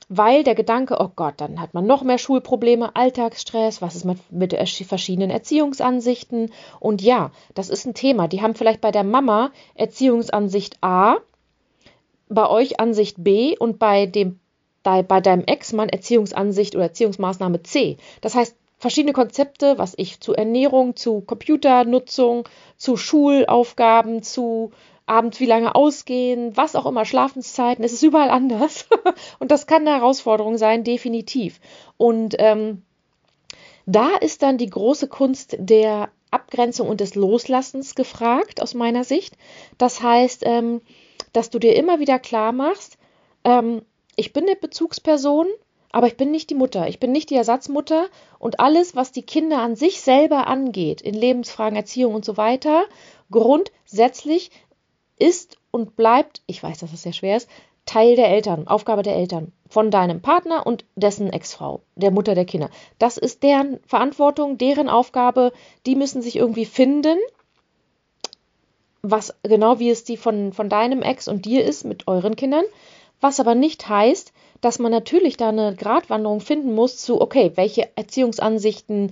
weil 0.10 0.44
der 0.44 0.56
Gedanke, 0.56 0.98
oh 1.00 1.10
Gott, 1.16 1.36
dann 1.38 1.62
hat 1.62 1.74
man 1.74 1.86
noch 1.86 2.04
mehr 2.04 2.18
Schulprobleme, 2.18 2.96
Alltagsstress, 2.96 3.82
was 3.82 3.96
ist 3.96 4.04
mit, 4.04 4.20
mit 4.32 4.54
verschiedenen 4.86 5.30
Erziehungsansichten? 5.30 6.52
Und 6.80 7.02
ja, 7.02 7.32
das 7.54 7.70
ist 7.70 7.86
ein 7.86 7.94
Thema. 7.94 8.28
Die 8.28 8.42
haben 8.42 8.56
vielleicht 8.56 8.82
bei 8.82 8.92
der 8.92 9.04
Mama 9.04 9.52
Erziehungsansicht 9.76 10.78
A, 10.82 11.18
bei 12.28 12.50
euch 12.50 12.80
Ansicht 12.80 13.24
B 13.24 13.58
und 13.58 13.80
bei 13.80 14.06
dem 14.06 14.40
bei, 14.84 15.04
bei 15.04 15.22
deinem 15.22 15.44
Ex-Mann 15.46 15.90
Erziehungsansicht 15.90 16.76
oder 16.76 16.86
Erziehungsmaßnahme 16.86 17.62
C. 17.64 17.98
Das 18.22 18.36
heißt, 18.36 18.56
verschiedene 18.82 19.14
Konzepte, 19.14 19.78
was 19.78 19.94
ich 19.96 20.20
zu 20.20 20.34
Ernährung, 20.34 20.96
zu 20.96 21.22
Computernutzung, 21.22 22.50
zu 22.78 22.98
Schulaufgaben, 22.98 24.24
zu 24.24 24.72
abends 25.06 25.40
wie 25.40 25.46
lange 25.46 25.76
ausgehen, 25.76 26.58
was 26.58 26.76
auch 26.76 26.88
immer, 26.88 27.06
Schlafenszeiten, 27.06 27.86
es 27.86 27.94
ist 27.94 28.02
überall 28.02 28.32
anders. 28.32 28.88
und 29.40 29.52
das 29.52 29.68
kann 29.68 29.88
eine 29.88 29.98
Herausforderung 29.98 30.58
sein, 30.58 30.84
definitiv. 30.84 31.60
Und 31.98 32.36
ähm, 32.40 32.82
da 33.86 34.16
ist 34.20 34.42
dann 34.42 34.58
die 34.58 34.70
große 34.70 35.08
Kunst 35.08 35.56
der 35.60 36.10
Abgrenzung 36.32 36.90
und 36.90 37.02
des 37.02 37.14
Loslassens 37.14 37.94
gefragt, 37.94 38.64
aus 38.64 38.74
meiner 38.74 39.04
Sicht. 39.04 39.38
Das 39.78 40.02
heißt, 40.02 40.42
ähm, 40.46 40.82
dass 41.34 41.52
du 41.52 41.60
dir 41.60 41.76
immer 41.76 42.00
wieder 42.00 42.18
klar 42.18 42.52
machst, 42.52 42.98
ähm, 43.44 43.84
ich 44.16 44.34
bin 44.34 44.46
eine 44.46 44.56
Bezugsperson, 44.56 45.46
aber 45.92 46.08
ich 46.08 46.18
bin 46.18 46.32
nicht 46.32 46.50
die 46.50 46.56
Mutter, 46.56 46.88
ich 46.88 47.00
bin 47.00 47.12
nicht 47.12 47.30
die 47.30 47.36
Ersatzmutter. 47.36 48.08
Und 48.40 48.60
alles, 48.60 48.96
was 48.96 49.12
die 49.12 49.24
Kinder 49.24 49.60
an 49.60 49.76
sich 49.76 50.02
selber 50.02 50.48
angeht, 50.48 51.02
in 51.02 51.14
Lebensfragen, 51.14 51.76
Erziehung 51.76 52.16
und 52.16 52.26
so 52.26 52.38
weiter, 52.38 52.84
grundsätzlich 53.30 54.52
ist 55.18 55.58
und 55.72 55.96
bleibt, 55.96 56.42
ich 56.48 56.62
weiß, 56.62 56.80
dass 56.80 56.92
das 56.92 57.04
sehr 57.04 57.14
schwer 57.14 57.38
ist, 57.38 57.50
Teil 57.86 58.16
der 58.16 58.30
Eltern, 58.30 58.68
Aufgabe 58.68 59.04
der 59.04 59.16
Eltern, 59.16 59.52
von 59.68 59.90
deinem 59.90 60.22
Partner 60.22 60.66
und 60.66 60.86
dessen 60.96 61.32
Ex-Frau, 61.32 61.82
der 61.96 62.12
Mutter 62.12 62.36
der 62.36 62.46
Kinder. 62.46 62.70
Das 63.00 63.18
ist 63.18 63.44
deren 63.44 63.80
Verantwortung, 63.86 64.58
deren 64.58 64.90
Aufgabe, 64.90 65.52
die 65.86 65.96
müssen 65.96 66.22
sich 66.22 66.36
irgendwie 66.36 66.66
finden, 66.66 67.18
was 69.02 69.34
genau 69.44 69.80
wie 69.80 69.90
es 69.90 70.04
die 70.04 70.18
von, 70.18 70.54
von 70.54 70.70
deinem 70.70 71.02
Ex 71.02 71.28
und 71.28 71.46
dir 71.46 71.64
ist 71.64 71.86
mit 71.86 72.08
euren 72.08 72.36
Kindern, 72.36 72.66
was 73.20 73.40
aber 73.40 73.56
nicht 73.56 73.88
heißt, 73.88 74.34
dass 74.62 74.80
man 74.80 74.92
natürlich 74.92 75.38
da 75.38 75.50
eine 75.50 75.76
Gratwanderung 75.76 76.40
finden 76.40 76.74
muss 76.74 76.98
zu, 76.98 77.20
okay, 77.20 77.52
welche 77.56 77.90
Erziehungsansichten 77.98 79.12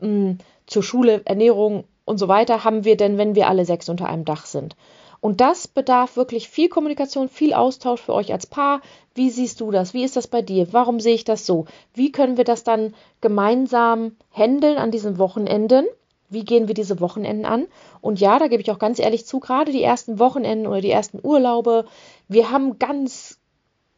mh, 0.00 0.06
hm, 0.06 0.38
zur 0.66 0.82
Schule, 0.82 1.22
Ernährung 1.24 1.84
und 2.04 2.18
so 2.18 2.28
weiter 2.28 2.64
haben 2.64 2.84
wir 2.84 2.96
denn, 2.96 3.18
wenn 3.18 3.34
wir 3.34 3.48
alle 3.48 3.64
sechs 3.64 3.88
unter 3.88 4.06
einem 4.08 4.24
Dach 4.24 4.46
sind. 4.46 4.76
Und 5.20 5.40
das 5.40 5.66
bedarf 5.66 6.16
wirklich 6.16 6.48
viel 6.48 6.68
Kommunikation, 6.68 7.28
viel 7.28 7.52
Austausch 7.52 8.00
für 8.00 8.14
euch 8.14 8.32
als 8.32 8.46
Paar. 8.46 8.80
Wie 9.14 9.30
siehst 9.30 9.60
du 9.60 9.70
das? 9.70 9.92
Wie 9.92 10.04
ist 10.04 10.16
das 10.16 10.28
bei 10.28 10.42
dir? 10.42 10.72
Warum 10.72 11.00
sehe 11.00 11.14
ich 11.14 11.24
das 11.24 11.44
so? 11.44 11.66
Wie 11.92 12.12
können 12.12 12.36
wir 12.36 12.44
das 12.44 12.62
dann 12.62 12.94
gemeinsam 13.20 14.16
handeln 14.30 14.78
an 14.78 14.92
diesen 14.92 15.18
Wochenenden? 15.18 15.86
Wie 16.30 16.44
gehen 16.44 16.68
wir 16.68 16.74
diese 16.74 17.00
Wochenenden 17.00 17.46
an? 17.46 17.66
Und 18.00 18.20
ja, 18.20 18.38
da 18.38 18.46
gebe 18.46 18.62
ich 18.62 18.70
auch 18.70 18.78
ganz 18.78 18.98
ehrlich 18.98 19.26
zu, 19.26 19.40
gerade 19.40 19.72
die 19.72 19.82
ersten 19.82 20.18
Wochenenden 20.18 20.66
oder 20.66 20.82
die 20.82 20.90
ersten 20.90 21.18
Urlaube, 21.22 21.86
wir 22.28 22.50
haben 22.50 22.78
ganz 22.78 23.37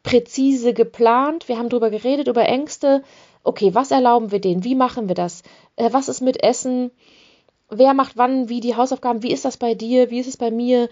präzise 0.02 0.74
geplant, 0.74 1.48
wir 1.48 1.58
haben 1.58 1.68
darüber 1.68 1.90
geredet, 1.90 2.28
über 2.28 2.46
Ängste. 2.46 3.02
Okay, 3.42 3.74
was 3.74 3.90
erlauben 3.90 4.32
wir 4.32 4.40
denen? 4.40 4.64
Wie 4.64 4.74
machen 4.74 5.08
wir 5.08 5.14
das? 5.14 5.42
Äh, 5.76 5.92
was 5.92 6.08
ist 6.08 6.20
mit 6.20 6.42
Essen? 6.42 6.90
wer 7.70 7.94
macht 7.94 8.16
wann 8.16 8.48
wie 8.48 8.60
die 8.60 8.76
Hausaufgaben, 8.76 9.22
wie 9.22 9.32
ist 9.32 9.44
das 9.44 9.56
bei 9.56 9.74
dir, 9.74 10.10
wie 10.10 10.20
ist 10.20 10.26
es 10.26 10.36
bei 10.36 10.50
mir? 10.50 10.88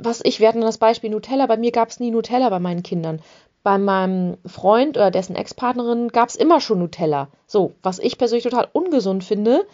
Was 0.00 0.20
ich, 0.24 0.40
wir 0.40 0.48
hatten 0.48 0.62
das 0.62 0.78
Beispiel 0.78 1.10
Nutella, 1.10 1.46
bei 1.46 1.56
mir 1.56 1.70
gab 1.70 1.90
es 1.90 2.00
nie 2.00 2.10
Nutella 2.10 2.48
bei 2.48 2.58
meinen 2.58 2.82
Kindern. 2.82 3.20
Bei 3.62 3.78
meinem 3.78 4.36
Freund 4.46 4.96
oder 4.96 5.10
dessen 5.10 5.36
Ex-Partnerin 5.36 6.08
gab 6.08 6.28
es 6.28 6.36
immer 6.36 6.60
schon 6.60 6.80
Nutella. 6.80 7.28
So, 7.46 7.72
was 7.82 7.98
ich 7.98 8.18
persönlich 8.18 8.44
total 8.44 8.68
ungesund 8.72 9.22
finde. 9.22 9.66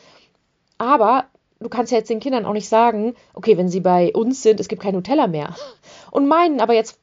Aber 0.77 1.27
du 1.61 1.69
kannst 1.69 1.93
ja 1.93 1.99
jetzt 1.99 2.11
den 2.11 2.21
Kindern 2.21 2.45
auch 2.45 2.53
nicht 2.53 2.69
sagen, 2.69 3.15
okay, 3.35 3.57
wenn 3.57 3.69
sie 3.69 3.81
bei 3.81 4.13
uns 4.13 4.43
sind, 4.43 4.61
es 4.61 4.69
gibt 4.69 4.83
kein 4.83 4.95
Nutella 4.95 5.27
mehr. 5.27 5.55
Und 6.11 6.27
meinen 6.27 6.61
aber 6.61 6.75
jetzt 6.75 6.99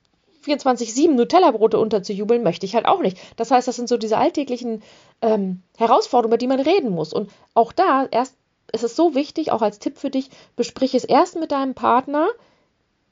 24-7 0.46 1.12
Nutella-Brote 1.12 1.80
unterzujubeln, 1.80 2.44
möchte 2.44 2.66
ich 2.66 2.76
halt 2.76 2.86
auch 2.86 3.02
nicht. 3.02 3.18
Das 3.36 3.52
heißt, 3.52 3.68
das 3.68 3.76
sind 3.76 3.90
so 3.90 3.98
diese 3.98 4.18
alltäglichen 4.18 4.82
ähm, 5.22 5.62
Herausforderungen, 5.78 6.32
über 6.32 6.38
die 6.38 6.48
man 6.48 6.60
reden 6.60 6.92
muss. 6.92 7.14
Und 7.14 7.30
auch 7.54 7.72
da 7.72 8.08
erst 8.10 8.36
es 8.72 8.96
so 8.96 9.16
wichtig, 9.16 9.52
auch 9.52 9.62
als 9.62 9.80
Tipp 9.80 9.98
für 9.98 10.10
dich, 10.10 10.30
besprich 10.56 10.94
es 10.94 11.04
erst 11.04 11.40
mit 11.40 11.52
deinem 11.52 11.74
Partner, 11.74 12.28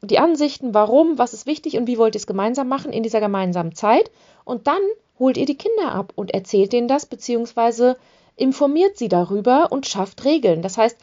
die 0.02 0.20
Ansichten, 0.20 0.74
warum, 0.74 1.18
was 1.18 1.34
ist 1.34 1.48
wichtig 1.48 1.78
und 1.78 1.88
wie 1.88 1.98
wollt 1.98 2.16
ihr 2.16 2.20
es 2.20 2.28
gemeinsam 2.28 2.68
machen 2.68 2.94
in 2.94 3.04
dieser 3.04 3.20
gemeinsamen 3.20 3.74
Zeit. 3.74 4.12
Und 4.46 4.68
dann 4.68 4.82
holt 5.20 5.38
ihr 5.38 5.46
die 5.46 5.58
Kinder 5.58 5.92
ab 5.92 6.14
und 6.16 6.34
erzählt 6.34 6.74
denen 6.74 6.88
das, 6.88 7.06
beziehungsweise 7.06 7.98
informiert 8.36 8.98
sie 8.98 9.10
darüber 9.10 9.72
und 9.72 9.88
schafft 9.88 10.24
Regeln. 10.24 10.62
Das 10.62 10.78
heißt, 10.78 10.98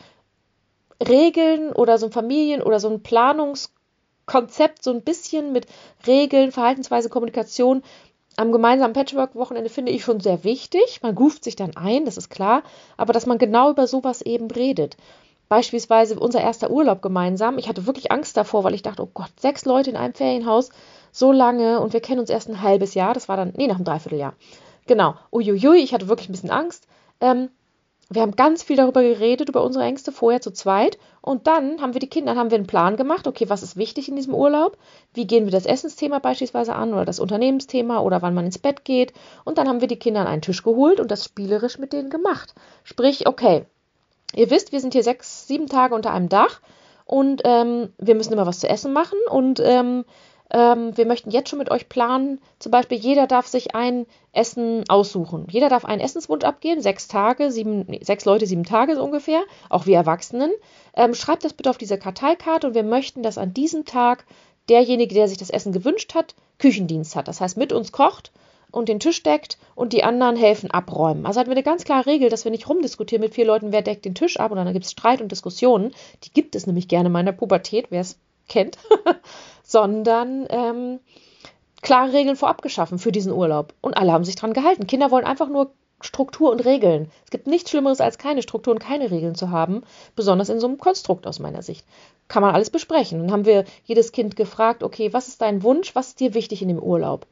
Regeln 1.06 1.72
oder 1.72 1.98
so 1.98 2.06
ein 2.06 2.12
Familien- 2.12 2.62
oder 2.62 2.78
so 2.78 2.88
ein 2.88 3.02
Planungskonzept, 4.26 4.82
so 4.82 4.90
ein 4.90 5.02
bisschen 5.02 5.52
mit 5.52 5.66
Regeln, 6.06 6.52
Verhaltensweise, 6.52 7.08
Kommunikation, 7.08 7.82
am 8.36 8.50
gemeinsamen 8.50 8.94
Patchwork-Wochenende 8.94 9.70
finde 9.70 9.92
ich 9.92 10.02
schon 10.02 10.18
sehr 10.18 10.42
wichtig. 10.42 11.00
Man 11.02 11.16
ruft 11.16 11.44
sich 11.44 11.54
dann 11.54 11.76
ein, 11.76 12.04
das 12.04 12.16
ist 12.16 12.30
klar, 12.30 12.64
aber 12.96 13.12
dass 13.12 13.26
man 13.26 13.38
genau 13.38 13.70
über 13.70 13.86
sowas 13.86 14.22
eben 14.22 14.50
redet. 14.50 14.96
Beispielsweise 15.48 16.18
unser 16.18 16.40
erster 16.40 16.70
Urlaub 16.70 17.00
gemeinsam. 17.00 17.58
Ich 17.58 17.68
hatte 17.68 17.86
wirklich 17.86 18.10
Angst 18.10 18.36
davor, 18.36 18.64
weil 18.64 18.74
ich 18.74 18.82
dachte, 18.82 19.02
oh 19.02 19.10
Gott, 19.14 19.30
sechs 19.38 19.64
Leute 19.66 19.90
in 19.90 19.96
einem 19.96 20.14
Ferienhaus, 20.14 20.70
so 21.12 21.30
lange 21.30 21.78
und 21.78 21.92
wir 21.92 22.00
kennen 22.00 22.18
uns 22.18 22.30
erst 22.30 22.48
ein 22.48 22.60
halbes 22.62 22.94
Jahr. 22.94 23.14
Das 23.14 23.28
war 23.28 23.36
dann, 23.36 23.52
nee, 23.56 23.68
nach 23.68 23.76
einem 23.76 23.84
Dreivierteljahr. 23.84 24.34
Genau. 24.86 25.14
Uiuiui, 25.30 25.78
ich 25.78 25.94
hatte 25.94 26.08
wirklich 26.08 26.28
ein 26.28 26.32
bisschen 26.32 26.50
Angst. 26.50 26.88
Ähm, 27.20 27.50
wir 28.10 28.22
haben 28.22 28.36
ganz 28.36 28.62
viel 28.62 28.76
darüber 28.76 29.02
geredet, 29.02 29.48
über 29.48 29.64
unsere 29.64 29.84
Ängste, 29.84 30.12
vorher 30.12 30.40
zu 30.40 30.52
zweit. 30.52 30.98
Und 31.20 31.46
dann 31.46 31.80
haben 31.80 31.94
wir 31.94 32.00
die 32.00 32.08
Kinder, 32.08 32.32
dann 32.32 32.38
haben 32.38 32.50
wir 32.50 32.58
einen 32.58 32.66
Plan 32.66 32.96
gemacht, 32.96 33.26
okay, 33.26 33.48
was 33.48 33.62
ist 33.62 33.76
wichtig 33.76 34.08
in 34.08 34.16
diesem 34.16 34.34
Urlaub? 34.34 34.76
Wie 35.14 35.26
gehen 35.26 35.44
wir 35.46 35.52
das 35.52 35.66
Essensthema 35.66 36.18
beispielsweise 36.18 36.74
an 36.74 36.92
oder 36.92 37.04
das 37.04 37.18
Unternehmensthema 37.18 38.00
oder 38.00 38.20
wann 38.20 38.34
man 38.34 38.44
ins 38.44 38.58
Bett 38.58 38.84
geht? 38.84 39.14
Und 39.44 39.58
dann 39.58 39.68
haben 39.68 39.80
wir 39.80 39.88
die 39.88 39.98
Kinder 39.98 40.20
an 40.20 40.26
einen 40.26 40.42
Tisch 40.42 40.62
geholt 40.62 41.00
und 41.00 41.10
das 41.10 41.24
spielerisch 41.24 41.78
mit 41.78 41.92
denen 41.92 42.10
gemacht. 42.10 42.54
Sprich, 42.84 43.26
okay, 43.26 43.64
ihr 44.34 44.50
wisst, 44.50 44.72
wir 44.72 44.80
sind 44.80 44.92
hier 44.92 45.02
sechs, 45.02 45.46
sieben 45.46 45.66
Tage 45.66 45.94
unter 45.94 46.12
einem 46.12 46.28
Dach 46.28 46.60
und 47.06 47.42
ähm, 47.44 47.92
wir 47.98 48.14
müssen 48.14 48.32
immer 48.32 48.46
was 48.46 48.60
zu 48.60 48.68
essen 48.68 48.92
machen 48.92 49.18
und 49.30 49.60
ähm, 49.60 50.04
ähm, 50.50 50.96
wir 50.96 51.06
möchten 51.06 51.30
jetzt 51.30 51.48
schon 51.48 51.58
mit 51.58 51.70
euch 51.70 51.88
planen, 51.88 52.40
zum 52.58 52.70
Beispiel 52.70 52.98
jeder 52.98 53.26
darf 53.26 53.46
sich 53.46 53.74
ein 53.74 54.06
Essen 54.32 54.84
aussuchen. 54.88 55.46
Jeder 55.50 55.68
darf 55.68 55.84
einen 55.84 56.00
Essenswunsch 56.00 56.44
abgeben, 56.44 56.82
sechs 56.82 57.08
Tage, 57.08 57.50
sieben, 57.50 57.84
nee, 57.88 58.00
sechs 58.02 58.24
Leute, 58.24 58.46
sieben 58.46 58.64
Tage 58.64 58.94
so 58.96 59.02
ungefähr, 59.02 59.42
auch 59.70 59.86
wir 59.86 59.96
Erwachsenen. 59.96 60.52
Ähm, 60.94 61.14
schreibt 61.14 61.44
das 61.44 61.54
bitte 61.54 61.70
auf 61.70 61.78
diese 61.78 61.98
Karteikarte 61.98 62.66
und 62.66 62.74
wir 62.74 62.82
möchten, 62.82 63.22
dass 63.22 63.38
an 63.38 63.54
diesem 63.54 63.84
Tag 63.84 64.26
derjenige, 64.68 65.14
der 65.14 65.28
sich 65.28 65.38
das 65.38 65.50
Essen 65.50 65.72
gewünscht 65.72 66.14
hat, 66.14 66.34
Küchendienst 66.58 67.16
hat. 67.16 67.28
Das 67.28 67.40
heißt, 67.40 67.56
mit 67.56 67.72
uns 67.72 67.92
kocht 67.92 68.30
und 68.70 68.88
den 68.88 69.00
Tisch 69.00 69.22
deckt 69.22 69.58
und 69.74 69.92
die 69.92 70.04
anderen 70.04 70.36
helfen 70.36 70.70
abräumen. 70.70 71.26
Also 71.26 71.40
hatten 71.40 71.50
wir 71.50 71.56
eine 71.56 71.62
ganz 71.62 71.84
klare 71.84 72.06
Regel, 72.06 72.28
dass 72.28 72.44
wir 72.44 72.50
nicht 72.50 72.68
rumdiskutieren 72.68 73.22
mit 73.22 73.34
vier 73.34 73.46
Leuten, 73.46 73.72
wer 73.72 73.82
deckt 73.82 74.04
den 74.04 74.14
Tisch 74.14 74.38
ab 74.38 74.50
und 74.50 74.56
dann 74.56 74.72
gibt 74.72 74.84
es 74.84 74.90
Streit 74.90 75.20
und 75.20 75.32
Diskussionen. 75.32 75.94
Die 76.24 76.32
gibt 76.32 76.54
es 76.54 76.66
nämlich 76.66 76.88
gerne 76.88 77.06
in 77.06 77.12
meiner 77.12 77.32
Pubertät, 77.32 77.86
wer 77.90 78.00
es 78.00 78.18
kennt. 78.48 78.78
sondern 79.74 80.46
ähm, 80.50 81.00
klare 81.82 82.12
Regeln 82.12 82.36
vorab 82.36 82.62
geschaffen 82.62 83.00
für 83.00 83.10
diesen 83.10 83.32
Urlaub. 83.32 83.74
Und 83.80 83.96
alle 83.96 84.12
haben 84.12 84.22
sich 84.22 84.36
dran 84.36 84.52
gehalten. 84.52 84.86
Kinder 84.86 85.10
wollen 85.10 85.24
einfach 85.24 85.48
nur 85.48 85.72
Struktur 86.00 86.52
und 86.52 86.64
Regeln. 86.64 87.10
Es 87.24 87.32
gibt 87.32 87.48
nichts 87.48 87.70
Schlimmeres, 87.70 88.00
als 88.00 88.16
keine 88.16 88.42
Struktur 88.42 88.72
und 88.72 88.78
keine 88.78 89.10
Regeln 89.10 89.34
zu 89.34 89.50
haben, 89.50 89.82
besonders 90.14 90.48
in 90.48 90.60
so 90.60 90.68
einem 90.68 90.78
Konstrukt 90.78 91.26
aus 91.26 91.40
meiner 91.40 91.62
Sicht. 91.62 91.84
Kann 92.28 92.42
man 92.42 92.54
alles 92.54 92.70
besprechen. 92.70 93.18
Dann 93.18 93.32
haben 93.32 93.46
wir 93.46 93.64
jedes 93.84 94.12
Kind 94.12 94.36
gefragt, 94.36 94.84
okay, 94.84 95.12
was 95.12 95.26
ist 95.26 95.42
dein 95.42 95.64
Wunsch, 95.64 95.96
was 95.96 96.08
ist 96.08 96.20
dir 96.20 96.34
wichtig 96.34 96.62
in 96.62 96.68
dem 96.68 96.78
Urlaub? 96.78 97.26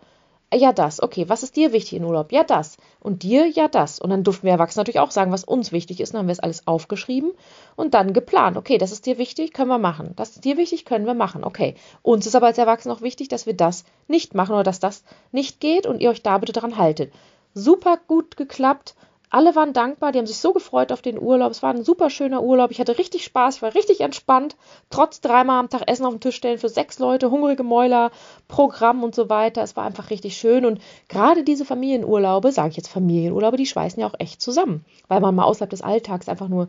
Ja, 0.53 0.73
das. 0.73 1.01
Okay, 1.01 1.29
was 1.29 1.45
ist 1.45 1.55
dir 1.55 1.73
wichtig 1.73 1.95
in 1.95 2.05
Urlaub? 2.05 2.33
Ja, 2.33 2.43
das. 2.43 2.77
Und 3.03 3.25
dir? 3.25 3.49
Ja, 3.49 3.67
das. 3.67 3.99
Und 3.99 4.11
dann 4.11 4.23
durften 4.23 4.45
wir 4.45 4.53
Erwachsene 4.53 4.83
natürlich 4.83 5.01
auch 5.01 5.11
sagen, 5.11 5.33
was 5.33 5.43
uns 5.43 5.73
wichtig 5.73 6.01
ist. 6.01 6.15
Dann 6.15 6.21
haben 6.21 6.29
wir 6.29 6.33
es 6.33 6.41
alles 6.41 6.69
aufgeschrieben 6.69 7.33
und 7.75 7.95
dann 7.95 8.13
geplant. 8.13 8.57
Okay, 8.57 8.79
das 8.79 8.93
ist 8.93 9.07
dir 9.07 9.19
wichtig, 9.19 9.53
können 9.53 9.71
wir 9.71 9.79
machen. 9.79 10.13
Das 10.15 10.31
ist 10.31 10.45
dir 10.45 10.57
wichtig, 10.57 10.85
können 10.85 11.05
wir 11.05 11.15
machen. 11.15 11.43
Okay. 11.43 11.75
Uns 12.03 12.27
ist 12.27 12.37
aber 12.37 12.47
als 12.47 12.59
Erwachsene 12.59 12.95
auch 12.95 13.01
wichtig, 13.01 13.27
dass 13.27 13.45
wir 13.45 13.55
das 13.55 13.85
nicht 14.07 14.35
machen 14.35 14.53
oder 14.53 14.63
dass 14.63 14.79
das 14.79 15.03
nicht 15.33 15.59
geht 15.59 15.87
und 15.87 16.01
ihr 16.01 16.11
euch 16.11 16.23
da 16.23 16.39
bitte 16.39 16.53
dran 16.53 16.77
haltet. 16.77 17.13
Super 17.55 17.99
gut 18.07 18.37
geklappt 18.37 18.95
alle 19.33 19.57
waren 19.57 19.73
dankbar, 19.73 20.13
die 20.13 20.19
haben 20.19 20.27
sich 20.27 20.39
so 20.39 20.53
gefreut 20.53 20.93
auf 20.93 21.01
den 21.01 21.19
Urlaub. 21.21 21.51
Es 21.51 21.63
war 21.63 21.75
ein 21.75 21.85
super 21.85 22.11
schöner 22.11 22.43
Urlaub. 22.43 22.71
Ich 22.71 22.81
hatte 22.81 22.99
richtig 22.99 23.25
Spaß, 23.25 23.57
ich 23.57 23.63
war 23.63 23.75
richtig 23.75 24.03
entspannt. 24.03 24.57
Trotz 24.91 25.21
dreimal 25.21 25.59
am 25.59 25.71
Tag 25.71 25.91
Essen 25.91 26.05
auf 26.05 26.13
den 26.13 26.21
Tisch 26.21 26.37
stellen 26.37 26.59
für 26.59 26.69
sechs 26.69 26.99
Leute, 26.99 27.31
hungrige 27.31 27.63
Mäuler, 27.63 28.11
Programm 28.49 29.03
und 29.03 29.15
so 29.15 29.31
weiter. 29.31 29.63
Es 29.63 29.75
war 29.75 29.85
einfach 29.85 30.11
richtig 30.11 30.37
schön. 30.37 30.67
Und 30.67 30.81
gerade 31.09 31.45
diese 31.45 31.65
Familienurlaube, 31.65 32.53
sage 32.53 32.71
ich 32.71 32.77
jetzt 32.77 32.89
Familienurlaube, 32.89 33.57
die 33.57 33.67
schweißen 33.67 34.01
ja 34.01 34.07
auch 34.07 34.19
echt 34.19 34.43
zusammen, 34.43 34.85
weil 35.09 35.21
man 35.21 35.35
mal 35.35 35.45
außerhalb 35.45 35.71
des 35.71 35.83
Alltags 35.83 36.29
einfach 36.29 36.49
nur 36.49 36.69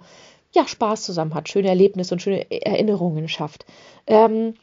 ja, 0.53 0.65
Spaß 0.67 1.03
zusammen 1.03 1.33
hat, 1.33 1.49
schöne 1.49 1.67
Erlebnisse 1.67 2.15
und 2.15 2.21
schöne 2.21 2.49
Erinnerungen 2.49 3.27
schafft. 3.27 3.65
Ähm, 4.07 4.53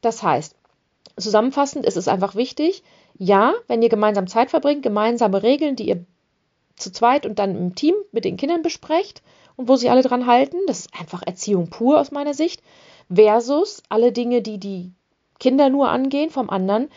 Das 0.00 0.22
heißt, 0.22 0.56
zusammenfassend 1.18 1.84
ist 1.84 1.96
es 1.96 2.08
einfach 2.08 2.34
wichtig, 2.34 2.82
ja, 3.18 3.52
wenn 3.66 3.82
ihr 3.82 3.90
gemeinsam 3.90 4.26
Zeit 4.28 4.50
verbringt, 4.50 4.82
gemeinsame 4.82 5.42
Regeln, 5.42 5.76
die 5.76 5.88
ihr 5.88 6.04
zu 6.80 6.92
zweit 6.92 7.26
und 7.26 7.38
dann 7.38 7.56
im 7.56 7.74
Team 7.74 7.94
mit 8.12 8.24
den 8.24 8.36
Kindern 8.36 8.62
besprecht 8.62 9.22
und 9.56 9.68
wo 9.68 9.76
sich 9.76 9.90
alle 9.90 10.02
dran 10.02 10.26
halten, 10.26 10.56
das 10.66 10.80
ist 10.80 10.94
einfach 10.98 11.22
Erziehung 11.24 11.70
pur 11.70 12.00
aus 12.00 12.10
meiner 12.10 12.34
Sicht, 12.34 12.62
versus 13.12 13.82
alle 13.88 14.12
Dinge, 14.12 14.42
die 14.42 14.58
die 14.58 14.92
Kinder 15.38 15.68
nur 15.68 15.88
angehen 15.88 16.30
vom 16.30 16.50
anderen, 16.50 16.88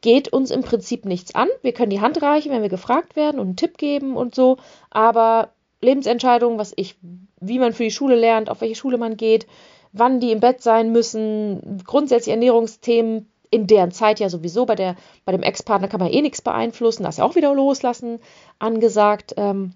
geht 0.00 0.32
uns 0.32 0.50
im 0.50 0.62
Prinzip 0.62 1.04
nichts 1.04 1.34
an. 1.34 1.48
Wir 1.62 1.72
können 1.72 1.90
die 1.90 2.00
Hand 2.00 2.20
reichen, 2.22 2.52
wenn 2.52 2.62
wir 2.62 2.68
gefragt 2.68 3.16
werden 3.16 3.40
und 3.40 3.46
einen 3.46 3.56
Tipp 3.56 3.78
geben 3.78 4.16
und 4.16 4.34
so, 4.34 4.58
aber 4.90 5.50
Lebensentscheidungen, 5.80 6.58
was 6.58 6.72
ich, 6.76 6.96
wie 7.40 7.58
man 7.58 7.72
für 7.72 7.84
die 7.84 7.90
Schule 7.90 8.14
lernt, 8.14 8.50
auf 8.50 8.60
welche 8.60 8.74
Schule 8.74 8.98
man 8.98 9.16
geht, 9.16 9.46
wann 9.92 10.20
die 10.20 10.32
im 10.32 10.40
Bett 10.40 10.62
sein 10.62 10.92
müssen, 10.92 11.82
grundsätzlich 11.86 12.32
Ernährungsthemen, 12.32 13.30
in 13.54 13.66
deren 13.66 13.92
Zeit 13.92 14.20
ja 14.20 14.28
sowieso 14.28 14.66
bei, 14.66 14.74
der, 14.74 14.96
bei 15.24 15.32
dem 15.32 15.42
Ex-Partner 15.42 15.88
kann 15.88 16.00
man 16.00 16.12
eh 16.12 16.22
nichts 16.22 16.42
beeinflussen, 16.42 17.04
das 17.04 17.14
ist 17.14 17.18
ja 17.18 17.24
auch 17.24 17.36
wieder 17.36 17.54
loslassen 17.54 18.20
angesagt. 18.58 19.34
Ähm, 19.36 19.74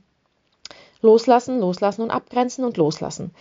loslassen, 1.00 1.60
loslassen 1.60 2.02
und 2.02 2.10
abgrenzen 2.10 2.64
und 2.64 2.76
loslassen. 2.76 3.32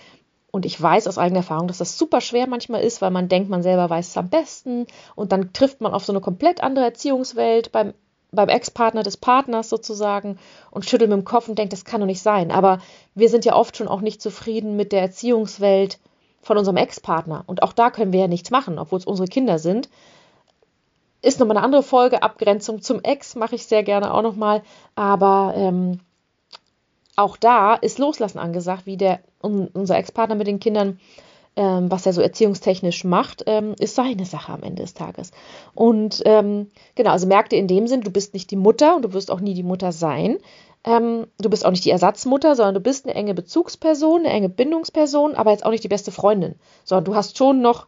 Und 0.52 0.66
ich 0.66 0.82
weiß 0.82 1.08
aus 1.08 1.18
eigener 1.18 1.40
Erfahrung, 1.40 1.68
dass 1.68 1.78
das 1.80 1.98
super 1.98 2.22
schwer 2.22 2.48
manchmal 2.48 2.82
ist, 2.82 3.02
weil 3.02 3.12
man 3.12 3.28
denkt, 3.28 3.50
man 3.50 3.64
selber 3.64 3.90
weiß 3.90 4.10
es 4.10 4.18
am 4.18 4.30
besten 4.30 4.88
und 5.16 5.32
dann 5.32 5.54
trifft 5.54 5.82
man 5.82 5.94
auf 5.94 6.06
so 6.06 6.14
eine 6.14 6.22
komplett 6.22 6.64
andere 6.64 6.86
Erziehungswelt 6.86 7.72
beim, 7.72 7.94
beim 8.32 8.50
Ex-Partner 8.50 9.04
des 9.04 9.18
Partners 9.18 9.70
sozusagen 9.70 10.40
und 10.72 10.86
schüttelt 10.86 11.10
mit 11.10 11.20
dem 11.20 11.26
Kopf 11.26 11.50
und 11.50 11.60
denkt, 11.60 11.74
das 11.74 11.86
kann 11.86 12.00
doch 12.00 12.08
nicht 12.08 12.22
sein. 12.22 12.52
Aber 12.52 12.80
wir 13.14 13.30
sind 13.30 13.46
ja 13.46 13.56
oft 13.56 13.76
schon 13.76 13.88
auch 13.88 14.02
nicht 14.02 14.22
zufrieden 14.22 14.76
mit 14.76 14.92
der 14.94 15.02
Erziehungswelt 15.02 16.00
von 16.42 16.58
unserem 16.58 16.78
Ex-Partner. 16.78 17.44
Und 17.46 17.62
auch 17.62 17.74
da 17.74 17.92
können 17.92 18.14
wir 18.14 18.22
ja 18.22 18.28
nichts 18.28 18.50
machen, 18.50 18.80
obwohl 18.80 19.00
es 19.00 19.06
unsere 19.06 19.28
Kinder 19.28 19.60
sind. 19.60 19.90
Ist 21.28 21.42
nochmal 21.42 21.58
eine 21.58 21.66
andere 21.66 21.84
Folge, 21.84 22.24
Abgrenzung 22.24 22.82
zum 22.82 23.04
Ex 23.04 23.36
mache 23.36 23.56
ich 23.56 23.66
sehr 23.66 23.84
gerne 23.84 24.14
auch 24.14 24.22
nochmal. 24.22 24.62
Aber 24.96 25.54
ähm, 25.58 26.00
auch 27.18 27.36
da 27.36 27.76
ist 27.76 28.00
Loslassen 28.00 28.40
angesagt, 28.40 28.86
wie 28.86 28.96
der 28.96 29.20
unser 29.42 29.98
Ex-Partner 29.98 30.36
mit 30.36 30.48
den 30.48 30.62
Kindern, 30.62 31.02
ähm, 31.58 31.92
was 31.92 32.06
er 32.06 32.14
so 32.14 32.22
erziehungstechnisch 32.22 33.04
macht, 33.04 33.44
ähm, 33.46 33.76
ist 33.78 33.96
seine 33.96 34.24
Sache 34.24 34.54
am 34.54 34.64
Ende 34.64 34.84
des 34.84 34.94
Tages. 34.94 35.32
Und 35.76 36.22
ähm, 36.24 36.72
genau, 36.96 37.12
also 37.12 37.28
merkte 37.28 37.58
in 37.58 37.68
dem 37.68 37.88
Sinn, 37.88 38.04
du 38.04 38.12
bist 38.12 38.34
nicht 38.34 38.50
die 38.50 38.56
Mutter 38.56 38.96
und 38.96 39.02
du 39.02 39.12
wirst 39.12 39.30
auch 39.30 39.42
nie 39.42 39.54
die 39.54 39.64
Mutter 39.64 39.92
sein. 39.92 40.38
Ähm, 40.86 41.28
du 41.40 41.50
bist 41.50 41.66
auch 41.66 41.72
nicht 41.72 41.84
die 41.84 41.92
Ersatzmutter, 41.92 42.56
sondern 42.56 42.76
du 42.76 42.80
bist 42.80 43.06
eine 43.06 43.16
enge 43.16 43.34
Bezugsperson, 43.34 44.22
eine 44.22 44.30
enge 44.30 44.48
Bindungsperson, 44.48 45.36
aber 45.36 45.52
jetzt 45.52 45.66
auch 45.66 45.72
nicht 45.72 45.84
die 45.84 45.90
beste 45.90 46.14
Freundin, 46.14 46.56
sondern 46.86 47.04
du 47.04 47.16
hast 47.16 47.38
schon 47.38 47.62
noch 47.62 47.88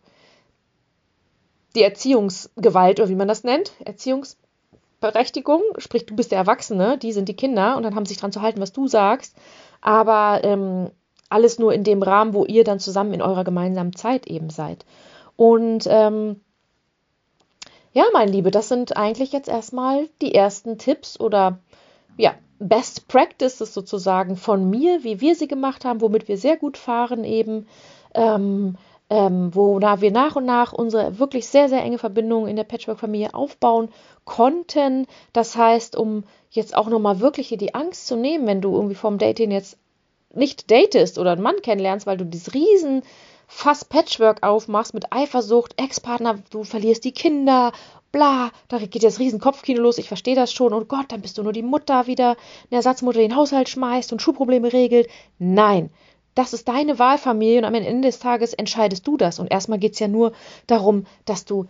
die 1.75 1.83
Erziehungsgewalt 1.83 2.99
oder 2.99 3.09
wie 3.09 3.15
man 3.15 3.27
das 3.27 3.43
nennt, 3.43 3.73
Erziehungsberechtigung, 3.85 5.61
sprich 5.77 6.05
du 6.05 6.15
bist 6.15 6.31
der 6.31 6.39
Erwachsene, 6.39 6.97
die 6.97 7.11
sind 7.11 7.29
die 7.29 7.35
Kinder 7.35 7.77
und 7.77 7.83
dann 7.83 7.95
haben 7.95 8.05
sie 8.05 8.13
sich 8.13 8.21
dran 8.21 8.31
zu 8.31 8.41
halten, 8.41 8.61
was 8.61 8.73
du 8.73 8.87
sagst, 8.87 9.35
aber 9.81 10.41
ähm, 10.43 10.89
alles 11.29 11.59
nur 11.59 11.73
in 11.73 11.83
dem 11.83 12.01
Rahmen, 12.01 12.33
wo 12.33 12.45
ihr 12.45 12.63
dann 12.63 12.79
zusammen 12.79 13.13
in 13.13 13.21
eurer 13.21 13.43
gemeinsamen 13.43 13.95
Zeit 13.95 14.27
eben 14.27 14.49
seid. 14.49 14.85
Und 15.35 15.85
ähm, 15.87 16.41
ja, 17.93 18.03
mein 18.13 18.29
Liebe, 18.29 18.51
das 18.51 18.67
sind 18.67 18.97
eigentlich 18.97 19.31
jetzt 19.31 19.47
erstmal 19.49 20.09
die 20.21 20.33
ersten 20.33 20.77
Tipps 20.77 21.19
oder 21.19 21.59
ja, 22.17 22.33
Best 22.59 23.07
Practices 23.07 23.73
sozusagen 23.73 24.35
von 24.35 24.69
mir, 24.69 25.03
wie 25.03 25.21
wir 25.21 25.35
sie 25.35 25.47
gemacht 25.47 25.85
haben, 25.85 26.01
womit 26.01 26.27
wir 26.27 26.37
sehr 26.37 26.57
gut 26.57 26.77
fahren 26.77 27.23
eben. 27.23 27.67
Ähm, 28.13 28.75
ähm, 29.09 29.53
wo 29.53 29.79
wir 29.79 30.11
nach 30.11 30.35
und 30.35 30.45
nach 30.45 30.73
unsere 30.73 31.17
wirklich 31.19 31.47
sehr, 31.47 31.67
sehr 31.67 31.83
enge 31.83 31.97
Verbindung 31.97 32.47
in 32.47 32.55
der 32.55 32.63
Patchwork-Familie 32.63 33.33
aufbauen 33.33 33.89
konnten. 34.25 35.07
Das 35.33 35.57
heißt, 35.57 35.95
um 35.95 36.23
jetzt 36.51 36.75
auch 36.75 36.87
nochmal 36.87 37.19
wirklich 37.19 37.47
hier 37.47 37.57
die 37.57 37.73
Angst 37.73 38.07
zu 38.07 38.15
nehmen, 38.15 38.45
wenn 38.45 38.61
du 38.61 38.73
irgendwie 38.75 38.95
vom 38.95 39.17
Dating 39.17 39.51
jetzt 39.51 39.77
nicht 40.33 40.69
datest 40.69 41.17
oder 41.17 41.31
einen 41.31 41.41
Mann 41.41 41.61
kennenlernst, 41.61 42.05
weil 42.05 42.17
du 42.17 42.25
dieses 42.25 42.53
riesen 42.53 43.01
Fass 43.47 43.83
Patchwork 43.83 44.43
aufmachst 44.43 44.93
mit 44.93 45.11
Eifersucht, 45.11 45.73
Ex-Partner, 45.77 46.37
du 46.51 46.63
verlierst 46.63 47.03
die 47.03 47.13
Kinder, 47.13 47.71
bla, 48.11 48.51
da 48.67 48.77
geht 48.77 49.03
das 49.03 49.17
riesen 49.17 49.39
Kopfkino 49.39 49.81
los, 49.81 49.97
ich 49.97 50.07
verstehe 50.07 50.35
das 50.35 50.53
schon, 50.53 50.71
und 50.71 50.87
Gott, 50.87 51.11
dann 51.11 51.21
bist 51.21 51.39
du 51.39 51.43
nur 51.43 51.51
die 51.51 51.63
Mutter 51.63 52.05
wieder, 52.05 52.37
eine 52.69 52.77
Ersatzmutter, 52.77 53.17
die 53.19 53.27
den 53.27 53.35
Haushalt 53.35 53.67
schmeißt 53.67 54.11
und 54.11 54.21
Schulprobleme 54.21 54.71
regelt. 54.71 55.09
Nein, 55.39 55.89
das 56.39 56.53
ist 56.53 56.69
deine 56.69 56.97
Wahlfamilie 56.99 57.57
und 57.57 57.65
am 57.65 57.73
Ende 57.73 58.07
des 58.07 58.19
Tages 58.19 58.53
entscheidest 58.53 59.05
du 59.05 59.17
das. 59.17 59.39
Und 59.39 59.51
erstmal 59.51 59.77
geht 59.77 59.93
es 59.93 59.99
ja 59.99 60.07
nur 60.07 60.31
darum, 60.67 61.05
dass 61.25 61.43
du 61.43 61.65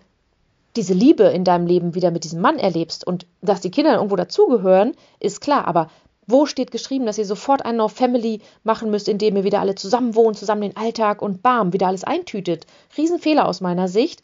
diese 0.75 0.93
Liebe 0.93 1.23
in 1.23 1.43
deinem 1.43 1.65
Leben 1.65 1.95
wieder 1.95 2.12
mit 2.12 2.23
diesem 2.23 2.39
Mann 2.39 2.60
erlebst 2.60 3.05
und 3.05 3.25
dass 3.41 3.62
die 3.62 3.71
Kinder 3.71 3.95
irgendwo 3.95 4.15
dazugehören, 4.15 4.93
ist 5.19 5.41
klar, 5.41 5.67
aber 5.67 5.89
wo 6.27 6.45
steht 6.45 6.69
geschrieben, 6.69 7.08
dass 7.08 7.17
ihr 7.17 7.25
sofort 7.25 7.65
eine 7.65 7.79
No 7.79 7.88
Family 7.88 8.41
machen 8.63 8.91
müsst, 8.91 9.10
indem 9.10 9.38
ihr 9.38 9.43
wieder 9.43 9.60
alle 9.60 9.73
zusammen 9.73 10.13
wohnt, 10.13 10.38
zusammen 10.38 10.62
den 10.62 10.77
Alltag 10.77 11.23
und 11.23 11.41
bam, 11.41 11.73
wieder 11.73 11.88
alles 11.88 12.03
eintütet? 12.03 12.67
Riesenfehler 12.95 13.47
aus 13.47 13.62
meiner 13.62 13.88
Sicht. 13.88 14.21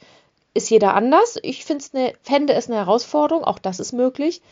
Ist 0.53 0.69
jeder 0.69 0.93
anders? 0.93 1.39
Ich 1.41 1.65
ne, 1.93 2.13
fände 2.21 2.53
es 2.53 2.67
eine 2.67 2.77
Herausforderung, 2.77 3.43
auch 3.43 3.57
das 3.57 3.79
ist 3.79 3.93
möglich. 3.93 4.43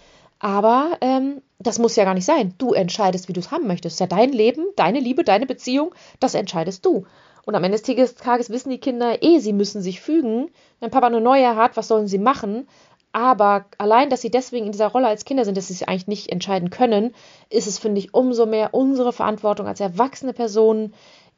Aber 0.44 0.98
ähm, 1.00 1.42
das 1.58 1.80
muss 1.80 1.96
ja 1.96 2.04
gar 2.04 2.16
nicht 2.16 2.26
sein. 2.26 2.54
Du 2.58 2.74
entscheidest, 2.74 3.30
wie 3.30 3.34
du 3.34 3.40
es 3.40 3.50
haben 3.50 3.66
möchtest. 3.66 4.02
Das 4.02 4.06
ist 4.06 4.12
ja 4.12 4.18
dein 4.18 4.34
Leben, 4.34 4.66
deine 4.76 5.00
Liebe, 5.00 5.24
deine 5.24 5.46
Beziehung, 5.46 5.96
das 6.20 6.36
entscheidest 6.36 6.86
du. 6.86 7.06
Und 7.46 7.56
am 7.56 7.64
Ende 7.64 7.80
des 7.80 8.16
Tages 8.16 8.50
wissen 8.50 8.70
die 8.70 8.78
Kinder 8.78 9.24
eh, 9.24 9.40
sie 9.40 9.54
müssen 9.54 9.82
sich 9.82 10.02
fügen. 10.02 10.52
Wenn 10.82 10.92
Papa 10.92 11.08
eine 11.08 11.22
neue 11.22 11.56
hat, 11.56 11.78
was 11.78 11.88
sollen 11.88 12.08
sie 12.08 12.18
machen? 12.18 12.68
Aber 13.14 13.68
allein, 13.78 14.10
dass 14.10 14.20
sie 14.20 14.32
deswegen 14.32 14.66
in 14.66 14.74
dieser 14.74 14.90
Rolle 14.90 15.08
als 15.08 15.24
Kinder 15.24 15.46
sind, 15.46 15.56
dass 15.56 15.68
sie 15.68 15.76
sich 15.76 15.88
eigentlich 15.88 16.08
nicht 16.08 16.30
entscheiden 16.30 16.70
können, 16.70 17.16
ist 17.50 17.68
es, 17.68 17.80
finde 17.80 18.00
ich, 18.00 18.14
umso 18.14 18.46
mehr 18.46 18.74
unsere 18.74 19.14
Verantwortung 19.14 19.66
als 19.66 19.80
erwachsene 19.80 20.34
Personen, 20.34 20.94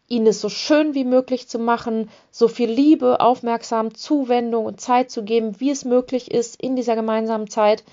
ihnen 0.08 0.26
es 0.26 0.42
so 0.42 0.50
schön 0.50 0.96
wie 0.96 1.04
möglich 1.04 1.48
zu 1.48 1.60
machen, 1.60 2.10
so 2.32 2.48
viel 2.48 2.72
Liebe, 2.72 3.20
Aufmerksam, 3.20 3.94
Zuwendung 3.94 4.66
und 4.66 4.82
Zeit 4.82 5.12
zu 5.12 5.24
geben, 5.24 5.60
wie 5.60 5.70
es 5.70 5.86
möglich 5.86 6.32
ist 6.32 6.60
in 6.60 6.76
dieser 6.76 6.96
gemeinsamen 6.96 7.52
Zeit, 7.52 7.84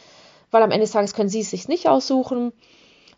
weil 0.53 0.63
am 0.63 0.71
Ende 0.71 0.85
des 0.85 0.93
Tages 0.93 1.15
können 1.15 1.29
sie 1.29 1.41
es 1.41 1.51
sich 1.51 1.67
nicht 1.67 1.89
aussuchen. 1.89 2.53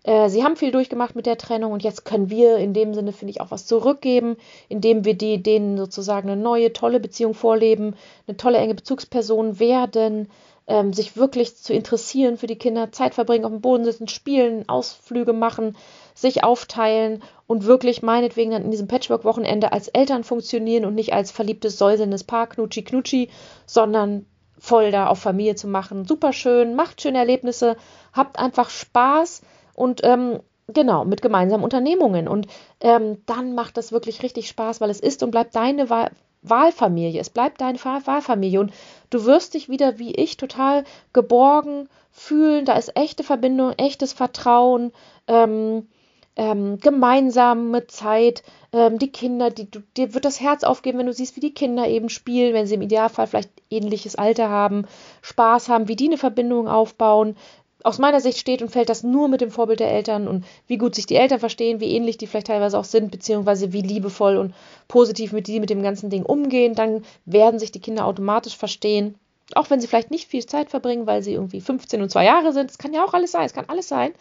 Äh, 0.05 0.29
sie 0.29 0.45
haben 0.45 0.57
viel 0.57 0.71
durchgemacht 0.71 1.17
mit 1.17 1.27
der 1.27 1.37
Trennung 1.37 1.73
und 1.73 1.83
jetzt 1.83 2.05
können 2.05 2.31
wir 2.31 2.57
in 2.57 2.73
dem 2.73 2.95
Sinne, 2.95 3.13
finde 3.13 3.33
ich, 3.33 3.41
auch 3.41 3.51
was 3.51 3.67
zurückgeben, 3.67 4.37
indem 4.69 5.05
wir 5.05 5.15
die, 5.15 5.43
denen 5.43 5.77
sozusagen 5.77 6.31
eine 6.31 6.41
neue, 6.41 6.73
tolle 6.73 7.01
Beziehung 7.01 7.35
vorleben, 7.35 7.95
eine 8.27 8.37
tolle, 8.37 8.59
enge 8.59 8.75
Bezugsperson 8.75 9.59
werden, 9.59 10.29
ähm, 10.67 10.93
sich 10.93 11.17
wirklich 11.17 11.57
zu 11.57 11.75
interessieren 11.75 12.37
für 12.37 12.47
die 12.47 12.57
Kinder, 12.57 12.93
Zeit 12.93 13.15
verbringen, 13.15 13.45
auf 13.45 13.51
dem 13.51 13.61
Boden 13.61 13.85
sitzen, 13.85 14.09
spielen, 14.09 14.69
Ausflüge 14.69 15.33
machen, 15.33 15.77
sich 16.15 16.45
aufteilen 16.45 17.23
und 17.47 17.67
wirklich 17.67 18.03
meinetwegen 18.03 18.53
dann 18.53 18.65
in 18.65 18.71
diesem 18.71 18.89
Patchwork-Wochenende 18.89 19.73
als 19.73 19.89
Eltern 19.89 20.25
funktionieren 20.25 20.85
und 20.85 20.95
nicht 20.95 21.13
als 21.13 21.31
verliebtes, 21.31 21.77
säuselndes 21.77 22.25
Paar, 22.25 22.47
knutschi 22.47 22.83
knutschi, 22.83 23.29
sondern 23.67 24.27
voll 24.59 24.91
da 24.91 25.07
auf 25.07 25.19
Familie 25.19 25.55
zu 25.55 25.67
machen. 25.69 26.07
Super 26.07 26.33
schön, 26.33 26.75
macht 26.75 27.01
schöne 27.01 27.19
Erlebnisse, 27.19 27.77
habt 28.13 28.39
einfach 28.39 28.71
Spaß 28.71 29.43
und 29.75 30.01
ähm, 30.05 30.41
genau, 30.69 31.05
mit 31.05 31.23
gemeinsamen 31.23 31.65
Unternehmungen. 31.65 32.29
Und 32.29 32.47
ähm, 32.81 33.19
dann 33.27 33.55
macht 33.55 33.77
das 33.77 33.93
wirklich 33.93 34.23
richtig 34.23 34.49
Spaß, 34.49 34.81
weil 34.81 34.91
es 34.91 35.01
ist 35.01 35.23
und 35.23 35.31
bleibt 35.31 35.55
deine 35.55 35.91
Wahl 35.91 36.11
Wahlfamilie. 36.47 37.19
Es 37.19 37.31
bleibt 37.31 37.63
deine 37.63 37.83
Wahlfamilie 37.83 38.61
und 38.61 38.73
du 39.09 39.25
wirst 39.25 39.55
dich 39.55 39.71
wieder 39.71 39.99
wie 39.99 40.15
ich 40.15 40.37
total 40.37 40.85
geborgen 41.15 41.89
fühlen. 42.11 42.67
Da 42.67 42.75
ist 42.75 42.97
echte 42.97 43.25
Verbindung, 43.25 43.73
echtes 43.79 44.13
Vertrauen, 44.13 44.93
ähm, 45.27 45.89
ähm, 46.37 46.79
gemeinsame 46.79 47.87
Zeit, 47.87 48.43
ähm, 48.73 48.99
die 48.99 49.13
Kinder, 49.13 49.51
die, 49.51 49.71
du, 49.71 49.81
dir 49.97 50.15
wird 50.15 50.25
das 50.25 50.41
Herz 50.41 50.65
aufgeben, 50.65 50.99
wenn 50.99 51.07
du 51.07 51.13
siehst, 51.13 51.37
wie 51.37 51.41
die 51.41 51.55
Kinder 51.55 51.87
eben 51.87 52.09
spielen, 52.09 52.55
wenn 52.55 52.67
sie 52.67 52.75
im 52.75 52.83
Idealfall 52.83 53.27
vielleicht 53.27 53.51
ähnliches 53.71 54.17
Alter 54.17 54.49
haben, 54.49 54.87
Spaß 55.23 55.69
haben, 55.69 55.89
wie 55.89 55.97
die 55.97 56.07
eine 56.07 56.19
Verbindung 56.19 56.69
aufbauen, 56.69 57.37
aus 57.85 57.99
meiner 57.99 58.21
Sicht 58.21 58.39
steht 58.39 58.63
und 58.63 58.71
fällt 58.71 58.89
das 58.89 59.03
nur 59.03 59.29
mit 59.29 59.43
dem 59.43 59.51
Vorbild 59.51 59.79
der 59.79 59.91
Eltern 59.91 60.27
und 60.27 60.47
wie 60.67 60.79
gut 60.79 60.95
sich 60.95 61.05
die 61.05 61.17
Eltern 61.17 61.39
verstehen, 61.39 61.81
wie 61.81 61.95
ähnlich 61.95 62.17
die 62.17 62.27
vielleicht 62.27 62.47
teilweise 62.47 62.79
auch 62.79 62.85
sind, 62.85 63.11
beziehungsweise 63.11 63.75
wie 63.75 63.83
liebevoll 63.83 64.39
und 64.39 64.55
positiv 64.89 65.33
mit 65.33 65.47
die 65.47 65.61
mit 65.61 65.69
dem 65.69 65.83
ganzen 65.83 66.09
Ding 66.09 66.25
umgehen, 66.25 66.75
dann 66.75 67.05
werden 67.27 67.61
sich 67.61 67.73
die 67.73 67.81
Kinder 67.81 68.07
automatisch 68.07 68.57
verstehen. 68.57 69.17
Auch 69.55 69.69
wenn 69.69 69.81
sie 69.81 69.87
vielleicht 69.87 70.11
nicht 70.11 70.29
viel 70.29 70.47
Zeit 70.47 70.71
verbringen, 70.71 71.07
weil 71.07 71.23
sie 71.23 71.35
irgendwie 71.35 71.61
15 71.61 72.01
und 72.01 72.09
2 72.09 72.25
Jahre 72.25 72.55
sind. 72.55 72.71
Es 72.71 72.79
kann 72.79 72.95
ja 72.95 73.05
auch 73.05 73.13
alles 73.13 73.33
sein, 73.33 73.45
es 73.45 73.53
kann 73.53 73.67
alles 73.69 73.87
sein. 73.87 74.13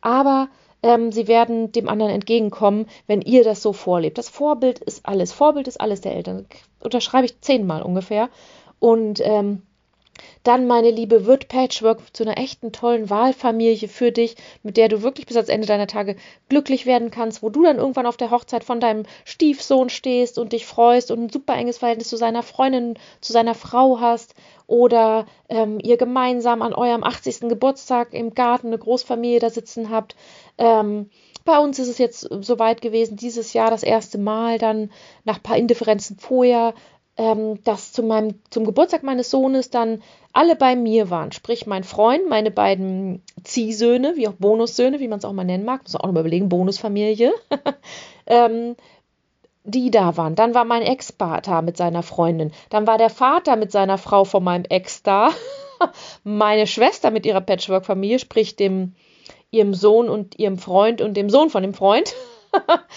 Aber 0.00 0.48
ähm, 0.82 1.12
sie 1.12 1.28
werden 1.28 1.72
dem 1.72 1.88
anderen 1.88 2.12
entgegenkommen, 2.12 2.86
wenn 3.06 3.22
ihr 3.22 3.44
das 3.44 3.62
so 3.62 3.72
vorlebt. 3.72 4.18
Das 4.18 4.28
Vorbild 4.28 4.78
ist 4.78 5.06
alles. 5.06 5.32
Vorbild 5.32 5.68
ist 5.68 5.80
alles 5.80 6.00
der 6.00 6.14
Eltern. 6.14 6.46
Unterschreibe 6.80 7.26
ich 7.26 7.40
zehnmal 7.40 7.82
ungefähr. 7.82 8.28
Und 8.78 9.20
ähm, 9.22 9.62
dann, 10.42 10.66
meine 10.66 10.90
Liebe, 10.90 11.26
wird 11.26 11.48
Patchwork 11.48 12.00
zu 12.14 12.24
einer 12.24 12.38
echten 12.38 12.72
tollen 12.72 13.10
Wahlfamilie 13.10 13.88
für 13.88 14.12
dich, 14.12 14.36
mit 14.62 14.76
der 14.76 14.88
du 14.88 15.02
wirklich 15.02 15.26
bis 15.26 15.36
ans 15.36 15.48
Ende 15.48 15.66
deiner 15.66 15.86
Tage 15.86 16.16
glücklich 16.48 16.86
werden 16.86 17.10
kannst, 17.10 17.42
wo 17.42 17.50
du 17.50 17.62
dann 17.64 17.78
irgendwann 17.78 18.06
auf 18.06 18.16
der 18.16 18.30
Hochzeit 18.30 18.64
von 18.64 18.80
deinem 18.80 19.04
Stiefsohn 19.24 19.90
stehst 19.90 20.38
und 20.38 20.52
dich 20.52 20.66
freust 20.66 21.10
und 21.10 21.22
ein 21.22 21.30
super 21.30 21.54
enges 21.54 21.78
Verhältnis 21.78 22.08
zu 22.08 22.16
seiner 22.16 22.42
Freundin, 22.42 22.98
zu 23.20 23.32
seiner 23.32 23.54
Frau 23.54 24.00
hast 24.00 24.34
oder 24.66 25.26
ähm, 25.48 25.78
ihr 25.82 25.96
gemeinsam 25.96 26.62
an 26.62 26.72
eurem 26.72 27.02
80. 27.02 27.40
Geburtstag 27.48 28.14
im 28.14 28.34
Garten 28.34 28.68
eine 28.68 28.78
Großfamilie 28.78 29.40
da 29.40 29.50
sitzen 29.50 29.90
habt. 29.90 30.14
Ähm, 30.58 31.10
bei 31.44 31.58
uns 31.58 31.78
ist 31.78 31.88
es 31.88 31.98
jetzt 31.98 32.20
soweit 32.20 32.80
gewesen, 32.80 33.16
dieses 33.16 33.52
Jahr 33.52 33.70
das 33.70 33.82
erste 33.82 34.18
Mal, 34.18 34.58
dann 34.58 34.90
nach 35.24 35.36
ein 35.36 35.42
paar 35.42 35.56
Indifferenzen 35.56 36.18
vorher, 36.18 36.74
ähm, 37.16 37.62
dass 37.64 37.92
zu 37.92 38.02
meinem, 38.02 38.40
zum 38.50 38.64
Geburtstag 38.64 39.02
meines 39.02 39.30
Sohnes 39.30 39.70
dann 39.70 40.02
alle 40.32 40.56
bei 40.56 40.76
mir 40.76 41.10
waren. 41.10 41.32
Sprich, 41.32 41.66
mein 41.66 41.84
Freund, 41.84 42.28
meine 42.28 42.50
beiden 42.50 43.22
Ziehsöhne, 43.42 44.14
wie 44.16 44.28
auch 44.28 44.34
Bonussöhne, 44.34 45.00
wie 45.00 45.08
man 45.08 45.18
es 45.18 45.24
auch 45.24 45.32
mal 45.32 45.44
nennen 45.44 45.64
mag, 45.64 45.82
muss 45.82 45.92
man 45.92 46.02
auch 46.02 46.06
noch 46.06 46.14
mal 46.14 46.20
überlegen, 46.20 46.48
Bonusfamilie, 46.48 47.32
ähm, 48.26 48.76
die 49.64 49.90
da 49.90 50.16
waren. 50.16 50.34
Dann 50.34 50.54
war 50.54 50.64
mein 50.64 50.82
Ex-Vater 50.82 51.62
mit 51.62 51.76
seiner 51.76 52.02
Freundin. 52.02 52.52
Dann 52.70 52.86
war 52.86 52.98
der 52.98 53.10
Vater 53.10 53.56
mit 53.56 53.72
seiner 53.72 53.98
Frau 53.98 54.24
von 54.24 54.42
meinem 54.42 54.64
Ex 54.64 55.02
da. 55.02 55.30
Meine 56.24 56.66
Schwester 56.66 57.10
mit 57.10 57.26
ihrer 57.26 57.40
Patchwork-Familie, 57.40 58.18
sprich 58.18 58.56
dem, 58.56 58.94
ihrem 59.50 59.74
Sohn 59.74 60.08
und 60.08 60.38
ihrem 60.38 60.58
Freund 60.58 61.00
und 61.02 61.16
dem 61.16 61.30
Sohn 61.30 61.50
von 61.50 61.62
dem 61.62 61.74
Freund. 61.74 62.14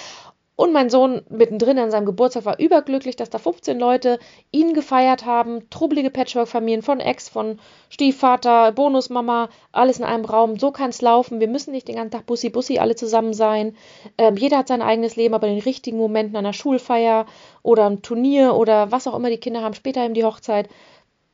Und 0.56 0.72
mein 0.72 0.92
Sohn 0.92 1.24
mittendrin 1.30 1.80
an 1.80 1.90
seinem 1.90 2.06
Geburtstag 2.06 2.46
war 2.46 2.60
überglücklich, 2.60 3.16
dass 3.16 3.32
da 3.32 3.40
15 3.40 3.80
Leute 3.80 4.20
ihn 4.52 4.76
gefeiert 4.76 5.26
haben. 5.26 5.68
Trubbelige 5.72 6.12
Patchwork-Familien 6.12 6.84
von 6.84 7.00
Ex, 7.00 7.28
von 7.28 7.60
Stiefvater, 7.90 8.72
Bonusmama, 8.72 9.50
alles 9.72 9.98
in 9.98 10.06
einem 10.06 10.26
Raum. 10.26 10.60
So 10.60 10.72
kann 10.72 10.92
es 10.92 11.02
laufen. 11.02 11.40
Wir 11.40 11.48
müssen 11.48 11.72
nicht 11.72 11.88
den 11.88 11.96
ganzen 11.96 12.12
Tag 12.12 12.28
Bussi-Bussi 12.28 12.78
alle 12.78 12.96
zusammen 12.96 13.34
sein. 13.34 13.76
Ähm, 14.20 14.38
jeder 14.38 14.60
hat 14.60 14.68
sein 14.68 14.84
eigenes 14.84 15.16
Leben, 15.16 15.34
aber 15.34 15.48
in 15.48 15.56
den 15.56 15.64
richtigen 15.64 15.98
Momenten 15.98 16.38
einer 16.38 16.54
Schulfeier 16.54 17.26
oder 17.64 17.88
einem 17.88 18.04
Turnier 18.04 18.54
oder 18.54 18.92
was 18.92 19.08
auch 19.08 19.16
immer 19.16 19.32
die 19.32 19.40
Kinder 19.40 19.64
haben, 19.64 19.74
später 19.74 20.06
eben 20.06 20.14
die 20.14 20.24
Hochzeit, 20.24 20.70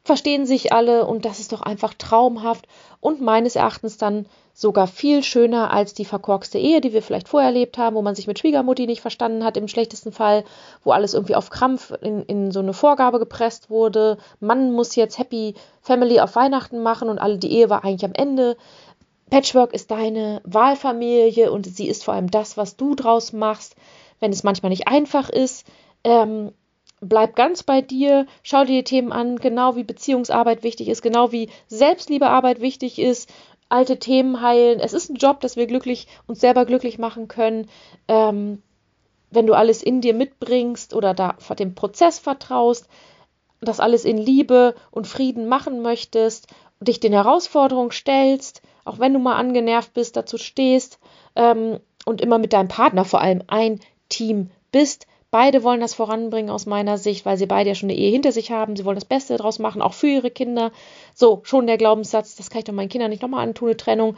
verstehen 0.03 0.45
sich 0.45 0.73
alle 0.73 1.05
und 1.05 1.25
das 1.25 1.39
ist 1.39 1.51
doch 1.51 1.61
einfach 1.61 1.93
traumhaft 1.93 2.67
und 2.99 3.21
meines 3.21 3.55
Erachtens 3.55 3.97
dann 3.97 4.25
sogar 4.53 4.87
viel 4.87 5.23
schöner 5.23 5.71
als 5.71 5.93
die 5.93 6.03
verkorkste 6.03 6.57
Ehe, 6.57 6.81
die 6.81 6.91
wir 6.91 7.01
vielleicht 7.01 7.29
vorher 7.29 7.49
erlebt 7.49 7.77
haben, 7.77 7.95
wo 7.95 8.01
man 8.01 8.15
sich 8.15 8.27
mit 8.27 8.39
Schwiegermutti 8.39 8.87
nicht 8.87 8.99
verstanden 8.99 9.45
hat, 9.45 9.55
im 9.55 9.69
schlechtesten 9.69 10.11
Fall, 10.11 10.43
wo 10.83 10.91
alles 10.91 11.13
irgendwie 11.13 11.35
auf 11.35 11.49
Krampf 11.49 11.93
in, 12.01 12.23
in 12.23 12.51
so 12.51 12.59
eine 12.59 12.73
Vorgabe 12.73 13.19
gepresst 13.19 13.69
wurde. 13.69 14.17
Mann 14.41 14.73
muss 14.73 14.95
jetzt 14.95 15.17
Happy 15.17 15.55
Family 15.81 16.19
auf 16.19 16.35
Weihnachten 16.35 16.81
machen 16.83 17.07
und 17.07 17.19
alle, 17.19 17.37
die 17.37 17.53
Ehe 17.53 17.69
war 17.69 17.85
eigentlich 17.85 18.03
am 18.03 18.13
Ende. 18.13 18.57
Patchwork 19.29 19.73
ist 19.73 19.91
deine 19.91 20.41
Wahlfamilie 20.43 21.51
und 21.51 21.65
sie 21.65 21.87
ist 21.87 22.03
vor 22.03 22.15
allem 22.15 22.31
das, 22.31 22.57
was 22.57 22.75
du 22.75 22.95
draus 22.95 23.31
machst, 23.31 23.75
wenn 24.19 24.31
es 24.31 24.43
manchmal 24.43 24.71
nicht 24.71 24.87
einfach 24.87 25.29
ist. 25.29 25.65
Ähm, 26.03 26.51
bleib 27.01 27.35
ganz 27.35 27.63
bei 27.63 27.81
dir, 27.81 28.25
schau 28.43 28.65
dir 28.65 28.77
die 28.77 28.83
Themen 28.83 29.11
an, 29.11 29.37
genau 29.37 29.75
wie 29.75 29.83
Beziehungsarbeit 29.83 30.63
wichtig 30.63 30.89
ist, 30.89 31.01
genau 31.01 31.31
wie 31.31 31.49
Selbstliebearbeit 31.67 32.61
wichtig 32.61 32.99
ist, 32.99 33.29
alte 33.69 33.99
Themen 33.99 34.41
heilen. 34.41 34.79
Es 34.79 34.93
ist 34.93 35.09
ein 35.09 35.15
Job, 35.15 35.39
dass 35.41 35.55
wir 35.55 35.67
glücklich 35.67 36.07
uns 36.27 36.39
selber 36.39 36.65
glücklich 36.65 36.97
machen 36.97 37.27
können. 37.27 37.69
Ähm, 38.07 38.61
wenn 39.31 39.45
du 39.45 39.53
alles 39.53 39.83
in 39.83 40.01
dir 40.01 40.13
mitbringst 40.13 40.93
oder 40.93 41.13
da 41.13 41.37
dem 41.57 41.75
Prozess 41.75 42.17
vertraust, 42.17 42.87
das 43.61 43.79
alles 43.79 44.05
in 44.05 44.17
Liebe 44.17 44.73
und 44.91 45.07
Frieden 45.07 45.47
machen 45.47 45.81
möchtest, 45.81 46.47
dich 46.79 46.99
den 46.99 47.13
Herausforderungen 47.13 47.91
stellst, 47.91 48.61
auch 48.85 48.99
wenn 48.99 49.13
du 49.13 49.19
mal 49.19 49.35
angenervt 49.35 49.93
bist, 49.93 50.15
dazu 50.15 50.37
stehst 50.37 50.99
ähm, 51.35 51.79
und 52.05 52.21
immer 52.21 52.37
mit 52.37 52.53
deinem 52.53 52.69
Partner 52.69 53.05
vor 53.05 53.21
allem 53.21 53.43
ein 53.47 53.79
Team 54.07 54.49
bist, 54.71 55.05
Beide 55.31 55.61
wollen 55.63 55.79
das 55.79 55.93
voranbringen 55.93 56.49
aus 56.49 56.65
meiner 56.65 56.97
Sicht, 56.97 57.23
weil 57.23 57.37
sie 57.37 57.45
beide 57.45 57.69
ja 57.69 57.75
schon 57.75 57.89
eine 57.89 57.99
Ehe 57.99 58.09
hinter 58.09 58.31
sich 58.31 58.49
haben. 58.49 58.75
Sie 58.75 58.83
wollen 58.83 58.95
das 58.95 59.05
Beste 59.05 59.37
daraus 59.37 59.59
machen, 59.59 59.81
auch 59.81 59.93
für 59.93 60.07
ihre 60.07 60.31
Kinder. 60.31 60.71
So, 61.13 61.41
schon 61.43 61.67
der 61.67 61.77
Glaubenssatz, 61.77 62.35
das 62.35 62.49
kann 62.49 62.59
ich 62.59 62.65
doch 62.65 62.73
meinen 62.73 62.89
Kindern 62.89 63.11
nicht 63.11 63.21
nochmal 63.21 63.47
antun, 63.47 63.69
eine 63.69 63.77
Trennung. 63.77 64.17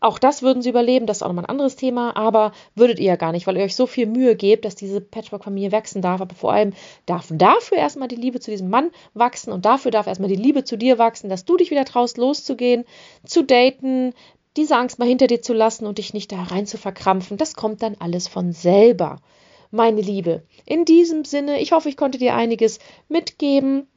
Auch 0.00 0.18
das 0.18 0.42
würden 0.42 0.60
sie 0.60 0.70
überleben, 0.70 1.06
das 1.06 1.18
ist 1.18 1.22
auch 1.22 1.28
nochmal 1.28 1.44
ein 1.44 1.50
anderes 1.50 1.76
Thema, 1.76 2.16
aber 2.16 2.50
würdet 2.74 2.98
ihr 2.98 3.06
ja 3.06 3.14
gar 3.14 3.30
nicht, 3.30 3.46
weil 3.46 3.56
ihr 3.56 3.62
euch 3.62 3.76
so 3.76 3.86
viel 3.86 4.06
Mühe 4.06 4.34
gebt, 4.34 4.64
dass 4.64 4.74
diese 4.74 5.00
Patchwork-Familie 5.00 5.70
wachsen 5.70 6.02
darf. 6.02 6.20
Aber 6.20 6.34
vor 6.34 6.52
allem 6.52 6.72
darf 7.06 7.28
dafür 7.30 7.78
erstmal 7.78 8.08
die 8.08 8.16
Liebe 8.16 8.40
zu 8.40 8.50
diesem 8.50 8.68
Mann 8.68 8.90
wachsen 9.14 9.52
und 9.52 9.64
dafür 9.64 9.92
darf 9.92 10.08
erstmal 10.08 10.28
die 10.28 10.34
Liebe 10.34 10.64
zu 10.64 10.76
dir 10.76 10.98
wachsen, 10.98 11.30
dass 11.30 11.44
du 11.44 11.56
dich 11.56 11.70
wieder 11.70 11.84
traust, 11.84 12.18
loszugehen, 12.18 12.84
zu 13.24 13.44
daten, 13.44 14.12
diese 14.56 14.74
Angst 14.74 14.98
mal 14.98 15.06
hinter 15.06 15.28
dir 15.28 15.40
zu 15.40 15.52
lassen 15.52 15.86
und 15.86 15.98
dich 15.98 16.14
nicht 16.14 16.32
da 16.32 16.42
rein 16.42 16.66
zu 16.66 16.78
verkrampfen. 16.78 17.36
Das 17.36 17.54
kommt 17.54 17.80
dann 17.80 17.94
alles 18.00 18.26
von 18.26 18.50
selber 18.50 19.20
meine 19.72 20.00
Liebe. 20.00 20.44
In 20.66 20.84
diesem 20.84 21.24
Sinne, 21.24 21.60
ich 21.60 21.72
hoffe, 21.72 21.88
ich 21.88 21.96
konnte 21.96 22.18
dir 22.18 22.34
einiges 22.36 22.78
mitgeben. 23.08 23.88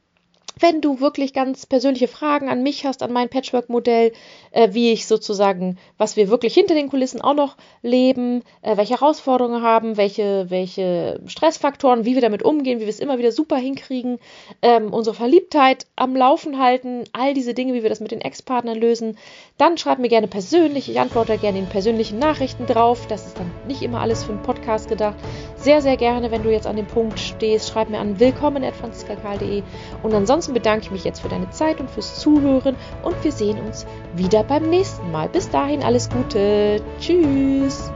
Wenn 0.58 0.80
du 0.80 1.00
wirklich 1.00 1.34
ganz 1.34 1.66
persönliche 1.66 2.08
Fragen 2.08 2.48
an 2.48 2.62
mich 2.62 2.86
hast, 2.86 3.02
an 3.02 3.12
mein 3.12 3.28
Patchwork-Modell, 3.28 4.12
äh, 4.52 4.70
wie 4.72 4.90
ich 4.90 5.06
sozusagen, 5.06 5.76
was 5.98 6.16
wir 6.16 6.30
wirklich 6.30 6.54
hinter 6.54 6.74
den 6.74 6.88
Kulissen 6.88 7.20
auch 7.20 7.34
noch 7.34 7.58
leben, 7.82 8.42
äh, 8.62 8.78
welche 8.78 8.94
Herausforderungen 8.94 9.62
haben, 9.62 9.98
welche, 9.98 10.46
welche 10.48 11.20
Stressfaktoren, 11.26 12.06
wie 12.06 12.14
wir 12.14 12.22
damit 12.22 12.42
umgehen, 12.42 12.78
wie 12.78 12.84
wir 12.84 12.88
es 12.88 13.00
immer 13.00 13.18
wieder 13.18 13.32
super 13.32 13.58
hinkriegen, 13.58 14.18
ähm, 14.62 14.94
unsere 14.94 15.14
Verliebtheit 15.14 15.86
am 15.94 16.16
Laufen 16.16 16.58
halten, 16.58 17.04
all 17.12 17.34
diese 17.34 17.52
Dinge, 17.52 17.74
wie 17.74 17.82
wir 17.82 17.90
das 17.90 18.00
mit 18.00 18.10
den 18.10 18.22
Ex-Partnern 18.22 18.78
lösen, 18.78 19.18
dann 19.58 19.76
schreib 19.76 19.98
mir 19.98 20.08
gerne 20.08 20.26
persönlich. 20.26 20.88
Ich 20.88 20.98
antworte 20.98 21.36
gerne 21.36 21.58
in 21.58 21.66
persönlichen 21.66 22.18
Nachrichten 22.18 22.64
drauf. 22.64 23.06
Das 23.08 23.26
ist 23.26 23.38
dann 23.38 23.50
nicht 23.68 23.82
immer 23.82 24.00
alles 24.00 24.24
für 24.24 24.32
einen 24.32 24.42
Podcast 24.42 24.88
gedacht. 24.88 25.16
Sehr, 25.56 25.82
sehr 25.82 25.98
gerne, 25.98 26.30
wenn 26.30 26.42
du 26.42 26.50
jetzt 26.50 26.66
an 26.66 26.76
dem 26.76 26.86
Punkt 26.86 27.18
stehst, 27.18 27.68
schreib 27.68 27.90
mir 27.90 27.98
an 27.98 28.18
willkommen.franziskakal.de 28.18 29.62
und 30.02 30.14
ansonsten 30.14 30.45
Ansonsten 30.46 30.62
bedanke 30.62 30.84
ich 30.84 30.90
mich 30.92 31.02
jetzt 31.02 31.22
für 31.22 31.28
deine 31.28 31.50
Zeit 31.50 31.80
und 31.80 31.90
fürs 31.90 32.20
Zuhören 32.20 32.76
und 33.02 33.24
wir 33.24 33.32
sehen 33.32 33.58
uns 33.58 33.84
wieder 34.14 34.44
beim 34.44 34.70
nächsten 34.70 35.10
Mal. 35.10 35.28
Bis 35.28 35.50
dahin 35.50 35.82
alles 35.82 36.08
Gute. 36.08 36.80
Tschüss. 37.00 37.90